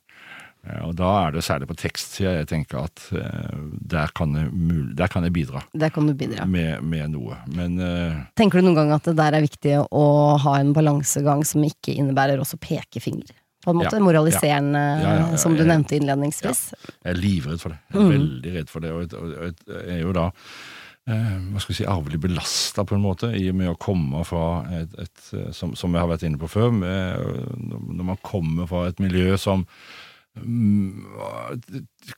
Eh, 0.63 0.83
Og 0.87 0.95
da 0.95 1.09
er 1.27 1.33
det 1.35 1.43
særlig 1.43 1.67
på 1.71 1.75
tekstsida 1.81 2.37
jeg 2.39 2.47
tenker 2.53 2.85
at 2.85 3.05
eh, 3.19 3.57
der 3.93 4.13
kan 4.15 4.35
jeg, 4.39 4.51
der 4.99 5.11
kan 5.11 5.25
jeg 5.27 5.33
bidra 5.35 5.63
Der 5.75 5.91
kan 5.91 6.07
du 6.07 6.15
bidra. 6.15 6.47
med, 6.47 6.83
med 6.87 7.11
noe. 7.17 7.39
Men 7.51 7.79
eh, 7.83 8.21
Tenker 8.39 8.61
du 8.63 8.69
noen 8.69 8.79
gang 8.79 8.93
at 8.95 9.05
det 9.11 9.17
der 9.19 9.35
er 9.39 9.43
viktig 9.47 9.77
å 9.91 10.05
ha 10.45 10.59
en 10.61 10.71
balansegang 10.77 11.43
som 11.49 11.65
ikke 11.67 11.97
innebærer 11.99 12.39
også 12.43 12.61
pekefinger? 12.63 13.35
På 13.63 13.71
en 13.71 13.79
måte 13.79 13.95
Ja. 13.99 14.03
moraliserende, 14.03 14.81
Ja, 15.03 15.11
ja, 15.21 15.37
som 15.39 15.55
du 15.55 15.63
nevnte 15.63 15.95
innledningsvis. 15.99 16.63
jeg 17.05 17.13
er 17.13 17.19
livredd 17.19 17.61
for 17.63 17.71
det. 17.71 17.79
Jeg 17.93 18.01
er 18.03 18.09
veldig 18.19 18.55
redd 18.57 18.71
for 18.71 18.81
det, 18.81 18.91
og 18.91 19.03
jeg, 19.13 19.55
er 19.87 20.01
jo 20.03 20.13
da 20.17 20.25
eh, 21.07 21.37
hva 21.53 21.61
skal 21.63 21.71
vi 21.73 21.79
si, 21.79 21.87
arvelig 21.87 22.19
belasta 22.25 22.83
på 22.87 22.95
en 22.99 23.03
måte, 23.07 23.31
i 23.39 23.49
og 23.51 23.55
med 23.61 23.71
å 23.71 23.77
komme 23.79 24.25
fra 24.27 24.65
et, 24.81 24.95
et 24.99 25.55
som, 25.55 25.77
som 25.79 25.95
jeg 25.95 26.03
har 26.03 26.11
vært 26.11 26.27
inne 26.27 26.39
på 26.43 26.51
før, 26.51 26.71
med, 26.75 27.23
når 27.71 28.09
man 28.13 28.19
kommer 28.27 28.67
fra 28.71 28.89
et 28.91 28.99
miljø 29.03 29.37
som 29.39 29.63
mm, 29.63 30.11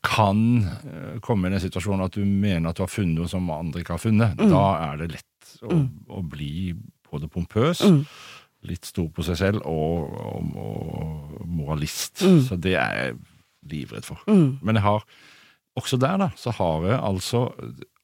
kan 0.06 0.40
eh, 0.62 1.16
komme 1.24 1.48
i 1.48 1.54
den 1.54 1.62
situasjonen 1.64 2.06
at 2.06 2.14
du 2.14 2.22
mener 2.24 2.70
at 2.70 2.78
du 2.78 2.84
har 2.84 2.92
funnet 2.92 3.18
noe 3.18 3.30
som 3.30 3.48
andre 3.50 3.82
ikke 3.82 3.96
har 3.96 4.02
funnet. 4.04 4.36
Da 4.38 4.64
er 4.92 5.00
det 5.02 5.08
lett 5.16 5.56
å, 5.66 5.80
å 6.14 6.22
bli 6.22 6.74
både 7.10 7.28
pompøs, 7.30 7.82
litt 8.64 8.86
stor 8.88 9.10
på 9.12 9.24
seg 9.26 9.36
selv 9.40 9.66
og, 9.68 10.14
og, 10.14 10.54
og 10.56 11.48
moralist. 11.50 12.22
Så 12.22 12.56
det 12.56 12.76
er 12.80 13.00
jeg 13.00 13.18
livredd 13.70 14.06
for. 14.06 14.22
Men 14.28 14.78
jeg 14.78 14.84
har 14.86 15.04
også 15.74 15.98
der, 15.98 16.16
da, 16.22 16.30
så 16.38 16.54
har 16.54 16.86
jeg 16.86 17.00
altså 17.02 17.48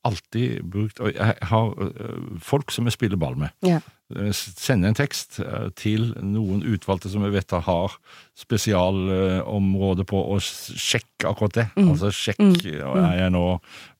alltid 0.07 0.65
brukt 0.65 1.01
Og 1.01 1.15
jeg 1.15 1.37
har 1.51 1.73
øh, 1.83 2.39
folk 2.41 2.71
som 2.73 2.89
jeg 2.89 2.97
spiller 2.97 3.21
ball 3.21 3.37
med. 3.39 3.53
Ja. 3.67 3.81
Eh, 4.17 4.31
Sender 4.33 4.91
en 4.91 4.99
tekst 4.99 5.41
eh, 5.43 5.69
til 5.79 6.11
noen 6.25 6.63
utvalgte 6.67 7.11
som 7.13 7.25
jeg 7.27 7.35
vet 7.35 7.55
har 7.67 7.97
spesialområde 8.39 10.07
på 10.09 10.23
å 10.33 10.39
sjekke 10.41 11.29
akkurat 11.29 11.59
det. 11.59 11.67
Altså 11.77 12.13
sjekk 12.15 12.41
mm. 12.41 12.55
er 13.05 13.19
jeg 13.21 13.35
nå 13.35 13.45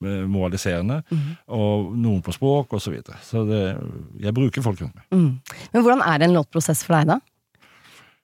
moraliserende, 0.01 1.03
moraliserende, 1.11 1.37
og 1.53 1.91
noen 2.01 2.23
på 2.25 2.33
språk 2.35 2.73
osv. 2.73 2.87
Så, 2.87 2.95
videre. 2.95 3.19
så 3.23 3.45
det, 3.47 3.61
jeg 4.23 4.35
bruker 4.35 4.65
folk 4.65 4.81
rundt 4.81 4.97
meg. 4.97 5.05
Mm. 5.13 5.59
Men 5.75 5.85
hvordan 5.85 6.07
er 6.07 6.25
en 6.25 6.39
låtprosess 6.39 6.83
for 6.87 6.97
deg, 6.97 7.13
da? 7.13 7.21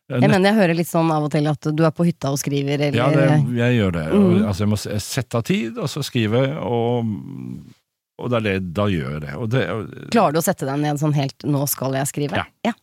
Jeg 0.07 0.31
mener 0.31 0.53
jeg 0.53 0.59
hører 0.61 0.79
litt 0.79 0.91
sånn 0.91 1.09
av 1.11 1.25
og 1.27 1.33
til 1.35 1.49
at 1.51 1.67
du 1.75 1.83
er 1.87 1.95
på 1.95 2.07
hytta 2.07 2.31
og 2.31 2.39
skriver, 2.39 2.79
eller 2.79 2.95
Ja, 2.95 3.09
det, 3.11 3.27
jeg 3.59 3.79
gjør 3.81 3.97
det. 3.97 4.05
Mm. 4.13 4.45
altså, 4.47 4.63
jeg 4.63 4.71
må 4.71 4.79
sette 4.79 5.41
av 5.41 5.47
tid, 5.49 5.81
og 5.83 5.91
så 5.91 6.03
skrive, 6.07 6.45
og, 6.63 7.11
og 8.23 8.31
det 8.31 8.39
er 8.39 8.47
det, 8.47 8.57
da 8.77 8.87
gjør 8.93 9.17
jeg 9.17 9.25
det. 9.27 9.35
Og 9.35 9.51
det 9.51 9.65
og, 9.75 9.97
Klarer 10.15 10.37
du 10.37 10.43
å 10.43 10.47
sette 10.47 10.69
deg 10.69 10.79
ned 10.85 11.03
sånn 11.03 11.17
helt 11.17 11.47
'nå 11.47 11.67
skal 11.71 11.99
jeg 11.99 12.13
skrive'? 12.13 12.39
Ja. 12.39 12.47
ja. 12.71 12.77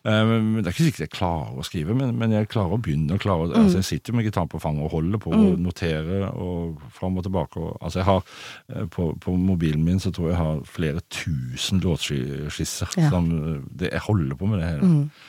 Um, 0.00 0.54
det 0.56 0.70
er 0.70 0.72
ikke 0.72 0.84
sikkert 0.86 1.02
jeg 1.04 1.12
klarer 1.12 1.58
å 1.60 1.64
skrive, 1.64 1.96
men, 1.96 2.14
men 2.16 2.32
jeg 2.32 2.48
klarer 2.52 2.76
å 2.76 2.80
begynne. 2.80 3.18
Og 3.18 3.24
mm. 3.24 3.56
altså, 3.56 3.80
jeg 3.80 3.88
sitter 3.88 4.16
med 4.16 4.24
gitaren 4.24 4.48
på 4.48 4.60
fanget 4.60 4.86
og 4.86 4.94
holder 4.94 5.20
på 5.20 5.32
å 5.36 5.40
notere 5.60 6.30
og 6.32 6.80
fram 6.96 7.18
og 7.20 7.26
tilbake. 7.26 7.60
Og, 7.60 7.74
altså, 7.80 8.00
jeg 8.00 8.08
har, 8.08 8.30
eh, 8.72 8.86
på, 8.92 9.10
på 9.20 9.36
mobilen 9.36 9.84
min 9.84 10.00
så 10.00 10.12
tror 10.12 10.30
jeg 10.30 10.36
jeg 10.36 10.40
har 10.40 10.62
flere 10.76 11.04
tusen 11.12 11.84
låtskisser. 11.84 12.96
Ja. 12.96 13.10
Som, 13.12 13.28
det, 13.68 13.92
jeg 13.92 14.08
holder 14.08 14.40
på 14.40 14.48
med 14.48 14.64
det 14.64 14.72
hele. 14.72 14.88
Eh, 14.88 15.28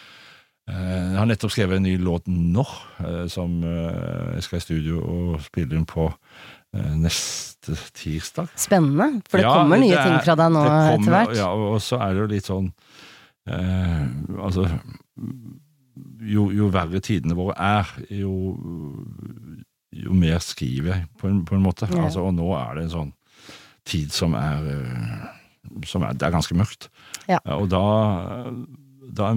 Jeg 0.71 1.17
har 1.19 1.27
nettopp 1.27 1.51
skrevet 1.51 1.77
en 1.77 1.83
ny 1.83 1.97
låt 1.99 2.27
nå, 2.31 2.63
eh, 3.03 3.25
som 3.31 3.57
eh, 3.67 4.35
jeg 4.37 4.43
skal 4.47 4.57
i 4.61 4.63
studio 4.63 5.01
og 5.03 5.41
spille 5.43 5.75
inn 5.75 5.85
på 5.89 6.05
eh, 6.09 6.93
neste 6.95 7.75
tirsdag. 7.97 8.47
Spennende, 8.55 9.21
for 9.29 9.37
det 9.41 9.45
Ja, 9.45 9.53
kommer 9.57 9.77
nye 9.81 9.89
det 9.91 9.99
er- 9.99 10.07
ting 10.09 10.19
fra 10.25 10.35
deg 10.39 10.51
nå 10.55 10.61
kommer- 10.63 10.93
etter 10.95 11.11
hvert. 11.17 11.35
Ja, 11.41 11.49
og 11.51 11.81
så 11.83 11.99
er 12.01 12.13
det 12.13 12.21
jo 12.23 12.29
litt 12.35 12.47
sånn 12.47 12.71
eh, 13.47 14.07
Altså 14.39 14.67
jo, 16.21 16.47
jo 16.55 16.69
verre 16.71 17.01
tidene 17.03 17.35
våre 17.35 17.55
er, 17.57 17.89
jo, 18.13 18.55
jo 19.91 20.13
mer 20.15 20.39
skriver 20.43 20.93
jeg, 20.95 21.07
på 21.19 21.27
en, 21.29 21.41
på 21.45 21.55
en 21.57 21.63
måte. 21.65 21.89
Ja. 21.91 22.05
Altså, 22.07 22.23
og 22.29 22.35
nå 22.37 22.47
er 22.57 22.77
det 22.77 22.83
en 22.87 22.93
sånn 22.95 23.11
tid 23.89 24.13
som 24.13 24.35
er, 24.37 24.67
eh, 24.71 25.27
som 25.89 26.03
er 26.05 26.13
Det 26.13 26.27
er 26.27 26.35
ganske 26.37 26.55
mørkt. 26.57 26.87
Ja. 27.27 27.39
Og 27.57 27.67
da, 27.73 27.81
da 29.17 29.31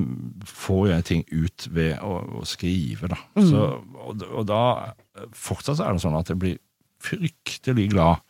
får 0.49 0.85
jeg 0.91 1.05
ting 1.09 1.25
ut 1.33 1.67
ved 1.75 1.99
å, 2.05 2.19
å 2.41 2.45
skrive, 2.49 3.11
da. 3.13 3.19
Så, 3.41 3.65
og, 4.05 4.23
og 4.31 4.47
da 4.51 4.61
Fortsatt 5.35 5.83
er 5.83 5.95
det 5.95 6.03
sånn 6.03 6.17
at 6.19 6.31
jeg 6.33 6.41
blir 6.43 6.57
fryktelig 7.05 7.91
glad 7.93 8.23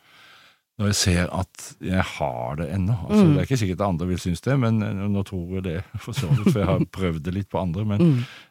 når 0.75 0.89
jeg 0.91 0.97
ser 0.99 1.29
at 1.31 1.67
jeg 1.87 2.03
har 2.17 2.57
det 2.59 2.65
ennå. 2.75 2.97
Altså, 3.07 3.21
Det 3.31 3.37
er 3.39 3.45
ikke 3.47 3.57
sikkert 3.61 3.83
andre 3.85 4.07
vil 4.09 4.19
synes 4.19 4.43
det, 4.43 4.57
men 4.59 4.81
eh, 4.83 5.05
nå 5.07 5.21
tror 5.23 5.53
jeg 5.55 5.63
det, 5.69 5.75
for 6.03 6.17
så 6.17 6.27
vidt, 6.27 6.49
for 6.49 6.59
jeg 6.59 6.67
har 6.67 6.83
prøvd 6.97 7.21
det 7.23 7.33
litt 7.37 7.47
på 7.51 7.61
andre. 7.61 7.85
Men 7.87 8.03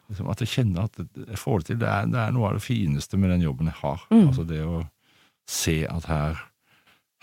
liksom 0.09 0.31
at 0.33 0.41
jeg 0.41 0.49
kjenner 0.55 0.87
at 0.87 0.97
jeg 1.05 1.37
får 1.37 1.61
det 1.61 1.67
til. 1.69 1.79
Det 1.83 1.91
er, 1.91 2.09
det 2.09 2.23
er 2.23 2.33
noe 2.33 2.49
av 2.49 2.57
det 2.57 2.65
fineste 2.65 3.19
med 3.21 3.29
den 3.35 3.45
jobben 3.45 3.69
jeg 3.69 3.77
har. 3.83 4.01
Altså 4.09 4.47
det 4.49 4.63
å 4.65 4.81
se 5.45 5.77
at 5.85 6.09
her, 6.09 6.41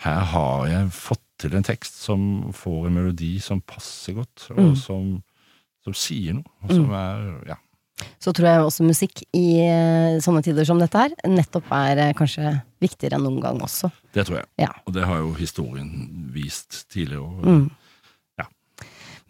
her 0.07 0.23
har 0.31 0.65
jeg 0.71 0.93
fått 0.95 1.25
til 1.43 1.57
en 1.59 1.67
tekst 1.67 1.99
som 1.99 2.23
får 2.55 2.87
en 2.87 2.95
melodi 2.95 3.33
som 3.43 3.59
passer 3.67 4.15
godt, 4.21 4.45
og 4.55 4.77
som, 4.79 5.17
som 5.83 5.95
sier 5.97 6.37
noe, 6.37 6.47
og 6.63 6.71
som 6.73 6.91
er 6.97 7.23
ja, 7.51 7.57
Så 8.19 8.33
tror 8.35 8.47
jeg 8.49 8.63
også 8.65 8.87
musikk 8.87 9.21
i 9.37 9.45
eh, 9.63 10.17
sånne 10.23 10.41
tider 10.43 10.65
som 10.67 10.79
dette 10.81 10.97
her 10.97 11.13
nettopp 11.29 11.69
er 11.75 12.01
eh, 12.09 12.13
kanskje 12.17 12.55
viktigere 12.83 13.19
enn 13.19 13.27
noen 13.27 13.39
gang 13.43 13.61
også. 13.63 13.91
Det 14.15 14.25
tror 14.27 14.41
jeg. 14.41 14.47
Ja. 14.65 14.71
Og 14.87 14.95
det 14.95 15.05
har 15.07 15.21
jo 15.21 15.33
historien 15.37 15.89
vist 16.33 16.85
tidligere. 16.91 17.23
Og, 17.23 17.71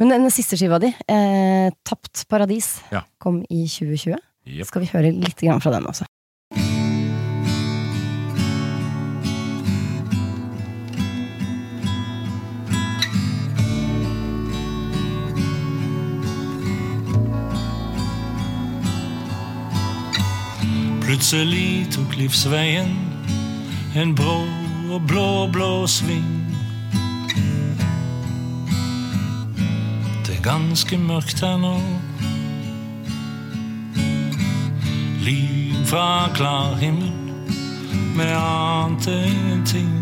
Men 0.01 0.09
den 0.09 0.31
siste 0.33 0.57
skiva 0.57 0.79
di, 0.81 0.89
eh, 1.07 1.69
'Tapt 1.85 2.25
paradis', 2.27 2.81
Ja. 2.91 3.03
kom 3.19 3.43
i 3.49 3.67
2020. 3.67 4.17
Yep. 4.47 4.65
Skal 4.65 4.81
vi 4.81 4.89
høre 4.91 5.11
litt 5.13 5.37
grann 5.39 5.61
fra 5.61 5.71
den 5.71 5.85
også? 5.85 6.05
Plutselig 21.13 21.87
tok 21.93 22.15
livsveien 22.17 22.89
en 23.95 24.15
brå 24.17 24.39
og 24.89 25.03
blå, 25.07 25.47
blå 25.53 25.85
sving. 25.87 26.47
Det 30.25 30.33
er 30.33 30.41
ganske 30.41 30.97
mørkt 30.97 31.43
her 31.45 31.59
nå. 31.61 31.75
Lyn 35.21 35.85
fra 35.85 36.33
klar 36.33 36.73
himmel 36.81 37.13
med 38.17 38.33
annet 38.33 39.07
ingenting. 39.13 39.93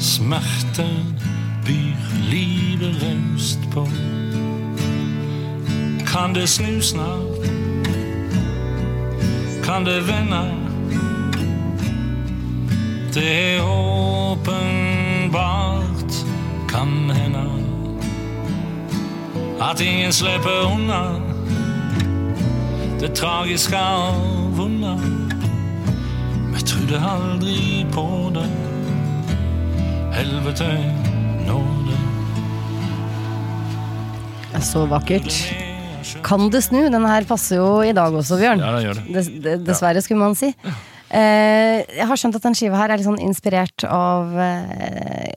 Smerte 0.00 0.88
byr 1.68 2.10
livet 2.32 2.96
raust 3.04 3.70
på. 3.76 3.84
Kan 6.08 6.32
det 6.32 6.48
snu 6.48 6.80
snart? 6.80 7.33
Kan 9.74 9.84
det 9.84 10.00
vende. 10.06 10.54
Det 13.14 13.56
er 13.56 13.62
åpenbart 14.30 15.06
kan 16.68 17.10
hende 17.10 17.50
at 19.60 19.80
ingen 19.80 20.12
slipper 20.12 20.74
unna 20.74 21.20
det 23.00 23.14
tragiske 23.14 23.78
av. 23.78 24.60
Vi 26.54 26.60
trodde 26.60 27.00
aldri 27.00 27.86
på 27.92 28.30
det. 28.34 28.48
Helvete 30.12 30.94
nåde. 31.46 31.98
Det 34.52 34.54
er 34.54 34.60
Så 34.60 34.86
vakkert. 34.86 35.63
Kan 36.26 36.48
det 36.52 36.62
snu? 36.66 36.80
Denne 36.90 37.08
her 37.10 37.24
passer 37.28 37.56
jo 37.60 37.68
i 37.86 37.92
dag 37.96 38.12
også, 38.12 38.38
Bjørn. 38.40 38.60
Ja, 38.62 38.72
den 38.76 38.84
gjør 38.88 38.98
det. 39.00 39.04
Des, 39.14 39.28
de- 39.44 39.56
dessverre, 39.66 40.02
skulle 40.04 40.20
man 40.20 40.34
si. 40.38 40.50
Eh, 41.14 41.84
jeg 41.98 42.06
har 42.08 42.16
skjønt 42.18 42.34
at 42.38 42.42
den 42.42 42.54
skiva 42.58 42.76
her 42.80 42.90
er 42.90 42.98
litt 43.00 43.06
sånn 43.06 43.20
inspirert 43.22 43.84
av 43.86 44.32
eh, 44.40 45.30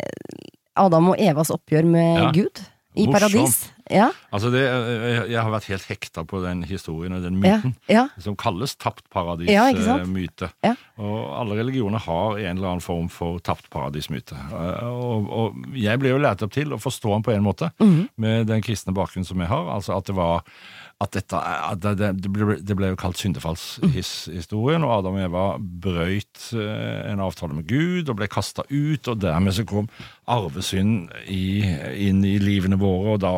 Adam 0.78 1.12
og 1.14 1.20
Evas 1.22 1.52
oppgjør 1.54 1.86
med 1.86 2.22
Ja. 2.24 2.32
Gud 2.32 2.62
i 2.98 3.06
Morsomt. 3.06 3.14
paradis. 3.20 3.58
Ja, 3.90 4.10
Altså 4.34 4.50
det, 4.52 4.62
jeg, 4.66 5.30
jeg 5.32 5.42
har 5.42 5.52
vært 5.54 5.68
helt 5.72 5.86
hekta 5.88 6.24
på 6.28 6.42
den 6.44 6.64
historien 6.68 7.14
og 7.14 7.22
den 7.24 7.38
myten. 7.40 7.76
ja. 7.90 8.08
Som 8.20 8.36
kalles 8.36 8.76
tapt 8.76 9.04
Ja, 9.08 9.14
paradis-myte. 9.14 10.50
Ja. 10.66 10.74
Og 10.98 11.18
alle 11.40 11.56
religioner 11.62 12.00
har 12.04 12.38
en 12.38 12.58
eller 12.58 12.68
annen 12.74 12.82
form 12.84 13.08
for 13.10 13.40
tapt 13.40 13.70
paradis-myte. 13.72 14.34
Eh, 14.36 14.88
Og, 14.88 15.30
og 15.30 15.56
jeg 15.78 16.00
ble 16.00 16.10
jo 16.10 16.18
lært 16.20 16.42
opp 16.44 16.52
til 16.52 16.74
å 16.74 16.80
forstå 16.82 17.14
den 17.16 17.24
på 17.24 17.32
en 17.36 17.44
måte, 17.46 17.72
Mhm. 17.80 18.10
med 18.18 18.48
den 18.48 18.62
kristne 18.62 18.94
bakgrunnen 18.94 19.26
som 19.28 19.40
jeg 19.40 19.48
har. 19.48 19.70
Altså 19.76 19.96
at 19.98 20.06
det 20.06 20.16
var 20.16 20.44
at 21.00 21.12
dette, 21.14 21.38
at 21.38 21.80
det, 21.80 22.22
det, 22.24 22.30
ble, 22.34 22.56
det 22.58 22.76
ble 22.76 22.88
jo 22.90 22.96
kalt 22.98 23.18
syndefallshistorien, 23.22 24.84
og 24.84 24.94
Adam 25.00 25.14
og 25.20 25.26
Eva 25.28 25.44
brøyt 25.60 26.48
eh, 26.58 27.12
en 27.12 27.22
avtale 27.22 27.54
med 27.54 27.68
Gud 27.70 28.10
og 28.10 28.18
ble 28.18 28.28
kasta 28.32 28.66
ut, 28.70 29.08
og 29.12 29.20
dermed 29.22 29.54
så 29.54 29.66
kom 29.70 29.90
arvesynd 30.28 31.12
i, 31.30 31.62
inn 32.08 32.24
i 32.26 32.38
livene 32.42 32.80
våre, 32.82 33.14
og 33.16 33.22
da 33.24 33.36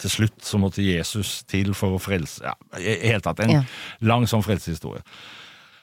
til 0.00 0.10
slutt 0.16 0.40
så 0.46 0.58
måtte 0.62 0.84
Jesus 0.84 1.42
til 1.50 1.74
for 1.76 1.96
å 1.98 2.02
frelse 2.02 2.42
ja, 2.46 2.54
I 2.80 2.96
hele 3.10 3.20
tatt 3.24 3.40
en 3.44 3.50
Ja. 3.60 3.62
lang 4.00 4.26
sånn 4.30 4.42
frelsehistorie. 4.46 5.02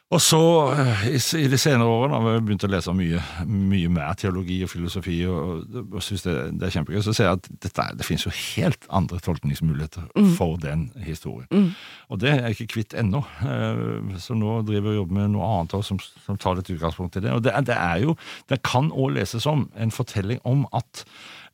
Og 0.08 0.22
så, 0.24 0.38
eh, 0.72 1.02
i, 1.10 1.18
i 1.36 1.48
de 1.52 1.58
senere 1.60 1.84
årene, 1.92 2.16
har 2.24 2.36
jeg 2.38 2.44
begynt 2.48 2.64
å 2.64 2.70
lese 2.72 2.94
mye, 2.96 3.20
mye 3.44 3.90
mer 3.92 4.14
teologi 4.16 4.62
og 4.64 4.70
filosofi, 4.72 5.18
og, 5.28 5.66
og 5.92 5.98
syns 6.06 6.24
det, 6.24 6.36
det 6.62 6.70
er 6.70 6.72
kjempegøy. 6.78 7.02
Så 7.04 7.12
ser 7.18 7.28
jeg 7.28 7.36
at 7.42 7.50
dette, 7.66 7.88
det 8.00 8.08
finnes 8.08 8.24
jo 8.24 8.32
helt 8.32 8.88
andre 8.88 9.20
tolkningsmuligheter 9.26 10.08
for 10.38 10.56
den 10.64 10.86
historien. 11.04 11.74
Og 12.08 12.22
det 12.24 12.32
er 12.32 12.40
jeg 12.48 12.56
ikke 12.56 12.70
kvitt 12.78 12.96
ennå. 13.04 13.20
Eh, 13.44 14.16
Så 14.24 14.32
nå 14.40 14.62
driver 14.64 14.94
jeg 14.94 14.96
og 14.96 15.02
jobber 15.02 15.20
med 15.20 15.34
noe 15.36 15.50
annet 15.58 15.76
også, 15.76 15.90
som, 15.98 16.00
som 16.24 16.40
tar 16.40 16.56
litt 16.62 16.72
utgangspunkt 16.72 17.20
i 17.20 17.26
det. 17.28 17.36
Og 17.36 17.44
det, 17.44 17.52
det 17.68 17.76
er 17.76 18.06
jo, 18.08 18.16
det 18.48 18.62
kan 18.64 18.88
òg 18.96 19.12
leses 19.20 19.44
som 19.44 19.68
en 19.76 19.92
fortelling 19.92 20.40
om 20.48 20.64
at 20.72 21.04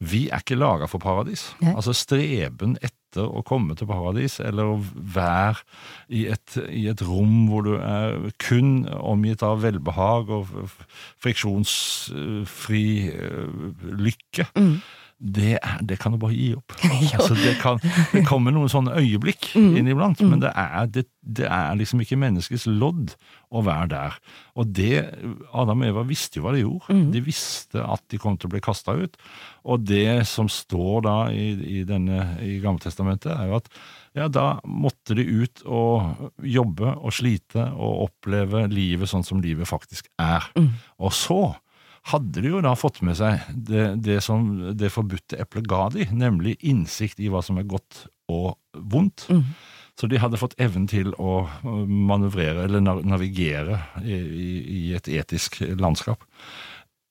vi 0.04 0.28
er 0.30 0.44
ikke 0.44 0.60
laga 0.60 0.88
for 0.90 1.02
paradis. 1.04 1.50
Nei. 1.62 1.74
Altså 1.78 1.94
streben 1.98 2.78
etter 2.82 3.24
å 3.24 3.44
komme 3.46 3.76
til 3.78 3.88
paradis, 3.90 4.40
eller 4.42 4.74
å 4.74 4.80
være 4.94 5.62
i 6.10 6.26
et, 6.34 6.58
i 6.70 6.88
et 6.90 7.04
rom 7.06 7.46
hvor 7.52 7.62
du 7.68 7.76
er 7.78 8.18
kun 8.42 8.88
omgitt 8.98 9.46
av 9.46 9.62
velbehag 9.64 10.34
og 10.34 10.50
friksjonsfri 11.24 12.86
lykke. 14.04 14.50
lykke. 14.58 14.74
Det, 15.24 15.56
det 15.88 15.96
kan 16.02 16.12
du 16.12 16.20
bare 16.20 16.36
gi 16.36 16.50
opp. 16.58 16.74
altså, 17.16 17.36
det, 17.40 17.56
kan, 17.62 17.80
det 18.12 18.26
kommer 18.28 18.52
noen 18.52 18.72
sånne 18.72 18.98
øyeblikk 19.00 19.54
inniblant, 19.56 20.20
men 20.28 20.42
det 20.44 20.52
er, 20.52 20.90
det, 20.92 21.06
det 21.24 21.48
er 21.48 21.78
liksom 21.80 22.04
ikke 22.04 22.20
menneskets 22.20 22.66
lodd 22.68 23.16
å 23.54 23.64
være 23.64 23.88
der. 23.94 24.18
Og 24.60 24.74
det 24.76 25.06
Adam 25.56 25.86
og 25.86 25.88
Eva 25.88 26.04
visste 26.10 26.40
jo 26.42 26.48
hva 26.48 26.56
de 26.56 26.66
gjorde. 26.66 27.00
De 27.14 27.24
visste 27.24 27.80
at 27.80 28.04
de 28.12 28.20
kom 28.20 28.36
til 28.36 28.52
å 28.52 28.54
bli 28.56 28.64
kasta 28.64 28.98
ut. 29.00 29.16
Og 29.64 29.88
det 29.88 30.26
som 30.28 30.52
står 30.52 31.06
da 31.08 31.18
i, 31.32 31.54
i, 31.80 31.84
denne, 31.88 32.34
i 32.44 32.58
Gammeltestamentet, 32.64 33.32
er 33.32 33.52
jo 33.52 33.62
at 33.62 33.72
ja, 34.14 34.28
da 34.30 34.60
måtte 34.68 35.16
de 35.18 35.24
ut 35.26 35.64
og 35.66 36.44
jobbe 36.46 36.98
og 37.00 37.16
slite 37.16 37.64
og 37.72 38.10
oppleve 38.10 38.68
livet 38.70 39.10
sånn 39.10 39.26
som 39.26 39.42
livet 39.42 39.70
faktisk 39.70 40.12
er. 40.22 40.52
Og 41.00 41.16
så 41.16 41.42
hadde 42.12 42.42
de 42.44 42.52
jo 42.52 42.62
da 42.64 42.74
fått 42.76 43.02
med 43.06 43.16
seg 43.20 43.46
det, 43.54 43.86
det 44.04 44.20
som 44.26 44.50
det 44.76 44.92
forbudte 44.92 45.40
eplet 45.40 45.68
ga 45.72 45.88
de, 45.94 46.08
nemlig 46.12 46.58
innsikt 46.60 47.22
i 47.24 47.30
hva 47.32 47.44
som 47.46 47.60
er 47.62 47.70
godt 47.70 48.06
og 48.32 48.58
vondt. 48.74 49.28
Så 50.00 50.10
de 50.10 50.18
hadde 50.18 50.40
fått 50.42 50.56
evnen 50.62 50.88
til 50.90 51.14
å 51.22 51.44
manøvrere 51.64 52.66
eller 52.66 52.82
navigere 52.82 53.78
i, 54.02 54.18
i, 54.18 54.82
et 54.98 55.08
etisk 55.08 55.62
landskap. 55.80 56.26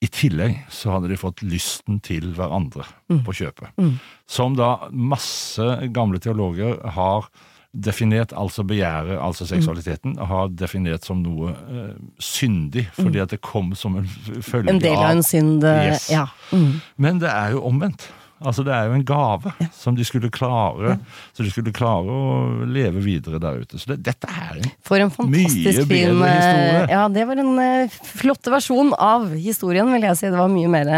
I 0.02 0.08
tillegg 0.10 0.56
så 0.72 0.96
hadde 0.96 1.12
de 1.12 1.20
fått 1.20 1.44
lysten 1.46 2.00
til 2.02 2.32
hverandre 2.34 2.88
på 3.22 3.36
kjøpet. 3.38 3.78
Som 4.26 4.58
da 4.58 4.88
masse 4.90 5.68
gamle 5.94 6.18
teologer 6.18 6.80
har 6.96 7.30
definert, 7.72 8.32
altså 8.36 8.62
begjæret, 8.68 9.16
altså 9.18 9.46
seksualiteten, 9.48 10.18
har 10.20 10.48
definert 10.52 11.04
som 11.08 11.22
noe 11.24 11.52
uh, 11.56 11.92
syndig, 12.20 12.86
fordi 12.98 13.22
at 13.22 13.32
det 13.32 13.40
kom 13.40 13.72
som 13.74 13.96
en 13.96 14.08
følge 14.44 14.68
av 14.68 14.74
En 14.74 14.82
del 14.82 14.96
av 14.98 15.10
en 15.10 15.22
synd. 15.24 15.64
eh, 15.64 15.92
Yes. 15.92 16.10
Ja. 16.12 16.26
Mm. 16.52 16.80
Men 16.96 17.18
det 17.22 17.30
er 17.32 17.54
jo 17.56 17.62
omvendt. 17.64 18.10
Altså 18.42 18.64
Det 18.66 18.72
er 18.74 18.88
jo 18.90 18.96
en 18.98 19.04
gave 19.06 19.52
som 19.70 19.94
de 19.94 20.02
skulle 20.02 20.26
klare 20.34 20.96
Så 21.30 21.44
de 21.44 21.50
skulle 21.52 21.70
klare 21.70 22.10
å 22.10 22.64
leve 22.66 22.98
videre 22.98 23.38
der 23.38 23.60
ute. 23.62 23.78
Så 23.78 23.92
det, 23.92 24.00
dette 24.02 24.26
er 24.26 24.56
en 24.58 24.72
For 24.82 24.98
en 24.98 25.12
fantastisk 25.14 25.62
Mye 25.62 25.84
fin 25.86 25.92
bedre 25.92 26.26
eh, 26.26 26.40
historie. 26.40 26.80
Ja, 26.90 27.04
det 27.08 27.26
var 27.28 27.38
en 27.38 27.52
uh, 27.60 28.00
flott 28.18 28.50
versjon 28.50 28.90
av 28.98 29.28
historien, 29.38 29.86
vil 29.94 30.08
jeg 30.08 30.18
si. 30.18 30.26
Det 30.26 30.40
var 30.42 30.50
mye 30.50 30.72
mer, 30.74 30.90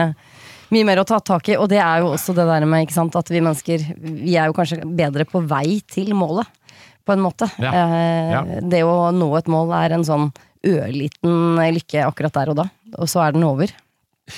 mye 0.73 0.89
mer 0.89 1.03
å 1.03 1.07
ta 1.13 1.21
tak 1.21 1.53
i. 1.53 1.59
Og 1.61 1.69
det 1.69 1.83
er 1.85 2.01
jo 2.01 2.15
også 2.15 2.33
det 2.33 2.49
der 2.49 2.65
med 2.65 2.97
sant, 2.97 3.15
at 3.21 3.29
vi 3.29 3.45
mennesker 3.45 3.85
Vi 4.01 4.39
er 4.41 4.49
jo 4.49 4.57
kanskje 4.57 4.81
bedre 4.89 5.29
på 5.29 5.45
vei 5.45 5.83
til 5.85 6.15
målet, 6.17 6.49
på 7.07 7.13
en 7.17 7.23
måte. 7.25 7.49
Ja. 7.63 7.71
Eh, 7.73 8.33
Ja. 8.35 8.43
Det 8.61 8.83
å 8.85 9.11
nå 9.15 9.31
et 9.39 9.47
mål 9.53 9.73
er 9.77 9.95
en 9.99 10.05
sånn 10.05 10.31
ørliten 10.65 11.57
lykke 11.77 12.05
akkurat 12.09 12.33
der 12.33 12.51
og 12.55 12.57
da. 12.63 12.69
Og 12.99 13.09
så 13.11 13.21
er 13.27 13.33
den 13.37 13.45
over. 13.45 13.73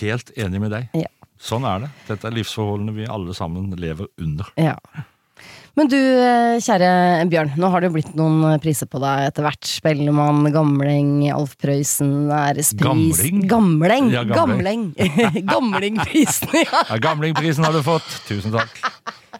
Helt 0.00 0.32
enig 0.36 0.60
med 0.60 0.72
deg. 0.74 0.88
Ja. 0.94 1.10
sånn 1.38 1.64
er 1.68 1.84
det. 1.84 1.90
Dette 2.08 2.26
er 2.26 2.34
livsforholdene 2.34 2.94
vi 2.96 3.04
alle 3.06 3.34
sammen 3.36 3.70
lever 3.76 4.08
under. 4.18 4.46
Ja. 4.56 4.74
Men 5.76 5.90
du, 5.92 5.96
eh, 6.00 6.56
kjære 6.64 7.28
Bjørn, 7.28 7.50
nå 7.60 7.68
har 7.70 7.80
det 7.84 7.90
jo 7.90 7.94
blitt 7.98 8.14
noen 8.16 8.56
priser 8.64 8.88
på 8.88 8.96
deg 8.98 9.26
etter 9.28 9.44
hvert. 9.44 9.60
Spellemann, 9.68 10.48
Gamling, 10.50 11.28
Alf 11.30 11.52
Prøysen, 11.60 12.30
Ærespris 12.32 12.80
Gamling? 12.80 13.42
Gamleng! 13.46 14.08
Ja. 14.10 14.24
Gamlingprisen, 15.52 16.48
ja. 16.64 16.80
Ja, 16.88 16.96
Gamlingprisen 16.96 17.64
har 17.68 17.76
du 17.76 17.82
fått. 17.84 18.08
Tusen 18.26 18.56
takk. 18.56 18.80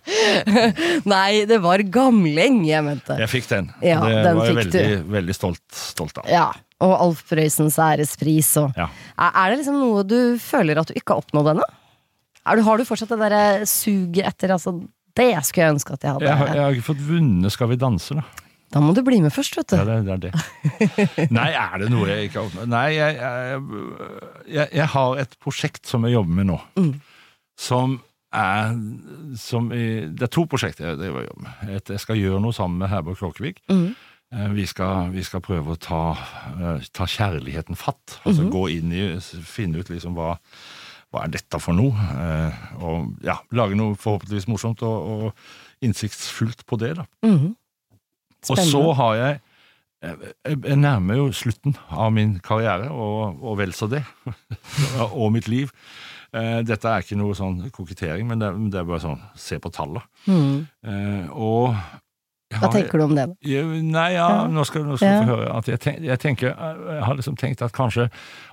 Nei, 1.15 1.45
det 1.49 1.59
var 1.65 1.83
Gamling 1.93 2.63
jeg 2.69 2.85
mente. 2.87 3.17
Jeg 3.23 3.31
fikk 3.33 3.49
den. 3.51 3.71
Ja, 3.85 4.01
det 4.05 4.23
den 4.27 4.39
var 4.39 4.51
jeg 4.51 4.59
veldig, 4.61 4.87
veldig 5.17 5.37
stolt, 5.37 5.65
stolt 5.75 6.21
av. 6.23 6.31
Ja, 6.31 6.47
og 6.85 6.95
Alf 6.95 7.25
Prøysens 7.31 7.79
ærespris 7.81 8.53
og 8.61 8.77
Ja. 8.77 8.89
er, 9.17 9.51
det 9.51 9.63
liksom 9.63 9.79
noe 9.81 10.05
du 10.07 10.37
føler 10.43 10.81
at 10.81 10.91
du 10.91 10.97
ikke 10.99 11.15
har 11.15 11.25
oppnådd 11.25 11.55
ennå? 11.55 11.69
Har 12.47 12.79
du 12.79 12.87
fortsatt 12.87 13.11
det 13.11 13.19
derre 13.19 13.67
suget 13.67 14.27
etter 14.29 14.53
altså, 14.55 14.77
Det 15.17 15.33
skulle 15.43 15.65
jeg 15.65 15.75
ønske 15.75 15.95
at 15.97 16.05
jeg 16.05 16.13
hadde. 16.13 16.29
Jeg 16.29 16.37
har, 16.37 16.51
jeg 16.55 16.63
har 16.63 16.77
ikke 16.77 16.91
fått 16.93 17.07
vunnet 17.09 17.55
Skal 17.55 17.73
vi 17.73 17.79
danse, 17.81 18.15
da. 18.15 18.45
Da 18.75 18.83
må 18.83 18.93
du 18.93 19.01
bli 19.07 19.21
med 19.23 19.33
først, 19.33 19.57
vet 19.57 19.71
du. 19.73 19.77
Ja, 19.79 19.85
det, 19.87 20.11
er 20.11 20.23
det. 20.27 20.33
Nei, 21.39 21.51
er 21.55 21.79
det 21.81 21.91
noe 21.93 22.09
jeg 22.11 22.29
ikke 22.29 22.43
har 22.43 22.49
oppnådd? 22.51 22.71
Nei, 22.73 22.89
jeg, 22.97 23.19
jeg, 24.51 24.71
jeg 24.75 24.89
har 24.97 25.21
et 25.23 25.37
prosjekt 25.43 25.87
som 25.87 26.05
jeg 26.07 26.17
jobber 26.17 26.41
med 26.41 26.51
nå. 26.51 26.59
Mm. 26.77 26.91
Som 27.57 28.01
er 28.35 28.75
som 29.39 29.71
i, 29.73 30.07
Det 30.11 30.23
er 30.23 30.33
to 30.33 30.47
prosjekter 30.47 30.89
jeg 30.91 30.99
driver 30.99 31.23
og 31.23 31.29
jobber 31.29 31.43
med. 31.47 31.75
Et, 31.77 31.89
jeg 31.95 32.01
skal 32.01 32.17
gjøre 32.21 32.41
noe 32.43 32.53
sammen 32.53 32.79
med 32.79 32.89
Herborg 32.91 33.17
Kråkevik. 33.21 33.61
Mm. 33.71 33.95
Eh, 34.33 34.49
Vi 34.57 34.67
skal, 34.67 35.11
vi 35.15 35.23
skal 35.23 35.41
prøve 35.41 35.77
å 35.77 35.79
ta, 35.79 36.01
eh, 36.57 36.81
ta 36.93 37.05
kjærligheten 37.07 37.77
fatt. 37.77 38.19
Altså 38.25 38.43
Mhm. 38.43 38.51
gå 38.51 38.65
inn 38.79 38.93
i 38.93 39.21
Finne 39.43 39.79
ut 39.79 39.89
liksom 39.89 40.15
hva, 40.15 40.39
hva 41.13 41.25
er 41.25 41.29
dette 41.29 41.61
for 41.61 41.73
noe? 41.73 41.93
Eh, 41.95 42.53
og 42.83 43.15
ja, 43.23 43.39
lage 43.53 43.77
noe 43.77 43.95
forhåpentligvis 43.95 44.49
morsomt 44.49 44.83
og, 44.83 45.09
og 45.27 45.33
innsiktsfullt 45.83 46.67
på 46.67 46.79
det. 46.79 46.97
da. 46.97 47.05
Mhm. 47.25 47.55
Og 48.51 48.57
så 48.59 48.95
har 48.95 49.15
jeg 49.17 49.41
jeg 50.03 50.63
jeg 50.63 50.77
nærmer 50.77 51.17
jo 51.17 51.33
slutten 51.33 51.75
av 51.91 52.13
min 52.13 52.39
karriere, 52.39 52.91
og, 52.93 53.43
og 53.43 53.57
vel 53.59 53.73
så 53.73 53.89
det. 53.91 54.05
og 55.01 55.33
mitt 55.33 55.49
liv. 55.49 55.73
Eh, 56.35 56.63
Dette 56.67 56.89
er 56.89 57.03
ikke 57.05 57.17
noe 57.19 57.35
sånn 57.35 57.71
kokettering, 57.71 58.27
men 58.27 58.39
det, 58.43 58.51
det 58.73 58.81
er 58.81 58.85
bare 58.89 59.01
sånn 59.05 59.21
se 59.39 59.59
på 59.63 59.71
tallet. 59.73 60.03
Mm. 60.27 60.67
Eh, 60.85 61.29
Og 61.33 61.75
jeg 62.51 62.61
Hva 62.63 62.71
tenker 62.73 62.99
du 62.99 63.05
om 63.05 63.15
det? 63.17 63.27
da? 63.27 63.63
Nei, 63.83 64.13
ja, 64.15 64.29
Ja. 64.29 64.47
nå 64.47 64.65
skal, 64.67 64.85
nå 64.85 64.97
skal 64.97 65.09
Ja. 65.09 65.21
du 65.21 65.27
få 65.27 65.37
høre 65.37 65.57
at 65.57 65.67
jeg, 65.67 65.81
tenk, 65.81 66.01
jeg 66.01 66.19
tenker 66.23 66.49
Jeg 66.55 67.03
har 67.05 67.15
liksom 67.17 67.37
tenkt 67.37 67.63
at 67.63 67.73
kanskje 67.73 68.09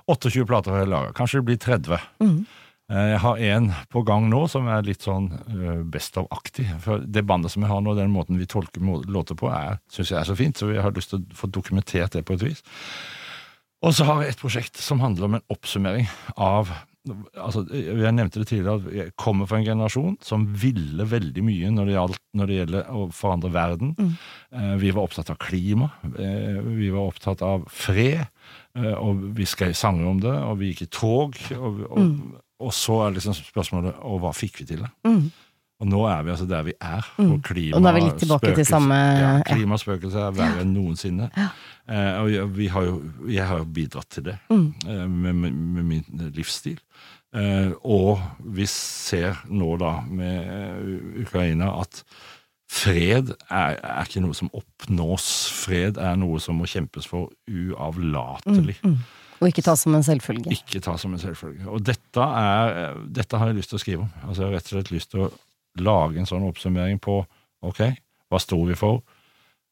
28 0.08 0.44
plater 0.46 0.70
har 0.72 0.78
jeg 0.80 0.88
laga. 0.88 1.12
Kanskje 1.12 1.38
det 1.40 1.44
blir 1.44 1.56
30. 1.58 2.00
Mhm. 2.20 2.46
Eh, 2.90 3.10
Jeg 3.14 3.18
har 3.20 3.36
en 3.38 3.70
på 3.90 4.02
gang 4.04 4.28
nå 4.28 4.46
som 4.50 4.66
er 4.68 4.82
litt 4.82 5.00
sånn 5.00 5.30
eh, 5.32 5.82
Best 5.84 6.16
of-aktig. 6.18 6.66
For 6.80 6.98
det 6.98 7.24
bandet 7.26 7.50
som 7.50 7.62
jeg 7.62 7.70
har 7.70 7.80
nå, 7.80 7.94
den 7.96 8.10
måten 8.12 8.36
vi 8.36 8.44
tolker 8.46 8.80
låter 9.06 9.34
på, 9.34 9.48
syns 9.88 10.10
jeg 10.10 10.18
er 10.20 10.24
så 10.24 10.36
fint, 10.36 10.56
så 10.58 10.72
jeg 10.74 10.82
har 10.82 10.90
lyst 10.92 11.10
til 11.10 11.20
å 11.20 11.34
få 11.34 11.48
dokumentert 11.50 12.10
det 12.12 12.24
på 12.26 12.34
et 12.34 12.42
vis. 12.42 12.62
Og 13.82 13.92
så 13.94 14.04
har 14.04 14.22
jeg 14.22 14.30
et 14.34 14.40
prosjekt 14.40 14.76
som 14.76 15.00
handler 15.00 15.24
om 15.24 15.34
en 15.34 15.42
oppsummering 15.50 16.08
av 16.36 16.68
altså, 17.36 17.64
Jeg 17.70 18.14
nevnte 18.16 18.40
det 18.40 18.48
tidligere 18.48 18.78
at 18.78 18.94
jeg 18.96 19.14
kommer 19.20 19.48
fra 19.50 19.58
en 19.60 19.66
generasjon 19.66 20.16
som 20.24 20.46
ville 20.48 21.06
veldig 21.08 21.44
mye 21.44 21.72
når 21.74 21.88
det, 21.90 21.96
gjaldt, 21.96 22.22
når 22.40 22.50
det 22.50 22.58
gjelder 22.60 22.92
å 22.94 23.04
forandre 23.14 23.52
verden. 23.54 23.94
Mm. 23.98 24.14
Vi 24.80 24.92
var 24.94 25.08
opptatt 25.08 25.32
av 25.34 25.40
klima, 25.42 25.90
eh, 26.14 26.60
vi 26.64 26.90
var 26.94 27.10
opptatt 27.10 27.44
av 27.44 27.66
fred, 27.72 28.24
eh, 28.78 28.94
og 28.94 29.30
vi 29.36 29.48
skrev 29.48 29.74
sanger 29.78 30.08
om 30.10 30.22
det, 30.22 30.34
og 30.34 30.58
vi 30.62 30.72
gikk 30.72 30.86
i 30.86 30.92
tog. 30.94 31.40
Og, 31.58 31.84
og, 31.90 32.40
og 32.64 32.74
så 32.76 33.00
er 33.04 33.16
liksom 33.18 33.36
spørsmålet 33.36 33.98
og 34.06 34.22
hva 34.22 34.32
fikk 34.36 34.62
vi 34.62 34.70
til? 34.72 34.86
det? 34.86 34.92
Mhm. 35.10 35.32
Og 35.82 35.88
nå 35.90 36.04
er 36.06 36.22
vi 36.22 36.30
altså 36.30 36.46
der 36.48 36.62
vi 36.68 36.72
er. 36.80 37.06
Og, 37.18 37.40
klima, 37.42 37.76
Og 37.76 37.82
nå 37.82 37.88
er 37.90 37.96
vi 37.96 38.04
litt 38.06 38.20
tilbake 38.22 38.52
til 38.54 38.64
samme- 38.68 38.94
ja, 38.94 39.32
ja. 39.38 39.42
Klimaspøkelset 39.48 40.20
er 40.22 40.36
verre 40.36 40.60
enn 40.62 40.70
noensinne. 40.74 41.30
Eh, 41.34 42.20
og 42.22 42.30
har 42.70 42.84
jo, 42.86 42.94
jeg 43.28 43.46
har 43.46 43.58
jo 43.58 43.64
bidratt 43.64 44.08
til 44.10 44.22
det 44.30 44.38
Mm. 44.50 44.74
eh, 44.86 45.06
med, 45.08 45.34
med, 45.34 45.52
med 45.52 45.84
min 45.84 46.04
livsstil. 46.34 46.78
Eh, 47.34 47.72
og 47.84 48.20
vi 48.46 48.64
ser 48.70 49.34
nå 49.50 49.76
da 49.82 50.00
med 50.06 50.46
eh, 50.46 51.22
Ukraina 51.26 51.72
at 51.80 52.04
fred 52.70 53.34
er, 53.50 53.76
er 53.82 54.04
ikke 54.06 54.22
noe 54.22 54.34
som 54.34 54.48
oppnås. 54.54 55.26
Fred 55.66 55.98
er 55.98 56.16
noe 56.16 56.38
som 56.40 56.56
må 56.62 56.64
kjempes 56.70 57.06
for 57.10 57.28
uavlatelig. 57.50 58.78
Og 59.42 59.48
ikke 59.50 59.64
ta 59.66 59.74
som 59.76 59.94
en 59.98 60.02
selvfølge. 60.06 60.54
Ikke 60.54 60.80
ta 60.80 60.94
som 60.96 61.12
en 61.12 61.20
selvfølge. 61.20 61.66
Og 61.68 61.82
dette, 61.84 62.22
er, 62.22 62.94
dette 63.12 63.36
har 63.40 63.50
jeg 63.50 63.58
lyst 63.58 63.74
til 63.74 63.78
å 63.80 63.82
skrive 63.82 64.06
om. 64.06 64.12
Altså 64.28 64.42
Jeg 64.44 64.48
har 64.48 64.56
rett 64.56 64.70
og 64.70 64.76
slett 64.78 64.92
lyst 64.94 65.10
til 65.12 65.26
å 65.26 65.32
lage 65.80 66.18
en 66.20 66.26
sånn 66.28 66.44
oppsummering 66.46 67.00
på 67.02 67.20
ok, 67.64 67.80
hva 68.30 68.40
sto 68.42 68.60
vi 68.68 68.76
for, 68.78 69.02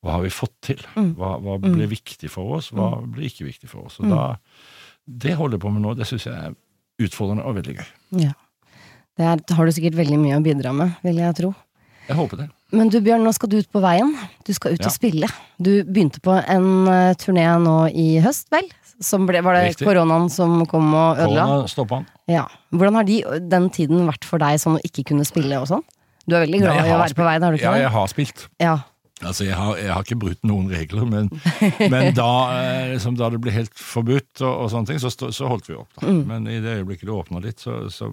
hva 0.02 0.16
har 0.16 0.22
vi 0.24 0.30
fått 0.34 0.54
til, 0.66 0.80
hva, 1.18 1.36
hva 1.38 1.58
ble 1.62 1.86
viktig 1.90 2.30
for 2.32 2.56
oss, 2.58 2.72
hva 2.74 2.96
ble 3.06 3.28
ikke 3.28 3.46
viktig 3.46 3.68
for 3.70 3.86
oss. 3.86 4.00
Og 4.02 4.08
da, 4.10 4.36
Det 5.06 5.34
holder 5.38 5.58
jeg 5.58 5.62
på 5.62 5.70
med 5.74 5.82
nå. 5.82 5.94
Det 5.98 6.06
syns 6.08 6.26
jeg 6.26 6.34
er 6.34 6.54
utfordrende 7.02 7.44
og 7.46 7.54
veldig 7.58 7.76
gøy. 7.78 7.86
Ja. 8.24 8.32
Det 9.18 9.24
er, 9.28 9.42
har 9.54 9.66
du 9.68 9.72
sikkert 9.76 9.98
veldig 9.98 10.18
mye 10.18 10.38
å 10.38 10.42
bidra 10.42 10.72
med, 10.74 10.94
vil 11.04 11.20
jeg 11.20 11.36
tro. 11.38 11.52
Jeg 12.08 12.16
håper 12.18 12.40
det. 12.42 12.48
Men 12.72 12.88
du 12.90 12.96
Bjørn, 13.04 13.22
nå 13.22 13.30
skal 13.36 13.50
du 13.52 13.58
ut 13.60 13.68
på 13.70 13.82
veien. 13.84 14.14
Du 14.46 14.52
skal 14.56 14.72
ut 14.74 14.80
Ja. 14.80 14.88
og 14.88 14.94
spille. 14.94 15.28
Du 15.60 15.84
begynte 15.84 16.18
på 16.24 16.32
en 16.40 16.68
uh, 16.88 17.12
turné 17.20 17.44
nå 17.62 17.76
i 17.94 18.18
høst, 18.24 18.48
vel? 18.50 18.66
Som 19.02 19.26
ble, 19.26 19.40
var 19.42 19.56
det 19.58 19.62
Riktig. 19.72 19.86
koronaen 19.88 20.28
som 20.30 20.60
kom 20.70 20.92
og 20.94 21.18
ødela? 21.18 21.46
Korona 21.48 21.68
stoppa 21.70 21.98
han. 22.00 22.06
Ja. 22.30 22.44
Hvordan 22.72 22.94
har 23.00 23.04
de, 23.08 23.16
den 23.50 23.68
tiden 23.74 24.06
vært 24.08 24.24
for 24.28 24.38
deg 24.42 24.60
sånn 24.62 24.78
å 24.78 24.82
ikke 24.86 25.04
kunne 25.10 25.26
spille 25.26 25.58
og 25.58 25.66
sånn? 25.70 25.82
Du 26.22 26.36
er 26.38 26.44
veldig 26.46 26.60
glad 26.62 26.76
Nei, 26.78 26.86
i 26.86 26.94
å 26.94 27.00
være 27.02 27.16
på 27.18 27.24
veien, 27.26 27.42
har 27.42 27.50
du 27.50 27.58
ikke 27.58 27.66
Ja, 27.66 27.72
det? 27.74 27.82
jeg 27.82 27.90
har 27.96 28.06
spilt. 28.12 28.44
Ja. 28.62 28.76
Altså, 29.28 29.44
jeg 29.46 29.54
har, 29.58 29.76
jeg 29.78 29.92
har 29.94 30.02
ikke 30.06 30.18
brutt 30.22 30.42
noen 30.48 30.68
regler, 30.72 31.04
men, 31.08 31.28
men 31.92 32.08
da, 32.16 32.28
eh, 32.58 32.92
liksom, 32.94 33.14
da 33.20 33.28
det 33.32 33.40
ble 33.44 33.54
helt 33.54 33.74
forbudt 33.78 34.42
og, 34.42 34.52
og 34.64 34.70
sånne 34.72 34.90
ting, 34.92 35.00
så, 35.02 35.12
så 35.12 35.50
holdt 35.50 35.68
vi 35.70 35.76
opp. 35.78 35.90
Da. 36.00 36.08
Mm. 36.10 36.22
Men 36.30 36.48
i 36.50 36.58
det 36.64 36.78
øyeblikket 36.80 37.06
det 37.08 37.14
åpna 37.14 37.42
litt, 37.44 37.62
så, 37.62 37.76
så 37.92 38.10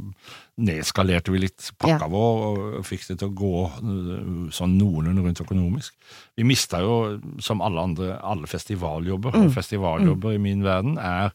nedskalerte 0.60 1.32
vi 1.34 1.44
litt 1.46 1.70
pakka 1.80 2.06
Ja. 2.06 2.12
vår 2.12 2.44
og 2.80 2.86
fikk 2.88 3.08
det 3.10 3.20
til 3.22 3.32
å 3.32 3.38
gå 3.42 3.54
eh, 3.80 4.52
sånn 4.56 4.78
noenlunde 4.80 5.24
rundt 5.26 5.42
økonomisk. 5.46 5.96
Vi 6.38 6.46
mista 6.48 6.82
jo, 6.84 7.00
som 7.44 7.64
alle 7.66 7.88
andre, 7.90 8.14
alle 8.22 8.50
festivaljobber. 8.50 9.36
Mm. 9.36 9.50
Festivaljobber 9.56 10.36
i 10.36 10.42
min 10.44 10.64
verden 10.66 11.00
er 11.02 11.34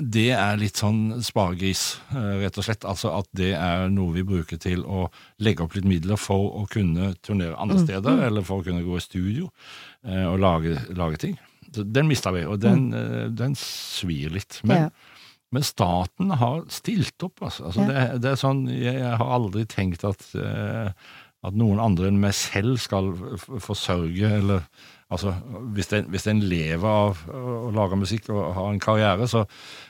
det 0.00 0.30
er 0.36 0.56
litt 0.60 0.76
sånn 0.80 1.20
sparegris, 1.24 1.98
eh, 2.12 2.36
rett 2.42 2.58
og 2.58 2.64
slett. 2.66 2.84
Altså 2.88 3.10
at 3.18 3.28
det 3.36 3.52
er 3.54 3.88
noe 3.92 4.12
vi 4.14 4.22
bruker 4.26 4.58
til 4.62 4.82
å 4.84 5.06
legge 5.42 5.64
opp 5.64 5.74
litt 5.76 5.84
midler 5.88 6.16
for 6.20 6.52
å 6.60 6.66
kunne 6.70 7.14
turnere 7.22 7.54
Mm. 7.56 7.62
andre 7.62 7.78
steder, 7.84 8.22
eller 8.26 8.42
for 8.42 8.60
å 8.62 8.64
kunne 8.66 8.84
gå 8.84 8.96
i 8.96 9.04
studio 9.04 9.50
eh, 10.04 10.24
og 10.26 10.38
lage, 10.40 10.76
lage 10.96 11.18
ting. 11.18 11.38
Den 11.72 12.06
mista 12.08 12.30
vi, 12.32 12.44
og 12.46 12.60
den, 12.60 12.90
mm. 12.92 13.34
den 13.36 13.54
svir 13.54 14.30
litt. 14.32 14.60
Men, 14.64 14.76
Ja. 14.76 14.90
men 15.52 15.62
staten 15.62 16.30
har 16.30 16.62
stilt 16.68 17.22
opp, 17.22 17.40
altså. 17.42 17.66
altså 17.66 17.80
Ja. 17.80 17.86
det, 18.12 18.20
det 18.22 18.30
er 18.32 18.36
sånn, 18.40 18.66
jeg, 18.68 18.94
jeg 19.00 19.16
har 19.18 19.26
aldri 19.38 19.64
tenkt 19.66 20.04
at, 20.04 20.24
eh, 20.34 20.92
at 21.44 21.54
noen 21.54 21.78
andre 21.80 22.08
enn 22.08 22.20
meg 22.20 22.34
selv 22.34 22.78
skal 22.78 23.12
forsørge, 23.60 24.36
eller 24.40 24.60
Altså, 25.06 25.30
hvis 25.70 25.86
en, 25.94 26.08
hvis 26.10 26.24
en 26.26 26.40
lever 26.42 26.82
av 26.90 27.20
å 27.30 27.68
lage 27.70 27.94
musikk 27.94 28.24
og 28.34 28.48
har 28.56 28.72
en 28.72 28.80
karriere, 28.82 29.28
så, 29.30 29.44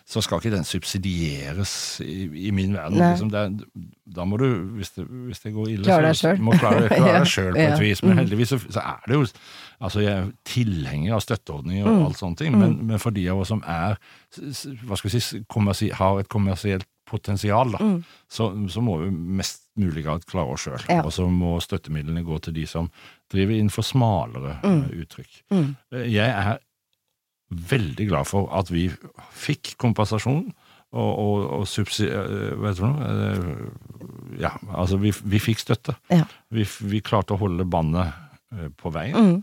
så 0.04 0.20
skal 0.20 0.42
ikke 0.42 0.50
den 0.52 0.66
subsidieres 0.68 2.00
i, 2.04 2.26
i 2.48 2.50
min 2.52 2.74
verden. 2.76 2.98
Liksom 3.00 3.30
det, 3.32 3.46
da 4.12 4.26
må 4.28 4.36
du, 4.36 4.44
hvis 4.76 4.90
det, 4.98 5.06
hvis 5.08 5.40
det 5.40 5.54
går 5.54 5.70
ille, 5.72 5.86
Klare 5.88 6.10
deg 6.10 6.18
så 6.20 6.34
må 6.36 6.52
du 6.52 6.60
klare, 6.60 6.90
klare 6.98 7.22
deg 7.22 7.30
sjøl 7.32 7.52
på 7.56 7.62
et 7.64 7.70
Ja. 7.70 7.78
vis. 7.80 8.02
Men 8.04 8.12
Mm. 8.12 8.20
heldigvis 8.20 8.52
så, 8.52 8.58
så 8.68 8.80
er 8.84 9.00
det 9.08 9.14
jo 9.16 9.24
Altså, 9.80 10.00
jeg 10.00 10.12
er 10.12 10.28
tilhenger 10.48 11.14
av 11.14 11.20
støtteordninger 11.24 11.84
og 11.88 11.96
Mm. 11.96 12.04
alt 12.06 12.16
sånne 12.20 12.36
ting, 12.36 12.58
men, 12.58 12.76
men 12.86 12.98
for 12.98 13.10
de 13.16 13.26
av 13.28 13.40
oss 13.40 13.48
som 13.48 13.62
er 13.66 13.96
hva 14.84 14.96
skal 14.96 15.10
vi 15.10 15.20
si, 15.72 15.88
har 15.92 16.18
et 16.20 16.28
kommersielt 16.28 16.84
potensial, 17.06 17.72
da, 17.72 17.78
Mm. 17.80 18.04
så, 18.28 18.52
så 18.68 18.80
må 18.84 18.98
vi 19.02 19.10
mest 19.10 19.65
mulig 19.76 20.04
grad 20.06 20.24
klare 20.28 20.54
oss 20.56 20.64
sjøl. 20.66 20.82
Ja. 20.88 21.02
Og 21.04 21.12
så 21.14 21.26
må 21.30 21.56
støttemidlene 21.64 22.24
gå 22.26 22.38
til 22.44 22.54
de 22.56 22.66
som 22.70 22.90
driver 23.32 23.56
innenfor 23.58 23.84
smalere 23.86 24.56
mm. 24.64 24.84
uttrykk. 25.02 25.42
Mm. 25.52 25.68
Eh, 25.92 26.06
Jeg 26.14 26.30
er 26.30 26.58
veldig 27.70 28.08
glad 28.10 28.26
for 28.26 28.48
at 28.58 28.70
vi 28.74 28.88
fikk 29.38 29.76
kompensasjon 29.78 30.48
og, 30.96 31.10
og, 31.12 31.44
og 31.60 31.66
subsi... 31.70 32.06
eh, 32.08 32.54
heter 32.64 32.86
det? 32.86 33.10
Eh, 33.10 34.40
Ja, 34.42 34.50
altså, 34.76 34.98
vi, 35.00 35.12
vi 35.24 35.38
fikk 35.40 35.62
støtte. 35.62 35.94
Ja. 36.12 36.24
Vi, 36.52 36.64
vi 36.90 36.98
klarte 37.04 37.36
å 37.36 37.40
holde 37.40 37.64
bandet 37.64 38.10
eh, 38.52 38.68
på 38.76 38.90
veien. 38.94 39.16
Mm. 39.36 39.38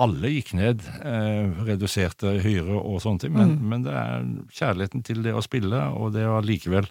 Alle 0.00 0.30
gikk 0.32 0.54
ned, 0.56 0.80
eh, 1.04 1.50
reduserte 1.66 2.30
hyre 2.40 2.78
og 2.78 3.02
sånne 3.04 3.20
ting, 3.20 3.34
men, 3.36 3.50
Mm. 3.58 3.66
men 3.68 3.82
det 3.84 3.92
er 4.00 4.22
kjærligheten 4.56 5.02
til 5.04 5.20
det 5.26 5.34
å 5.36 5.42
spille, 5.44 5.82
og 5.92 6.14
det 6.14 6.24
å 6.24 6.38
allikevel 6.40 6.88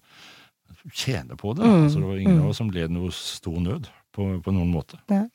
tjene 0.91 1.35
på 1.39 1.53
det. 1.57 1.65
Mm. 1.65 1.83
Altså, 1.83 1.99
det 1.99 2.07
var 2.07 2.17
ingen 2.21 2.37
Mm. 2.37 2.43
av 2.43 2.49
oss 2.53 2.57
som 2.57 2.69
led 2.69 2.91
noe 2.91 3.11
stor 3.11 3.59
nød 3.59 3.89
på, 4.13 4.27
på 4.43 4.51
noen 4.53 4.71
måte. 4.73 4.99
Ja. 5.09 5.25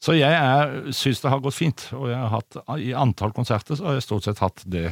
Så 0.00 0.14
jeg 0.16 0.94
syns 0.96 1.20
det 1.20 1.30
har 1.30 1.40
gått 1.44 1.54
fint, 1.58 1.88
og 1.92 2.08
jeg 2.08 2.16
har 2.16 2.28
hatt, 2.32 2.56
i 2.80 2.92
antall 2.96 3.32
konserter 3.36 3.76
så 3.76 3.84
har 3.90 3.98
jeg 3.98 4.02
stort 4.06 4.24
sett 4.24 4.38
hatt 4.40 4.62
det 4.64 4.86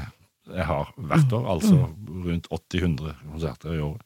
jeg 0.49 0.64
har 0.64 0.90
hvert 0.96 1.32
år, 1.32 1.46
altså 1.55 1.76
rundt 2.24 2.49
80-100 2.53 3.14
konserter 3.30 3.74
i 3.76 3.80
året. 3.84 4.03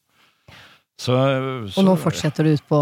Så, 1.02 1.14
så, 1.72 1.80
Og 1.80 1.86
nå 1.88 1.94
fortsetter 1.98 2.46
du 2.46 2.52
ut 2.54 2.64
på 2.70 2.78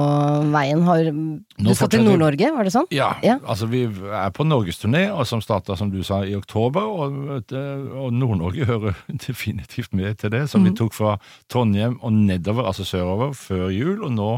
veien. 0.53 0.83
Har, 0.85 1.09
du 1.09 1.71
skal 1.73 1.91
til 1.93 2.05
Nord-Norge, 2.05 2.51
var 2.53 2.69
det 2.69 2.75
sånn? 2.75 2.89
Ja, 2.93 3.15
Ja. 3.25 3.39
altså 3.49 3.69
vi 3.71 3.87
er 3.89 4.33
på 4.37 4.45
norgesturné, 4.45 5.07
som 5.25 5.41
starta, 5.41 5.77
som 5.79 5.93
du 5.93 6.03
sa, 6.05 6.21
i 6.29 6.37
oktober. 6.37 6.85
Og, 6.85 7.41
og 7.51 8.13
Nord-Norge 8.13 8.69
hører 8.69 8.99
definitivt 9.27 9.95
med 9.97 10.21
til 10.21 10.35
det. 10.37 10.47
Som 10.53 10.65
mm. 10.65 10.69
vi 10.69 10.77
tok 10.83 10.97
fra 10.97 11.17
Trondheim 11.49 11.97
og 12.05 12.13
nedover, 12.13 12.69
altså 12.69 12.85
sørover, 12.85 13.33
før 13.37 13.71
jul. 13.73 14.05
Og 14.05 14.13
nå 14.13 14.31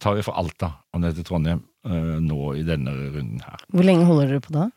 tar 0.00 0.16
vi 0.16 0.24
fra 0.24 0.38
Alta 0.40 0.74
og 0.94 1.04
ned 1.04 1.16
til 1.18 1.26
Trondheim 1.26 1.64
eh, 1.84 2.18
nå 2.24 2.54
i 2.56 2.64
denne 2.66 2.94
runden 2.94 3.40
her. 3.44 3.64
Hvor 3.68 3.86
lenge 3.86 4.06
holder 4.08 4.32
dere 4.32 4.44
på 4.44 4.54
da? 4.56 4.68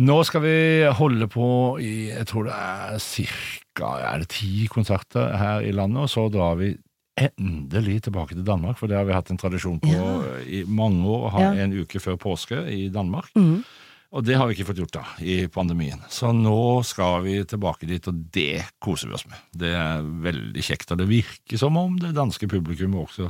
Nå 0.00 0.20
skal 0.24 0.44
vi 0.44 0.58
holde 0.96 1.26
på 1.28 1.48
i 1.82 1.94
jeg 2.12 2.28
tror 2.30 2.46
det 2.46 2.54
er 2.56 3.00
cirka 3.02 3.96
det 4.20 4.30
ti 4.32 4.68
konserter 4.70 5.34
her 5.36 5.66
i 5.66 5.74
landet, 5.74 6.06
og 6.06 6.12
så 6.12 6.28
drar 6.32 6.56
vi 6.60 6.76
endelig 7.28 8.02
tilbake 8.06 8.34
til 8.34 8.44
Danmark, 8.46 8.78
for 8.78 8.86
det 8.90 8.96
har 8.96 9.04
vi 9.04 9.12
hatt 9.12 9.30
en 9.30 9.36
tradisjon 9.40 9.80
på 9.80 9.88
Ja. 9.92 10.38
i 10.46 10.64
mange 10.66 11.04
år, 11.06 11.26
å 11.26 11.30
ha 11.30 11.40
Ja. 11.40 11.52
en 11.64 11.72
uke 11.72 12.00
før 12.00 12.16
påske 12.16 12.56
i 12.70 12.88
Danmark. 12.88 13.28
Mhm. 13.36 13.64
Og 14.10 14.24
det 14.26 14.34
har 14.34 14.48
vi 14.50 14.56
ikke 14.56 14.64
fått 14.72 14.80
gjort 14.82 14.96
da, 14.96 15.02
i 15.22 15.44
pandemien. 15.54 16.00
Så 16.10 16.32
nå 16.34 16.82
skal 16.82 17.20
vi 17.22 17.36
tilbake 17.46 17.86
dit, 17.86 18.02
og 18.10 18.16
det 18.34 18.64
koser 18.82 19.06
vi 19.06 19.14
oss 19.14 19.22
med. 19.30 19.38
Det 19.54 19.70
er 19.78 20.02
veldig 20.24 20.64
kjekt, 20.66 20.90
og 20.90 20.98
det 20.98 21.06
virker 21.06 21.60
som 21.60 21.78
om 21.78 21.94
det 22.02 22.10
danske 22.16 22.48
publikum 22.50 22.96
også 22.98 23.28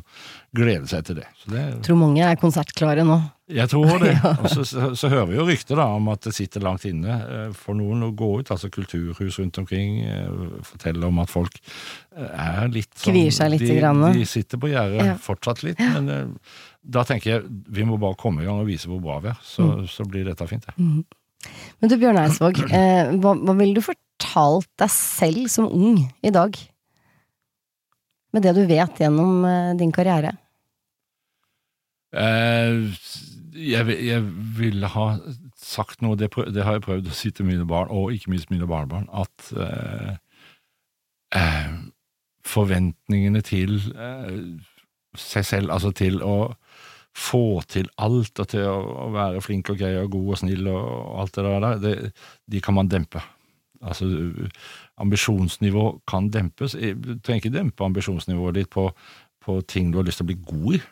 gleder 0.57 0.89
seg 0.89 1.05
til 1.11 1.19
det. 1.21 1.27
Så 1.43 1.53
det 1.53 1.67
Tror 1.85 2.01
mange 2.01 2.25
er 2.25 2.41
konsertklare 2.41 3.05
nå. 3.05 3.19
jeg 3.53 3.69
tror 3.75 3.93
det. 4.01 4.15
Ja. 4.25 4.33
Og 4.41 4.49
så, 4.55 4.65
så, 4.65 4.89
så 4.97 5.11
hører 5.13 5.29
vi 5.29 5.37
jo 5.37 5.45
rykter 5.51 5.77
da 5.83 5.85
om 5.99 6.09
at 6.15 6.25
det 6.25 6.33
sitter 6.39 6.65
langt 6.65 6.89
inne 6.89 7.19
eh, 7.29 7.53
for 7.61 7.77
noen 7.77 8.09
å 8.09 8.11
gå 8.17 8.31
ut, 8.41 8.51
altså 8.57 8.73
kulturhus 8.73 9.37
rundt 9.43 9.61
omkring, 9.61 10.01
eh, 10.09 10.33
forteller 10.65 11.13
om 11.13 11.21
at 11.21 11.29
folk 11.33 11.61
eh, 11.61 12.25
er 12.25 12.73
litt 12.73 12.89
sånn 12.97 13.13
Kvier 13.13 13.37
seg 13.37 13.53
litt 13.53 13.67
de, 13.69 13.77
grann. 13.83 14.01
de 14.17 14.25
sitter 14.33 14.57
på 14.65 14.73
gjerdet 14.73 15.05
Ja. 15.13 15.19
fortsatt 15.21 15.61
litt, 15.69 15.81
men 15.93 16.33
da 16.83 17.03
tenker 17.05 17.31
jeg 17.35 17.49
vi 17.69 17.85
må 17.85 17.99
bare 18.01 18.17
komme 18.19 18.43
i 18.43 18.47
gang 18.49 18.61
og 18.63 18.69
vise 18.71 18.89
hvor 18.89 19.01
bra 19.05 19.19
vi 19.21 19.29
er, 19.33 19.41
så, 19.45 19.67
Mm. 19.81 19.87
så 19.93 20.05
blir 20.09 20.25
dette 20.25 20.47
fint. 20.49 20.65
Mm. 20.79 21.05
Men 21.81 21.91
du 21.93 21.97
Bjørn 22.01 22.19
Eidsvåg, 22.23 22.61
eh, 22.77 23.13
hva, 23.21 23.35
hva 23.37 23.55
ville 23.59 23.75
du 23.77 23.85
fortalt 23.85 24.69
deg 24.81 24.91
selv 24.93 25.49
som 25.53 25.69
ung 25.69 26.01
i 26.25 26.31
dag? 26.33 26.57
Med 28.33 28.43
det 28.47 28.55
du 28.55 28.63
vet 28.69 29.01
gjennom 29.03 29.45
eh, 29.45 29.73
din 29.81 29.93
karriere? 29.93 30.35
Eh, 32.15 32.91
jeg, 33.55 33.87
jeg 34.07 34.23
ville 34.59 34.89
ha 34.91 35.07
sagt 35.61 36.01
noe, 36.03 36.17
det, 36.19 36.31
prøv, 36.33 36.49
det 36.55 36.65
har 36.67 36.79
jeg 36.79 36.85
prøvd 36.87 37.11
å 37.11 37.15
si 37.15 37.31
til 37.35 37.47
mine 37.47 37.67
barn, 37.69 37.91
og 37.93 38.13
ikke 38.15 38.33
minst 38.33 38.51
mine 38.51 38.67
barnebarn, 38.71 39.07
at 39.13 39.51
eh, 39.55 40.15
eh, 41.37 41.75
forventningene 42.47 43.43
til 43.47 43.77
eh, 43.93 44.31
seg 45.19 45.47
selv, 45.47 45.75
altså 45.75 45.93
til 45.97 46.21
å 46.23 46.53
få 47.17 47.61
til 47.69 47.89
alt, 48.01 48.39
og 48.39 48.49
til 48.53 48.69
å, 48.71 49.09
være 49.15 49.43
flink 49.43 49.73
og 49.73 49.81
grei 49.81 49.97
og 49.99 50.13
god 50.13 50.29
og 50.35 50.41
snill 50.45 50.71
og, 50.71 50.79
og 50.79 51.19
alt 51.25 51.37
det 51.37 51.47
der, 51.47 51.81
det, 51.83 51.95
de 52.55 52.63
kan 52.63 52.77
man 52.77 52.91
dempe. 52.91 53.23
Altså, 53.81 54.07
ambisjonsnivå 55.01 55.85
kan 56.09 56.29
dempes. 56.31 56.77
Du 56.77 57.15
trenger 57.19 57.41
ikke 57.41 57.57
dempe 57.57 57.85
ambisjonsnivået 57.85 58.61
ditt 58.61 58.71
på, 58.73 58.91
på 59.41 59.61
ting 59.69 59.91
du 59.91 59.99
har 59.99 60.07
lyst 60.07 60.21
til 60.21 60.29
å 60.29 60.31
bli 60.31 60.41
god 60.45 60.79
i. 60.79 60.83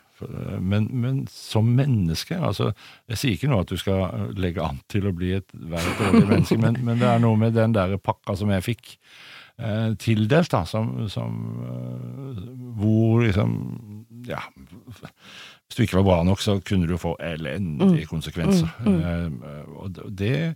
Men, 0.59 0.89
men 0.91 1.19
som 1.31 1.63
menneske 1.63 2.35
altså, 2.35 2.73
Jeg 3.07 3.19
sier 3.21 3.35
ikke 3.37 3.47
nå 3.47 3.61
at 3.63 3.69
du 3.71 3.77
skal 3.79 4.33
legge 4.35 4.59
an 4.59 4.81
til 4.91 5.07
å 5.07 5.13
bli 5.15 5.29
et, 5.37 5.47
verre 5.53 5.93
dårlig 5.95 6.25
menneske, 6.25 6.57
men, 6.59 6.75
men 6.83 6.99
det 6.99 7.07
er 7.07 7.21
noe 7.23 7.39
med 7.39 7.55
den 7.55 7.75
der 7.77 7.95
pakka 8.03 8.35
som 8.35 8.51
jeg 8.51 8.65
fikk 8.65 8.97
eh, 9.59 9.95
tildelt, 10.01 10.51
da, 10.51 10.63
som, 10.65 10.93
som 11.11 11.39
eh, 11.67 12.43
Hvor 12.79 13.23
liksom 13.25 13.55
Ja. 14.27 14.41
Hvis 15.69 15.77
du 15.77 15.83
ikke 15.83 15.99
var 16.01 16.07
bra 16.07 16.19
nok, 16.27 16.41
så 16.41 16.57
kunne 16.65 16.87
du 16.89 16.97
få 16.97 17.15
elendige 17.23 18.07
konsekvenser. 18.09 18.71
Eh, 18.89 19.75
og 19.77 19.99
det 20.09 20.55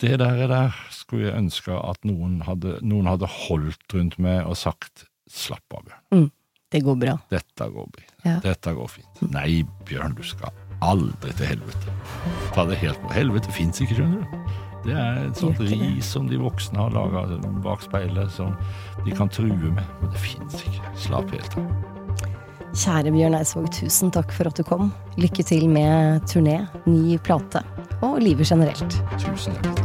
det 0.00 0.18
der, 0.18 0.46
der 0.48 0.76
skulle 0.94 1.26
jeg 1.26 1.36
ønske 1.36 1.74
at 1.74 2.04
noen 2.06 2.40
hadde, 2.46 2.78
noen 2.86 3.08
hadde 3.10 3.28
holdt 3.28 3.94
rundt 3.94 4.18
meg 4.22 4.46
og 4.46 4.56
sagt 4.56 5.04
slapp 5.30 5.74
av, 5.74 5.84
Bjørn. 5.88 6.30
Det 6.72 6.80
går 6.86 6.96
bra. 6.96 7.16
Dette 7.28 7.66
går 7.68 7.88
bra. 7.92 8.04
Ja. 8.24 8.36
Dette 8.44 8.72
går 8.72 8.88
fint. 8.88 9.22
Nei, 9.34 9.62
Bjørn, 9.88 10.14
du 10.16 10.22
skal 10.24 10.54
aldri 10.82 11.34
til 11.36 11.50
helvete. 11.52 11.96
Ta 12.56 12.64
det 12.70 12.78
helt 12.80 13.00
på. 13.02 13.12
Helvete 13.14 13.52
fins 13.54 13.82
ikke, 13.84 13.98
skjønner 14.00 14.22
du. 14.22 14.71
Det 14.82 14.94
er 14.98 15.18
et 15.28 15.38
sånt 15.38 15.60
ris 15.62 16.08
som 16.10 16.26
de 16.26 16.38
voksne 16.42 16.80
har 16.80 16.90
laga 16.94 17.38
bak 17.62 17.84
speilet, 17.84 18.30
som 18.34 18.56
de 19.06 19.14
kan 19.14 19.30
true 19.30 19.70
med. 19.70 19.84
Men 20.00 20.10
det 20.10 20.22
fins 20.22 20.58
ikke. 20.58 20.94
Slapp 20.98 21.30
helt 21.30 21.58
av. 21.60 21.70
Kjære 22.72 23.12
Bjørn 23.12 23.36
Eidsvåg, 23.36 23.68
tusen 23.76 24.10
takk 24.14 24.32
for 24.32 24.48
at 24.48 24.58
du 24.58 24.64
kom. 24.66 24.90
Lykke 25.20 25.44
til 25.46 25.68
med 25.70 26.24
turné, 26.26 26.62
ny 26.88 27.18
plate 27.22 27.62
og 28.02 28.18
livet 28.24 28.48
generelt. 28.48 28.98
Tusen 29.20 29.54
takk. 29.60 29.82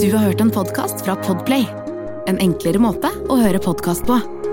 Du 0.00 0.08
har 0.10 0.24
hørt 0.24 0.40
en 0.40 0.50
podkast 0.50 1.04
fra 1.04 1.14
Podplay. 1.22 1.68
En 2.26 2.40
enklere 2.42 2.80
måte 2.82 3.12
å 3.30 3.36
høre 3.38 3.60
podkast 3.62 4.08
på. 4.08 4.16